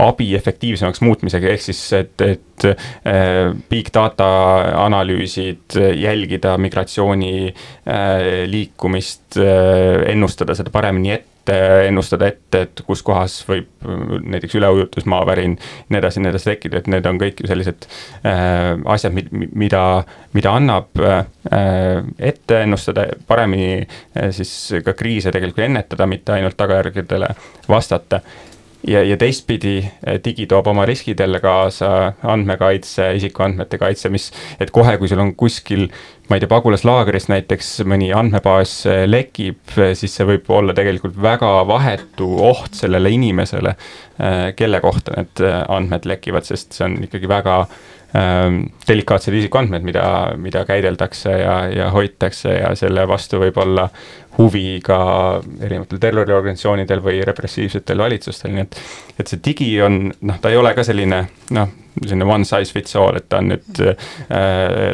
abi 0.06 0.32
efektiivsemaks 0.38 1.02
muutmisega, 1.06 1.50
ehk 1.54 1.64
siis, 1.68 1.82
et, 1.98 2.22
et 2.22 2.68
äh, 2.70 3.54
big 3.70 3.92
data 3.94 4.28
analüüsid, 4.86 5.78
jälgida 6.00 6.58
migratsiooni 6.62 7.36
äh, 7.50 8.44
liikumist 8.52 9.40
äh,, 9.42 10.04
ennustada 10.12 10.58
seda 10.58 10.74
paremini 10.74 11.16
ette 11.16 11.34
ennustada 11.86 12.28
ette, 12.28 12.62
et 12.66 12.82
kus 12.88 13.04
kohas 13.06 13.38
võib 13.48 13.68
näiteks 13.86 14.56
üleujutus, 14.58 15.06
maavärin, 15.10 15.58
nii 15.90 16.00
edasi, 16.00 16.22
nii 16.24 16.32
edasi 16.32 16.50
tekkida, 16.50 16.80
et 16.82 16.90
need 16.90 17.06
on 17.06 17.20
kõik 17.22 17.44
ju 17.44 17.50
sellised 17.50 17.86
äh, 18.26 18.74
asjad, 18.96 19.14
mida, 19.54 19.84
mida 20.34 20.56
annab 20.58 20.98
äh, 20.98 21.22
ette 22.18 22.64
ennustada, 22.66 23.08
paremini 23.28 23.84
äh, 23.84 24.32
siis 24.34 24.56
ka 24.86 24.96
kriise 24.98 25.34
tegelikult 25.36 25.68
ennetada, 25.68 26.10
mitte 26.10 26.34
ainult 26.34 26.58
tagajärgedele 26.58 27.30
vastata 27.70 28.24
ja, 28.88 29.04
ja 29.04 29.18
teistpidi 29.18 29.78
eh, 29.82 30.20
digi 30.24 30.48
toob 30.50 30.68
oma 30.68 30.86
riskid 30.86 31.20
jälle 31.20 31.40
kaasa, 31.44 32.14
andmekaitse, 32.24 33.12
isikuandmete 33.20 33.80
kaitse, 33.82 34.10
mis, 34.14 34.30
et 34.60 34.72
kohe, 34.76 34.98
kui 35.02 35.10
sul 35.12 35.22
on 35.24 35.34
kuskil 35.38 35.88
ma 36.30 36.38
ei 36.38 36.42
tea, 36.42 36.50
pagulaslaagris 36.50 37.28
näiteks 37.30 37.72
mõni 37.90 38.12
andmebaas 38.16 38.78
eh, 38.90 39.04
lekib, 39.10 39.62
eh, 39.78 39.94
siis 39.98 40.16
see 40.18 40.30
võib 40.30 40.50
olla 40.54 40.76
tegelikult 40.78 41.18
väga 41.22 41.52
vahetu 41.70 42.30
oht 42.52 42.78
sellele 42.78 43.14
inimesele, 43.14 43.76
kelle 44.56 44.80
kohta 44.80 45.12
need 45.18 45.42
andmed 45.44 46.06
lekivad, 46.08 46.46
sest 46.48 46.72
see 46.78 46.86
on 46.86 46.94
ikkagi 47.04 47.28
väga 47.28 47.58
delikaatsed 48.88 49.34
isikuandmed, 49.34 49.84
mida, 49.84 50.06
mida 50.40 50.62
käideldakse 50.66 51.32
ja, 51.40 51.56
ja 51.74 51.90
hoitakse 51.92 52.54
ja 52.54 52.70
selle 52.78 53.08
vastu 53.10 53.42
võib 53.42 53.58
olla 53.60 53.90
huvi 54.38 54.82
ka 54.84 54.98
erinevatel 55.64 56.00
terroriorganisatsioonidel 56.04 57.02
või 57.04 57.22
repressiivsetel 57.28 58.04
valitsustel, 58.04 58.54
nii 58.56 58.66
et 58.66 58.78
et 59.20 59.32
see 59.32 59.40
digi 59.46 59.70
on 59.82 60.10
noh, 60.12 60.40
ta 60.44 60.52
ei 60.52 60.58
ole 60.60 60.74
ka 60.76 60.84
selline 60.84 61.22
noh, 61.56 61.70
selline 62.02 62.28
one 62.28 62.48
size 62.48 62.74
fits 62.76 62.98
all, 63.00 63.16
et 63.16 63.30
ta 63.32 63.40
on 63.40 63.54
nüüd 63.54 63.80
äh, 63.86 63.96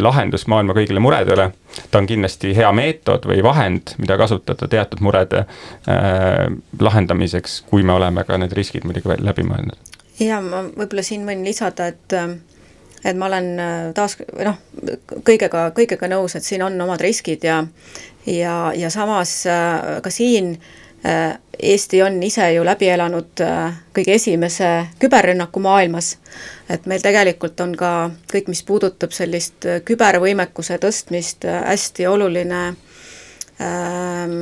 lahendus 0.01 0.45
maailma 0.51 0.76
kõigile 0.78 1.01
muredele, 1.01 1.49
ta 1.89 2.01
on 2.01 2.09
kindlasti 2.09 2.53
hea 2.57 2.69
meetod 2.76 3.26
või 3.30 3.41
vahend, 3.45 3.95
mida 4.01 4.17
kasutada 4.22 4.69
teatud 4.69 5.01
murede 5.01 5.45
äh, 5.45 6.45
lahendamiseks, 6.80 7.63
kui 7.72 7.84
me 7.88 7.97
oleme 7.97 8.26
ka 8.28 8.38
need 8.41 8.53
riskid 8.57 8.86
muidugi 8.86 9.17
läbi 9.17 9.47
mõelnud. 9.47 9.97
ja 10.22 10.38
ma 10.45 10.67
võib-olla 10.69 11.05
siin 11.05 11.26
võin 11.26 11.41
lisada, 11.47 11.89
et 11.89 12.19
et 13.05 13.17
ma 13.17 13.25
olen 13.25 13.49
äh, 13.59 13.79
taas 13.97 14.17
noh, 14.19 14.59
kõigega, 15.25 15.69
kõigega 15.75 16.09
nõus, 16.11 16.35
et 16.37 16.45
siin 16.45 16.63
on 16.65 16.79
omad 16.81 17.01
riskid 17.01 17.43
ja 17.43 17.63
ja, 18.25 18.55
ja 18.77 18.89
samas 18.93 19.41
äh, 19.49 20.01
ka 20.03 20.13
siin 20.13 20.53
äh, 21.05 21.37
Eesti 21.61 21.99
on 22.01 22.15
ise 22.23 22.47
ju 22.55 22.63
läbi 22.65 22.87
elanud 22.89 23.41
kõige 23.93 24.15
esimese 24.15 24.69
küberrünnaku 24.99 25.61
maailmas, 25.61 26.15
et 26.69 26.87
meil 26.89 27.03
tegelikult 27.05 27.59
on 27.61 27.75
ka 27.77 27.91
kõik, 28.31 28.47
mis 28.49 28.63
puudutab 28.65 29.13
sellist 29.13 29.67
kübervõimekuse 29.85 30.79
tõstmist, 30.81 31.45
hästi 31.45 32.07
oluline 32.09 32.63
ähm, 33.61 34.39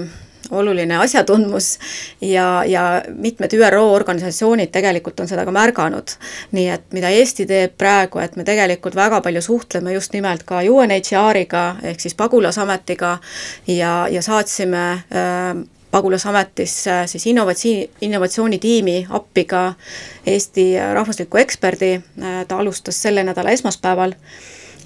oluline 0.51 0.97
asjatundmus 0.97 1.77
ja, 2.21 2.63
ja 2.67 3.01
mitmed 3.13 3.53
ÜRO 3.53 3.83
organisatsioonid 3.93 4.71
tegelikult 4.71 5.19
on 5.19 5.27
seda 5.27 5.45
ka 5.45 5.51
märganud. 5.51 6.15
nii 6.51 6.67
et 6.69 6.85
mida 6.93 7.09
Eesti 7.09 7.45
teeb 7.49 7.75
praegu, 7.77 8.19
et 8.19 8.35
me 8.35 8.43
tegelikult 8.43 8.95
väga 8.95 9.21
palju 9.21 9.41
suhtleme 9.41 9.93
just 9.93 10.13
nimelt 10.13 10.43
ka 10.43 10.61
UNHCR-iga 10.65 11.65
ehk 11.83 11.99
siis 11.99 12.15
pagulasametiga 12.15 13.17
ja, 13.67 14.07
ja 14.11 14.21
saatsime 14.21 14.85
äh, 14.91 15.65
pagulasametisse 15.91 17.03
siis 17.05 17.25
innovatsi-, 17.27 17.89
innovatsioonitiimi 18.01 19.07
appi 19.09 19.45
ka 19.45 19.73
Eesti 20.25 20.71
rahvusliku 20.93 21.37
eksperdi, 21.37 21.93
äh, 21.95 22.45
ta 22.47 22.57
alustas 22.57 23.01
selle 23.01 23.23
nädala 23.23 23.49
esmaspäeval 23.49 24.13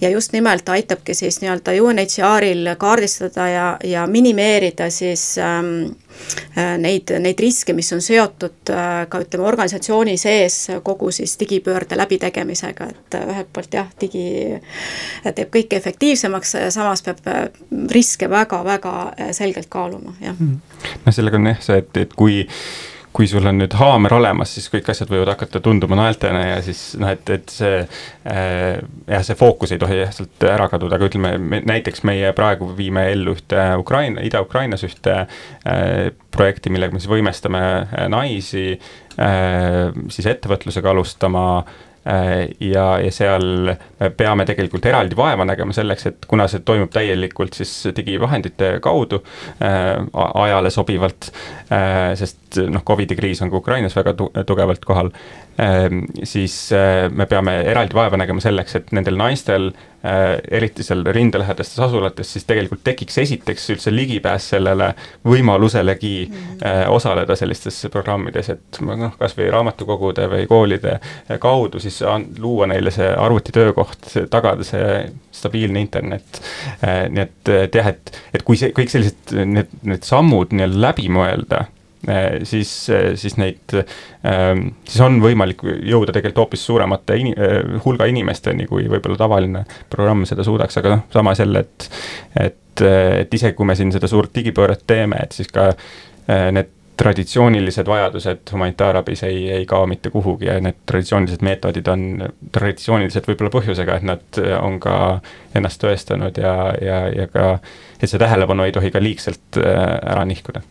ja 0.04 0.10
just 0.10 0.34
nimelt 0.34 0.70
aitabki 0.70 1.14
siis 1.14 1.40
nii-öelda 1.42 1.72
UNHCR-il 1.84 2.76
kaardistada 2.78 3.48
ja, 3.50 3.78
ja 3.84 4.08
minimeerida 4.08 4.90
siis 4.90 5.38
ähm, 5.38 5.96
äh, 6.58 6.76
neid, 6.78 7.14
neid 7.24 7.40
riske, 7.40 7.74
mis 7.74 7.94
on 7.96 8.02
seotud 8.04 8.72
äh, 8.74 8.92
ka 9.10 9.24
ütleme, 9.24 9.48
organisatsiooni 9.48 10.18
sees 10.20 10.58
kogu 10.84 11.12
siis 11.12 11.38
digipöörde 11.40 11.98
läbitegemisega, 11.98 12.90
et 12.92 13.20
äh, 13.20 13.28
ühelt 13.36 13.52
poolt 13.54 13.80
jah, 13.80 13.92
digi 14.02 14.26
teeb 15.24 15.54
kõike 15.56 15.80
efektiivsemaks, 15.80 16.56
samas 16.76 17.06
peab 17.06 17.24
riske 17.92 18.30
väga-väga 18.30 18.96
selgelt 19.32 19.72
kaaluma, 19.72 20.18
jah. 20.22 20.36
noh, 20.40 21.14
sellega 21.16 21.40
on 21.40 21.54
jah 21.54 21.64
see, 21.64 21.80
et, 21.84 22.04
et 22.04 22.18
kui 22.20 22.44
kui 23.14 23.28
sul 23.30 23.46
on 23.46 23.60
nüüd 23.62 23.76
haamer 23.78 24.16
olemas, 24.18 24.56
siis 24.56 24.70
kõik 24.74 24.90
asjad 24.92 25.12
võivad 25.12 25.34
hakata 25.34 25.62
tunduma 25.64 25.98
naeltena 26.00 26.42
ja 26.48 26.58
siis 26.66 26.82
noh, 27.02 27.12
et, 27.14 27.30
et 27.36 27.54
see 27.54 27.80
äh, 27.84 28.82
jah, 29.08 29.24
see 29.26 29.38
fookus 29.38 29.76
ei 29.76 29.82
tohi 29.82 30.00
jah 30.02 30.14
sealt 30.16 30.48
ära 30.50 30.68
kaduda, 30.72 30.98
aga 30.98 31.10
ütleme 31.12 31.36
me, 31.38 31.62
näiteks 31.70 32.04
meie 32.10 32.34
praegu 32.38 32.72
viime 32.78 33.06
ellu 33.14 33.38
ühte 33.38 33.70
Ukraina, 33.80 34.24
Ida-Ukrainas 34.26 34.86
ühte 34.88 35.16
äh, 35.24 36.12
projekti, 36.34 36.74
millega 36.74 36.96
me 36.96 37.04
siis 37.04 37.12
võimestame 37.14 37.64
äh, 37.64 38.06
naisi 38.12 38.68
äh, 38.74 39.94
siis 40.14 40.30
ettevõtlusega 40.34 40.94
alustama 40.96 41.48
äh, 41.62 41.82
ja, 42.60 42.86
ja 43.00 43.12
seal 43.12 43.76
me 44.04 44.10
peame 44.18 44.46
tegelikult 44.48 44.86
eraldi 44.90 45.16
vaeva 45.18 45.46
nägema 45.48 45.76
selleks, 45.76 46.08
et 46.10 46.26
kuna 46.28 46.48
see 46.52 46.64
toimub 46.66 46.92
täielikult 46.94 47.56
siis 47.58 47.72
digivahendite 47.96 48.78
kaudu 48.84 49.22
äh, 49.64 49.96
ajale 50.44 50.72
sobivalt 50.74 51.32
äh,, 51.72 52.12
sest 52.20 52.60
noh, 52.70 52.84
Covidi 52.86 53.16
kriis 53.16 53.42
on 53.42 53.52
ka 53.54 53.62
Ukrainas 53.62 53.96
väga 53.96 54.16
tu 54.20 54.30
tugevalt 54.48 54.86
kohal 54.86 55.14
äh,, 55.62 55.88
siis 56.24 56.58
äh, 56.76 57.08
me 57.12 57.28
peame 57.30 57.62
eraldi 57.72 57.96
vaeva 57.96 58.20
nägema 58.20 58.44
selleks, 58.44 58.76
et 58.80 58.92
nendel 58.96 59.18
naistel 59.20 59.72
äh, 60.04 60.38
eriti 60.52 60.84
seal 60.84 61.06
rindelähedastes 61.06 61.80
asulates, 61.88 62.34
siis 62.34 62.48
tegelikult 62.50 62.84
tekiks 62.84 63.18
esiteks 63.24 63.70
üldse 63.76 63.96
ligipääs 63.96 64.50
sellele 64.56 64.92
võimaluselegi 65.28 66.16
äh, 66.28 66.84
osaleda 66.92 67.38
sellistes 67.40 67.80
programmides, 67.94 68.52
et 68.58 68.84
noh, 68.84 69.16
kas 69.20 69.38
või 69.40 69.50
raamatukogude 69.54 70.28
või 70.36 70.48
koolide 70.52 71.00
kaudu 71.40 71.80
siis 71.84 71.93
siis 71.94 72.08
an-, 72.10 72.28
luua 72.42 72.68
neile 72.72 72.92
see 72.94 73.08
arvutitöökoht, 73.10 74.10
tagada 74.34 74.66
see 74.68 74.90
stabiilne 75.34 75.82
internet. 75.84 76.42
Äh, 76.84 77.06
nii 77.14 77.24
et, 77.24 77.54
et 77.68 77.80
jah, 77.80 77.94
et, 77.94 78.18
et 78.34 78.44
kui 78.46 78.60
see, 78.60 78.74
kõik 78.76 78.92
sellised, 78.94 79.34
need, 79.46 79.72
need 79.88 80.06
sammud 80.08 80.54
nii-öelda 80.56 80.82
läbi 80.88 81.08
mõelda, 81.14 81.64
äh, 82.10 82.28
siis, 82.50 82.72
siis 83.20 83.38
neid, 83.42 83.78
ähm, 84.28 84.70
siis 84.90 85.04
on 85.06 85.20
võimalik 85.24 85.64
jõuda 85.64 86.16
tegelikult 86.16 86.46
hoopis 86.46 86.66
suuremate 86.70 87.20
in-, 87.22 87.34
äh, 87.38 87.60
hulga 87.86 88.10
inimesteni, 88.12 88.68
kui 88.70 88.88
võib-olla 88.92 89.20
tavaline 89.20 89.66
programm 89.94 90.26
seda 90.30 90.46
suudaks, 90.48 90.80
aga 90.82 90.98
noh, 90.98 91.08
samas 91.14 91.44
jälle, 91.44 91.66
et 91.66 91.90
et, 92.50 92.82
et 92.82 93.36
isegi 93.38 93.54
kui 93.54 93.68
me 93.70 93.76
siin 93.78 93.92
seda 93.94 94.10
suurt 94.10 94.32
digipööret 94.34 94.82
teeme, 94.90 95.20
et 95.22 95.36
siis 95.36 95.52
ka 95.54 95.68
need 96.26 96.72
traditsioonilised 96.98 97.88
vajadused 97.88 98.52
humanitaarabis 98.52 99.24
ei, 99.24 99.50
ei 99.52 99.66
kao 99.66 99.88
mitte 99.88 100.10
kuhugi 100.14 100.46
ja 100.46 100.60
need 100.62 100.84
traditsioonilised 100.86 101.46
meetodid 101.46 101.88
on 101.88 102.06
traditsioonilised 102.52 103.30
võib-olla 103.30 103.54
põhjusega, 103.54 103.98
et 103.98 104.06
nad 104.08 104.42
on 104.62 104.80
ka 104.84 105.00
ennast 105.56 105.82
tõestanud 105.84 106.38
ja, 106.38 106.54
ja, 106.82 107.00
ja 107.10 107.28
ka, 107.34 107.58
et 108.00 108.10
see 108.10 108.22
tähelepanu 108.22 108.68
ei 108.68 108.76
tohi 108.76 108.94
ka 108.94 109.02
liigselt 109.02 109.62
ära 109.64 110.26
nihkuda. 110.30 110.62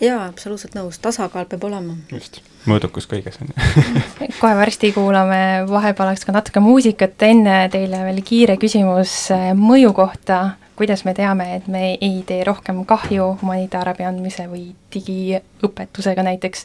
Jaa, 0.00 0.22
absoluutselt 0.30 0.72
nõus, 0.78 0.96
tasakaal 1.00 1.44
peab 1.48 1.64
olema. 1.68 1.94
just, 2.08 2.38
mõõdukus 2.64 3.04
kõiges, 3.08 3.36
on 3.42 3.50
ju. 3.50 3.90
kohe 4.40 4.54
varsti 4.56 4.94
kuulame 4.96 5.66
vahepealaks 5.68 6.24
ka 6.24 6.32
natuke 6.32 6.62
muusikat, 6.64 7.20
enne 7.28 7.66
teile 7.72 8.00
veel 8.06 8.22
kiire 8.24 8.56
küsimus 8.60 9.12
eh, 9.36 9.50
mõju 9.56 9.92
kohta, 9.96 10.40
kuidas 10.80 11.04
me 11.04 11.12
teame, 11.14 11.44
et 11.58 11.66
me 11.68 11.82
ei 12.00 12.22
tee 12.26 12.40
rohkem 12.44 12.78
kahju 12.88 13.26
humanitaarabi 13.42 14.06
andmise 14.08 14.46
või 14.48 14.70
digiõpetusega 14.94 16.24
näiteks, 16.24 16.64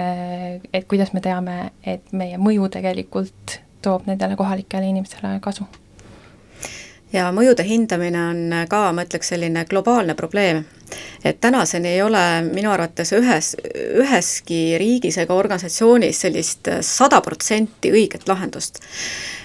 eh, 0.00 0.62
et 0.72 0.88
kuidas 0.88 1.12
me 1.12 1.20
teame, 1.20 1.58
et 1.84 2.08
meie 2.16 2.40
mõju 2.40 2.70
tegelikult 2.72 3.60
toob 3.84 4.08
nendele 4.08 4.36
kohalikele 4.36 4.88
inimestele 4.88 5.36
kasu 5.44 5.68
ja 7.12 7.28
mõjude 7.34 7.64
hindamine 7.66 8.20
on 8.30 8.40
ka, 8.70 8.84
ma 8.94 9.04
ütleks, 9.04 9.32
selline 9.34 9.64
globaalne 9.68 10.14
probleem. 10.14 10.64
Et 11.24 11.40
tänaseni 11.40 11.88
ei 11.88 12.02
ole 12.02 12.22
minu 12.46 12.70
arvates 12.72 13.12
ühes, 13.16 13.54
üheski 14.02 14.78
riigis 14.80 15.18
ega 15.18 15.34
organisatsioonis 15.34 16.20
sellist 16.26 16.70
sada 16.86 17.20
protsenti 17.20 17.92
õiget 17.92 18.28
lahendust. 18.28 18.80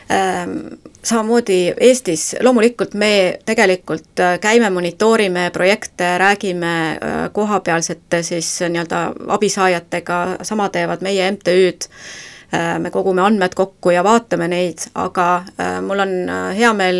Ehm, 0.09 0.76
samamoodi 1.03 1.73
Eestis, 1.82 2.36
loomulikult 2.45 2.93
me 2.93 3.39
tegelikult 3.45 4.21
käime, 4.41 4.69
monitoorime 4.69 5.49
projekte, 5.53 6.17
räägime 6.21 6.76
äh, 6.91 7.17
kohapealsete 7.34 8.23
siis 8.23 8.59
nii-öelda 8.69 9.01
abisaajatega, 9.38 10.21
sama 10.43 10.69
teevad 10.69 11.03
meie 11.05 11.32
MTÜ-d 11.32 11.89
Äh, 12.55 12.80
me 12.80 12.91
kogume 12.91 13.23
andmed 13.26 13.55
kokku 13.57 13.91
ja 13.91 14.03
vaatame 14.05 14.47
neid, 14.47 14.86
aga 15.01 15.26
äh, 15.59 15.80
mul 15.84 15.99
on 15.99 16.13
äh, 16.30 16.51
hea 16.57 16.71
meel 16.78 16.99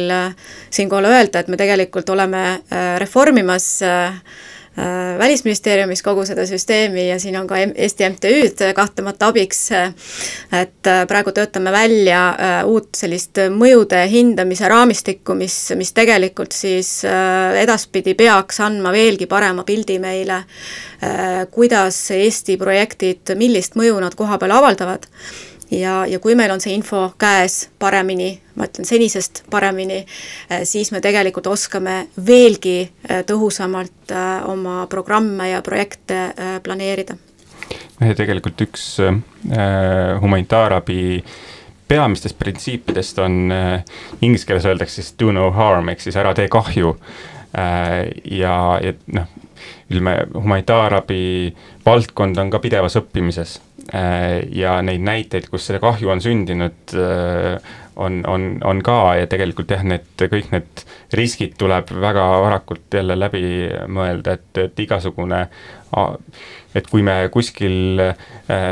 siinkohal 0.74 1.06
öelda, 1.12 1.40
et 1.44 1.52
me 1.54 1.58
tegelikult 1.60 2.10
oleme 2.10 2.42
reformimas 3.00 3.68
Välisministeeriumis 5.20 6.02
kogu 6.04 6.26
seda 6.28 6.44
süsteemi 6.48 7.06
ja 7.08 7.16
siin 7.20 7.38
on 7.40 7.48
ka 7.48 7.62
Eesti 7.64 8.10
MTÜ-d 8.10 8.74
kahtlemata 8.76 9.30
abiks, 9.32 9.62
et 10.52 10.90
praegu 11.08 11.32
töötame 11.32 11.72
välja 11.72 12.20
uut 12.68 12.90
sellist 13.00 13.40
mõjude 13.56 14.02
hindamise 14.12 14.68
raamistikku, 14.68 15.38
mis, 15.40 15.56
mis 15.80 15.96
tegelikult 15.96 16.52
siis 16.52 16.92
edaspidi 17.08 18.18
peaks 18.20 18.60
andma 18.68 18.92
veelgi 18.92 19.30
parema 19.32 19.64
pildi 19.64 19.96
meile, 20.04 20.42
kuidas 21.56 22.02
Eesti 22.12 22.60
projektid, 22.60 23.32
millist 23.40 23.80
mõju 23.80 24.04
nad 24.04 24.20
koha 24.20 24.42
peal 24.42 24.58
avaldavad 24.60 25.08
ja, 25.72 26.06
ja 26.06 26.20
kui 26.20 26.36
meil 26.36 26.52
on 26.54 26.62
see 26.64 26.76
info 26.76 27.08
käes 27.22 27.70
paremini, 27.80 28.32
ma 28.56 28.68
ütlen 28.70 28.88
senisest 28.88 29.44
paremini, 29.52 30.02
eh, 30.50 30.66
siis 30.68 30.92
me 30.94 31.02
tegelikult 31.04 31.48
oskame 31.52 32.06
veelgi 32.28 32.80
eh, 32.84 33.24
tõhusamalt 33.28 34.14
eh, 34.14 34.50
oma 34.52 34.86
programme 34.92 35.50
ja 35.52 35.62
projekte 35.66 36.28
planeerida. 36.64 37.18
tegelikult 38.00 38.62
üks 38.62 39.00
äh, 39.02 39.16
humanitaarabi 40.22 41.24
peamistest 41.88 42.38
printsiipidest 42.40 43.20
on 43.20 43.52
äh,, 43.52 43.84
inglise 44.22 44.46
keeles 44.46 44.66
öeldakse 44.66 45.02
siis 45.02 45.16
do 45.20 45.32
no 45.32 45.52
harm 45.52 45.90
ehk 45.90 46.02
siis 46.02 46.18
ära 46.18 46.34
tee 46.34 46.48
kahju 46.52 46.96
äh,. 47.58 48.12
ja, 48.26 48.56
ja 48.84 48.94
noh, 49.14 49.30
ütleme 49.90 50.18
humanitaarabi 50.34 51.56
valdkond 51.86 52.38
on 52.38 52.52
ka 52.54 52.60
pidevas 52.60 52.98
õppimises 53.00 53.60
ja 53.94 54.80
neid 54.82 55.04
näiteid, 55.06 55.50
kus 55.52 55.68
see 55.70 55.80
kahju 55.82 56.10
on 56.10 56.22
sündinud, 56.24 56.96
äh, 56.98 57.74
on, 58.02 58.24
on, 58.28 58.48
on 58.66 58.82
ka 58.84 59.16
ja 59.22 59.28
tegelikult 59.30 59.72
jah, 59.72 59.84
need, 59.86 60.08
kõik 60.20 60.50
need 60.52 60.84
riskid 61.16 61.54
tuleb 61.60 61.94
väga 62.02 62.26
varakult 62.44 62.98
jälle 62.98 63.16
läbi 63.20 63.46
mõelda, 63.88 64.40
et, 64.40 64.50
et 64.66 64.82
igasugune 64.84 65.46
et 66.76 66.90
kui 66.92 67.06
me 67.06 67.14
kuskil 67.32 68.02
äh, 68.04 68.26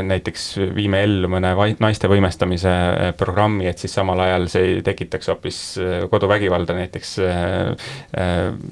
näiteks 0.04 0.48
viime 0.76 1.00
ellu 1.06 1.30
mõne 1.32 1.54
naiste 1.80 2.10
võimestamise 2.10 2.74
programmi, 3.16 3.68
et 3.70 3.80
siis 3.80 3.94
samal 3.96 4.20
ajal 4.26 4.50
see 4.52 4.82
tekitaks 4.84 5.30
hoopis 5.32 5.62
koduvägivalda 6.12 6.76
näiteks 6.76 7.14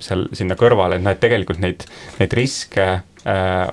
seal 0.04 0.26
sinna 0.36 0.58
kõrvale, 0.58 0.98
et 0.98 1.06
noh, 1.06 1.14
et 1.14 1.22
tegelikult 1.22 1.62
neid, 1.64 1.86
neid 2.18 2.36
riske 2.36 2.90
Äh, 2.90 3.11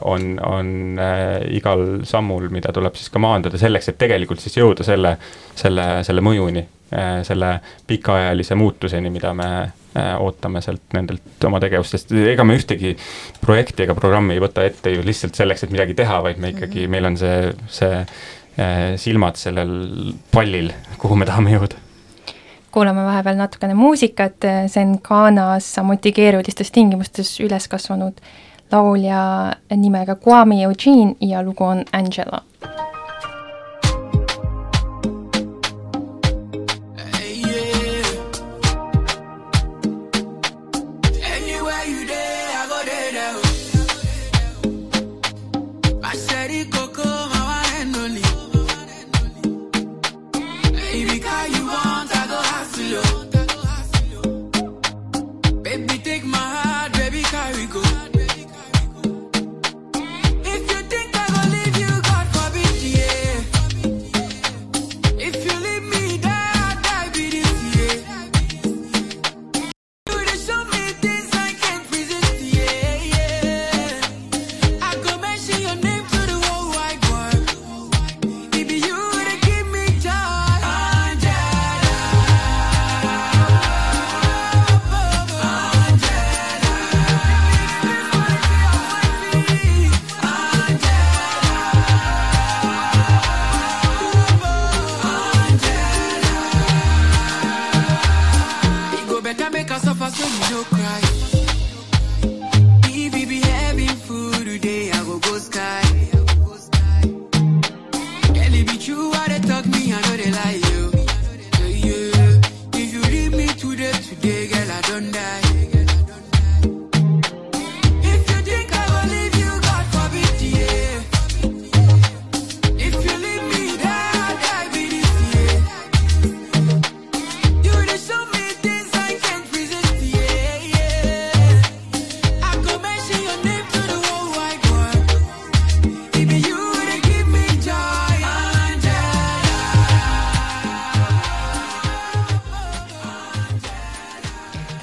on, 0.01 0.39
on 0.45 0.99
äh, 0.99 1.55
igal 1.57 2.03
sammul, 2.03 2.49
mida 2.53 2.73
tuleb 2.73 2.97
siis 2.97 3.09
ka 3.09 3.21
maandada 3.21 3.57
selleks, 3.57 3.89
et 3.89 3.97
tegelikult 3.97 4.41
siis 4.43 4.59
jõuda 4.59 4.85
selle, 4.85 5.15
selle, 5.57 5.87
selle 6.05 6.23
mõjuni, 6.25 6.61
äh, 6.93 7.19
selle 7.27 7.55
pikaajalise 7.89 8.57
muutuseni, 8.59 9.09
mida 9.13 9.33
me 9.37 9.49
ootame 10.21 10.61
sealt 10.61 10.93
nendelt 10.93 11.45
oma 11.49 11.57
tegevustest, 11.59 12.11
ega 12.29 12.43
me 12.45 12.53
ühtegi 12.59 12.91
projekti 13.41 13.83
ega 13.87 13.95
programmi 13.97 14.35
ei 14.35 14.43
võta 14.43 14.61
ette 14.63 14.93
ju 14.93 15.01
lihtsalt 15.03 15.35
selleks, 15.35 15.65
et 15.65 15.73
midagi 15.73 15.95
teha, 15.97 16.19
vaid 16.23 16.37
me 16.39 16.51
ikkagi, 16.53 16.83
mhm. 16.85 16.91
meil 16.93 17.09
on 17.09 17.17
see, 17.17 17.49
see 17.73 18.03
silmad 19.01 19.39
sellel 19.39 19.73
pallil, 20.29 20.69
kuhu 21.01 21.17
me 21.17 21.25
tahame 21.27 21.55
jõuda. 21.55 21.81
Kuulame 22.69 23.01
vahepeal 23.01 23.39
natukene 23.39 23.73
muusikat, 23.73 24.45
see 24.69 24.85
on 24.85 24.93
Ghanas 25.03 25.71
samuti 25.79 26.13
keerulistes 26.13 26.69
tingimustes 26.75 27.33
üles 27.41 27.65
kasvanud 27.71 28.21
laulja 28.71 29.55
nimega 29.77 30.15
Kwame 30.15 30.61
Eugene 30.61 31.15
ja 31.19 31.41
lugu 31.41 31.63
on 31.63 31.85
Angela 31.91 32.41
like 110.39 110.68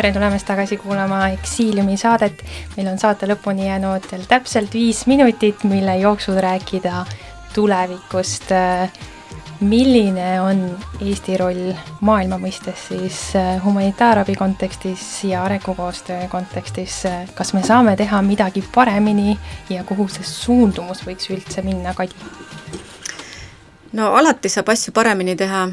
tere 0.07 0.15
tulemast 0.15 0.47
tagasi 0.47 0.77
kuulama 0.79 1.29
Eksiiliumi 1.35 1.97
saadet. 1.99 2.43
meil 2.77 2.87
on 2.87 2.99
saate 2.99 3.27
lõpuni 3.27 3.65
jäänud 3.67 4.05
veel 4.07 4.23
täpselt 4.31 4.75
viis 4.75 5.01
minutit, 5.11 5.65
mille 5.65 5.97
jooksul 5.99 6.37
rääkida 6.39 7.05
tulevikust. 7.55 8.53
milline 9.61 10.41
on 10.41 10.61
Eesti 11.01 11.37
roll 11.37 11.73
maailma 12.01 12.39
mõistes 12.39 12.85
siis 12.89 13.19
äh, 13.37 13.65
humanitaarabi 13.65 14.37
kontekstis 14.37 15.25
ja 15.25 15.43
arengukoostöö 15.45 16.29
kontekstis, 16.29 17.03
kas 17.35 17.53
me 17.53 17.63
saame 17.63 17.97
teha 17.97 18.23
midagi 18.23 18.63
paremini 18.75 19.39
ja 19.71 19.83
kuhu 19.85 20.07
see 20.09 20.23
suundumus 20.23 21.03
võiks 21.03 21.33
üldse 21.35 21.65
minna, 21.67 21.95
Kadi? 21.95 22.15
no 23.93 24.15
alati 24.15 24.49
saab 24.49 24.69
asju 24.69 24.93
paremini 24.93 25.35
teha, 25.37 25.65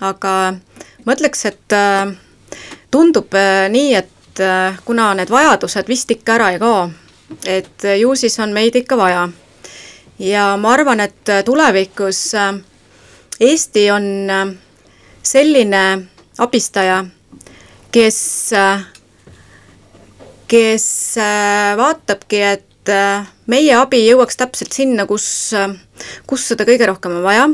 aga 0.00 0.34
ma 1.04 1.14
ütleks, 1.14 1.44
et 1.52 1.78
äh, 1.78 2.16
tundub 2.90 3.34
äh, 3.34 3.68
nii, 3.70 3.94
et 3.94 4.40
äh, 4.42 4.78
kuna 4.84 5.12
need 5.14 5.30
vajadused 5.30 5.88
vist 5.90 6.10
ikka 6.10 6.36
ära 6.38 6.50
ei 6.54 6.58
kao, 6.62 6.88
et 7.46 7.86
ju 8.00 8.14
siis 8.18 8.38
on 8.42 8.54
meid 8.54 8.76
ikka 8.76 8.98
vaja. 8.98 9.28
ja 10.18 10.56
ma 10.60 10.74
arvan, 10.74 11.00
et 11.00 11.30
tulevikus 11.44 12.34
Eesti 13.40 13.86
on 13.90 14.04
selline 15.22 15.84
abistaja, 16.44 16.98
kes, 17.92 18.18
kes 20.48 20.88
vaatabki, 21.80 22.42
et 22.42 22.92
meie 23.48 23.72
abi 23.78 24.02
jõuaks 24.02 24.36
täpselt 24.36 24.76
sinna, 24.76 25.06
kus, 25.08 25.54
kus 26.28 26.44
seda 26.52 26.68
kõige 26.68 26.90
rohkem 26.90 27.16
on 27.16 27.24
vaja. 27.24 27.48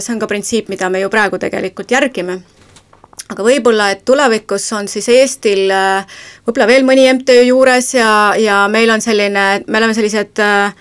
see 0.00 0.14
on 0.14 0.22
ka 0.22 0.30
printsiip, 0.30 0.72
mida 0.72 0.88
me 0.88 1.04
ju 1.04 1.12
praegu 1.12 1.36
tegelikult 1.42 1.92
järgime 1.92 2.40
aga 3.30 3.44
võib-olla, 3.46 3.90
et 3.92 4.04
tulevikus 4.08 4.66
on 4.76 4.88
siis 4.90 5.08
Eestil 5.12 5.70
äh, 5.72 6.06
võib-olla 6.46 6.68
veel 6.70 6.86
mõni 6.88 7.06
MTÜ 7.14 7.38
juures 7.46 7.94
ja, 7.94 8.34
ja 8.38 8.64
meil 8.72 8.90
on 8.92 9.04
selline, 9.04 9.46
me 9.66 9.80
oleme 9.80 9.94
sellised, 9.96 10.42
äh, 10.42 10.74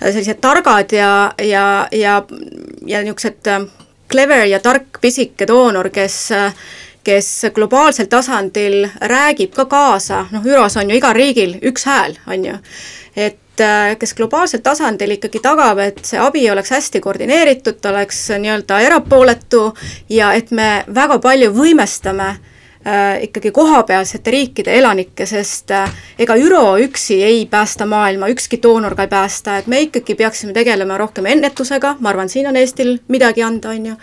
sellised 0.00 0.40
targad 0.44 0.94
ja, 0.94 1.12
ja, 1.42 1.64
ja, 1.92 2.20
ja 2.86 3.02
niisugused 3.04 3.50
äh, 3.52 3.66
clever 4.10 4.46
ja 4.48 4.60
tark 4.64 5.00
pisike 5.02 5.48
doonor, 5.48 5.90
kes 5.92 6.28
kes 7.08 7.46
globaalsel 7.56 8.04
tasandil 8.10 8.82
räägib 9.08 9.54
ka 9.56 9.64
kaasa, 9.70 10.26
noh, 10.34 10.44
ÜRO-s 10.44 10.76
on 10.76 10.90
ju 10.90 10.96
igal 10.98 11.14
riigil 11.16 11.54
üks 11.70 11.86
hääl, 11.88 12.18
on 12.28 12.44
ju, 12.44 12.56
et 13.16 13.38
Äh, 13.60 13.96
kes 13.98 14.14
globaalsel 14.14 14.60
tasandil 14.62 15.16
ikkagi 15.16 15.40
tagab, 15.42 15.80
et 15.82 16.04
see 16.06 16.18
abi 16.22 16.44
oleks 16.50 16.70
hästi 16.70 17.00
koordineeritud, 17.02 17.80
ta 17.82 17.90
oleks 17.90 18.20
nii-öelda 18.38 18.78
erapooletu 18.86 19.72
ja 20.12 20.32
et 20.38 20.52
me 20.54 20.84
väga 20.94 21.18
palju 21.22 21.50
võimestame 21.56 22.28
äh, 22.30 23.24
ikkagi 23.26 23.50
kohapealsete 23.54 24.30
riikide 24.30 24.76
elanikke, 24.78 25.26
sest 25.26 25.74
äh, 25.74 25.90
ega 26.18 26.36
ÜRO 26.38 26.78
üksi 26.86 27.18
ei 27.24 27.46
päästa 27.50 27.86
maailma, 27.86 28.30
ükski 28.30 28.60
doonor 28.62 28.94
ka 28.94 29.08
ei 29.08 29.12
päästa, 29.16 29.58
et 29.58 29.66
me 29.66 29.82
ikkagi 29.88 30.14
peaksime 30.14 30.54
tegelema 30.54 30.98
rohkem 30.98 31.26
ennetusega, 31.26 31.96
ma 31.98 32.14
arvan, 32.14 32.30
siin 32.30 32.46
on 32.46 32.56
Eestil 32.56 32.98
midagi 33.08 33.42
anda, 33.42 33.74
on 33.74 33.92
ju 33.92 33.96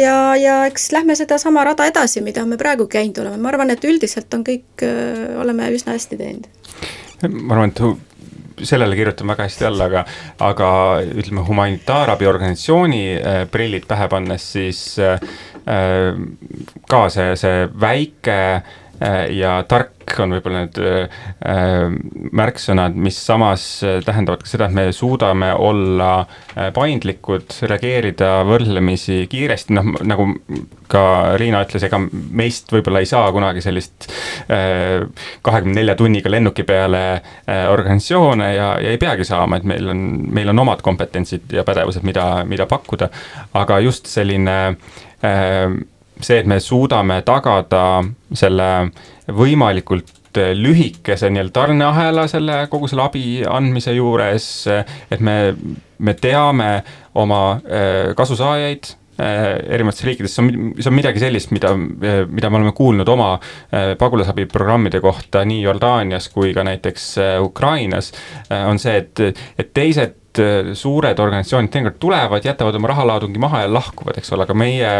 ja, 0.00 0.36
ja 0.36 0.60
eks 0.70 0.92
lähme 0.92 1.18
sedasama 1.20 1.64
rada 1.68 1.84
edasi, 1.90 2.24
mida 2.24 2.46
me 2.46 2.56
praegu 2.56 2.88
käinud 2.88 3.20
oleme, 3.26 3.42
ma 3.42 3.52
arvan, 3.52 3.76
et 3.76 3.84
üldiselt 3.84 4.32
on 4.34 4.46
kõik, 4.46 4.86
oleme 5.42 5.68
üsna 5.74 5.98
hästi 5.98 6.16
teinud. 6.16 6.48
ma 7.28 7.58
arvan, 7.58 7.74
et 7.74 8.08
sellele 8.66 8.96
kirjutan 8.98 9.30
väga 9.32 9.46
hästi 9.48 9.66
alla, 9.68 9.88
aga, 9.90 10.04
aga 10.50 10.70
ütleme, 11.04 11.44
humanitaarabiorganisatsiooni 11.48 13.02
äh, 13.16 13.40
prillid 13.50 13.88
pähe 13.90 14.08
pannes, 14.12 14.52
siis 14.56 14.84
äh, 14.98 15.18
äh 15.66 16.14
ka 16.90 17.08
see, 17.12 17.34
see 17.38 17.66
väike 17.80 18.38
äh, 18.56 18.78
ja 19.32 19.62
tark 19.68 20.00
on 20.20 20.34
võib-olla 20.34 20.64
need 20.64 20.78
äh, 20.82 21.86
märksõnad, 22.36 22.96
mis 22.98 23.18
samas 23.24 23.64
äh, 23.86 24.00
tähendavad 24.04 24.42
ka 24.44 24.50
seda, 24.50 24.68
et 24.68 24.76
me 24.76 24.86
suudame 24.94 25.52
olla 25.54 26.10
äh, 26.20 26.70
paindlikud, 26.74 27.54
reageerida 27.70 28.40
võrdlemisi 28.48 29.22
kiiresti, 29.30 29.76
noh 29.76 29.92
nagu 30.06 30.26
ka 30.90 31.02
Riina 31.40 31.62
ütles, 31.66 31.84
ega 31.86 32.00
meist 32.10 32.72
võib-olla 32.74 33.02
ei 33.02 33.08
saa 33.08 33.30
kunagi 33.34 33.62
sellist 33.64 34.08
äh, 34.50 35.06
kahekümne 35.46 35.78
nelja 35.80 35.96
tunniga 35.98 36.32
lennuki 36.32 36.66
peale 36.68 37.04
äh, 37.14 37.64
organisatsioone 37.70 38.50
ja, 38.54 38.72
ja 38.82 38.94
ei 38.94 39.00
peagi 39.00 39.26
saama, 39.28 39.60
et 39.60 39.68
meil 39.68 39.92
on, 39.94 40.02
meil 40.34 40.52
on 40.52 40.64
omad 40.66 40.82
kompetentsid 40.84 41.54
ja 41.54 41.64
pädevused, 41.66 42.04
mida, 42.06 42.26
mida 42.48 42.66
pakkuda, 42.70 43.10
aga 43.60 43.80
just 43.86 44.10
selline 44.10 44.58
äh, 45.24 45.80
see, 46.22 46.40
et 46.40 46.48
me 46.48 46.60
suudame 46.60 47.20
tagada 47.26 48.02
selle 48.36 48.70
võimalikult 49.30 50.16
lühikese 50.54 51.30
nii-öelda 51.30 51.52
tarneahela 51.54 52.26
selle, 52.30 52.62
kogu 52.70 52.88
selle 52.88 53.02
abi 53.08 53.24
andmise 53.48 53.94
juures, 53.96 54.46
et 55.10 55.20
me, 55.20 55.36
me 55.98 56.14
teame 56.14 56.70
oma 57.18 57.40
äh, 57.56 58.12
kasusaajaid 58.16 58.92
äh, 59.18 59.48
erinevates 59.74 60.04
riikides, 60.06 60.36
see 60.36 60.44
on, 60.44 60.70
see 60.78 60.90
on 60.90 60.96
midagi 60.96 61.22
sellist, 61.22 61.50
mida, 61.56 61.72
mida 61.74 62.50
me 62.50 62.60
oleme 62.60 62.74
kuulnud 62.76 63.10
oma 63.10 63.32
äh, 63.34 63.96
pagulasabiprogrammide 63.98 65.02
kohta 65.02 65.42
nii 65.48 65.64
Jordaanias 65.64 66.30
kui 66.30 66.54
ka 66.54 66.64
näiteks 66.66 67.10
Ukrainas, 67.42 68.12
on 68.68 68.78
see, 68.78 68.96
et, 69.02 69.42
et 69.58 69.74
teised 69.74 70.19
suured 70.78 71.18
organisatsioonid 71.18 71.72
teinekord 71.74 71.96
tulevad, 71.98 72.44
jätavad 72.46 72.76
oma 72.78 72.92
rahalaadungi 72.92 73.40
maha 73.42 73.64
ja 73.64 73.72
lahkuvad, 73.72 74.20
eks 74.20 74.30
ole, 74.36 74.46
aga 74.46 74.54
meie 74.54 74.92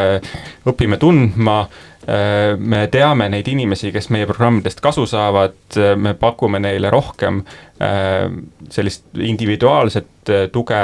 õpime 0.67 0.99
tundma 0.99 1.61
äh, 1.61 1.91
Äh, 2.09 2.57
me 2.57 2.87
teame 2.89 3.27
neid 3.29 3.49
inimesi, 3.53 3.91
kes 3.93 4.09
meie 4.15 4.25
programmidest 4.27 4.81
kasu 4.81 5.05
saavad, 5.09 5.59
äh, 5.77 5.93
me 6.01 6.15
pakume 6.17 6.57
neile 6.63 6.89
rohkem 6.91 7.43
äh, 7.77 8.25
sellist 8.73 9.05
individuaalset 9.21 10.33
tuge, 10.53 10.81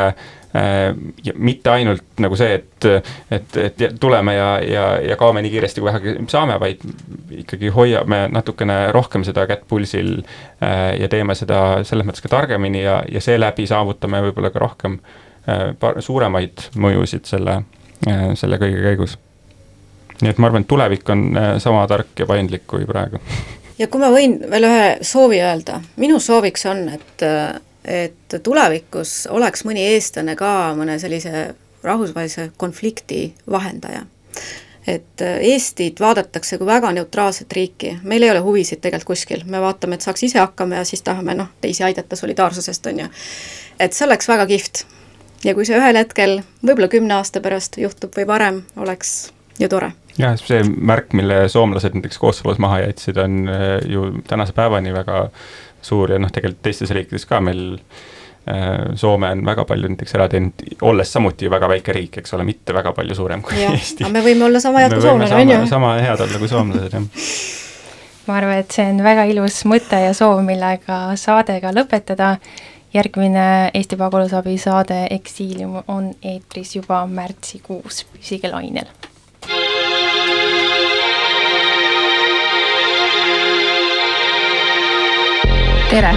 mitte 1.34 1.70
ainult 1.70 2.20
nagu 2.22 2.36
see, 2.38 2.54
et, 2.54 2.86
et, 3.34 3.56
et 3.66 3.82
tuleme 4.00 4.36
ja, 4.36 4.46
ja, 4.62 4.84
ja 5.04 5.16
kaome 5.20 5.42
nii 5.44 5.52
kiiresti, 5.52 5.82
kui 5.82 5.90
vähegi 5.90 6.14
saame, 6.32 6.56
vaid 6.62 6.84
ikkagi 7.42 7.72
hoiame 7.74 8.22
natukene 8.32 8.78
rohkem 8.94 9.26
seda 9.26 9.44
kätt 9.50 9.66
pulsil 9.68 10.22
ja 10.60 11.10
teeme 11.12 11.36
seda 11.36 11.82
selles 11.84 12.08
mõttes 12.08 12.24
ka 12.24 12.32
targemini 12.32 12.86
ja, 12.86 13.00
ja 13.10 13.20
seeläbi 13.20 13.66
saavutame 13.68 14.22
võib-olla 14.28 14.54
ka 14.54 14.64
rohkem 14.64 15.00
suuremaid 16.00 16.70
mõjusid 16.78 17.28
selle, 17.28 17.60
selle 18.38 18.62
kõige 18.62 18.82
käigus 18.86 19.18
nii 20.22 20.32
et 20.32 20.40
ma 20.40 20.48
arvan, 20.48 20.64
et 20.64 20.70
tulevik 20.70 21.08
on 21.12 21.28
äh, 21.36 21.52
sama 21.62 21.84
tark 21.90 22.16
ja 22.18 22.26
paindlik 22.28 22.66
kui 22.70 22.86
praegu. 22.88 23.20
ja 23.78 23.88
kui 23.88 24.00
ma 24.00 24.10
võin 24.14 24.38
veel 24.50 24.68
ühe 24.68 24.86
soovi 25.04 25.40
öelda, 25.44 25.80
minu 26.00 26.20
sooviks 26.22 26.66
on, 26.70 26.86
et, 26.96 27.24
äh, 27.26 27.58
et 27.86 28.36
tulevikus 28.42 29.28
oleks 29.30 29.64
mõni 29.64 29.86
eestlane 29.94 30.36
ka 30.36 30.74
mõne 30.78 30.98
sellise 30.98 31.54
rahvusvahelise 31.86 32.50
konflikti 32.58 33.30
vahendaja 33.50 34.02
et 34.86 35.22
äh, 35.22 35.38
Eestit 35.40 36.00
vaadatakse 36.00 36.58
kui 36.58 36.66
väga 36.66 36.92
neutraalset 36.92 37.52
riiki, 37.52 37.96
meil 38.02 38.22
ei 38.22 38.30
ole 38.30 38.42
huvisid 38.44 38.80
tegelikult 38.80 39.16
kuskil, 39.16 39.42
me 39.50 39.60
vaatame, 39.60 39.98
et 39.98 40.06
saaks 40.06 40.22
ise 40.28 40.38
hakkama 40.38 40.80
ja 40.80 40.84
siis 40.88 41.02
tahame 41.02 41.34
noh, 41.34 41.50
teisi 41.60 41.84
aidata 41.84 42.16
solidaarsusest, 42.16 42.86
on 42.86 43.04
ju. 43.04 43.08
et 43.80 43.92
see 43.92 44.06
oleks 44.06 44.28
väga 44.28 44.46
kihvt. 44.46 44.86
ja 45.44 45.54
kui 45.54 45.66
see 45.66 45.78
ühel 45.78 45.98
hetkel, 45.98 46.40
võib-olla 46.62 46.88
kümne 46.92 47.18
aasta 47.18 47.42
pärast 47.42 47.78
juhtub 47.82 48.14
või 48.16 48.26
varem, 48.26 48.62
oleks 48.76 49.32
ju 49.58 49.68
tore 49.68 49.92
jah, 50.18 50.36
see 50.40 50.62
märk, 50.64 51.12
mille 51.12 51.46
soomlased 51.52 51.96
näiteks 51.98 52.18
Kosovos 52.18 52.58
maha 52.62 52.84
jätsid, 52.86 53.18
on 53.20 53.48
äh, 53.50 53.78
ju 53.90 54.12
tänase 54.28 54.54
päevani 54.56 54.94
väga 54.94 55.28
suur 55.86 56.14
ja 56.14 56.20
noh, 56.22 56.32
tegelikult 56.32 56.64
teistes 56.66 56.92
riikides 56.94 57.26
ka 57.28 57.40
meil 57.44 57.62
äh, 57.76 58.94
Soome 58.98 59.30
on 59.34 59.44
väga 59.46 59.66
palju 59.68 59.90
näiteks 59.92 60.16
ära 60.18 60.28
teinud, 60.32 60.64
olles 60.86 61.12
samuti 61.12 61.50
väga 61.52 61.70
väike 61.76 61.94
riik, 61.96 62.20
eks 62.22 62.36
ole, 62.36 62.46
mitte 62.48 62.74
väga 62.76 62.92
palju 62.96 63.18
suurem 63.18 63.44
kui 63.46 63.58
ja, 63.60 63.72
Eesti. 63.74 64.04
aga 64.04 64.14
me 64.18 64.24
võime 64.26 64.48
olla 64.48 64.62
sama 64.62 64.84
head 64.84 64.96
kui 64.96 65.06
soomlased, 65.06 65.38
on 65.40 65.54
ju? 65.54 65.60
sama 65.70 65.96
head 66.02 66.24
olla 66.26 66.42
kui 66.42 66.52
soomlased, 66.52 66.96
jah. 66.98 67.26
ma 68.26 68.38
arvan, 68.40 68.62
et 68.62 68.78
see 68.78 68.86
on 68.92 69.02
väga 69.06 69.26
ilus 69.32 69.60
mõte 69.70 70.00
ja 70.02 70.14
soov, 70.16 70.42
millega 70.46 71.02
saade 71.20 71.60
ka 71.62 71.74
lõpetada. 71.74 72.36
järgmine 72.94 73.70
Eesti 73.74 73.96
pagulasabi 74.00 74.56
saade 74.58 75.06
Eksiilium 75.10 75.82
on 75.86 76.14
eetris 76.22 76.76
juba 76.76 77.04
märtsikuus, 77.06 78.06
püsige 78.14 78.50
lainel 78.50 78.88
tere! 85.90 86.14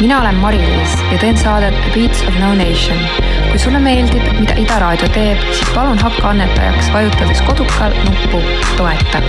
mina 0.00 0.20
olen 0.20 0.34
Mari-Liis 0.34 0.96
ja 1.12 1.18
teen 1.18 1.38
saadet 1.38 1.74
The 1.74 1.90
Beats 1.94 2.22
of 2.28 2.34
No 2.40 2.54
Nation. 2.54 2.98
kui 3.50 3.58
sulle 3.58 3.78
meeldib, 3.78 4.24
mida 4.40 4.56
Ida 4.58 4.78
Raadio 4.82 5.08
teeb, 5.12 5.40
siis 5.52 5.68
palun 5.74 6.00
hakka 6.00 6.30
annetajaks, 6.32 6.92
vajutades 6.92 7.42
kodukal 7.48 7.94
nuppu 8.08 8.42
Toeta 8.76 9.22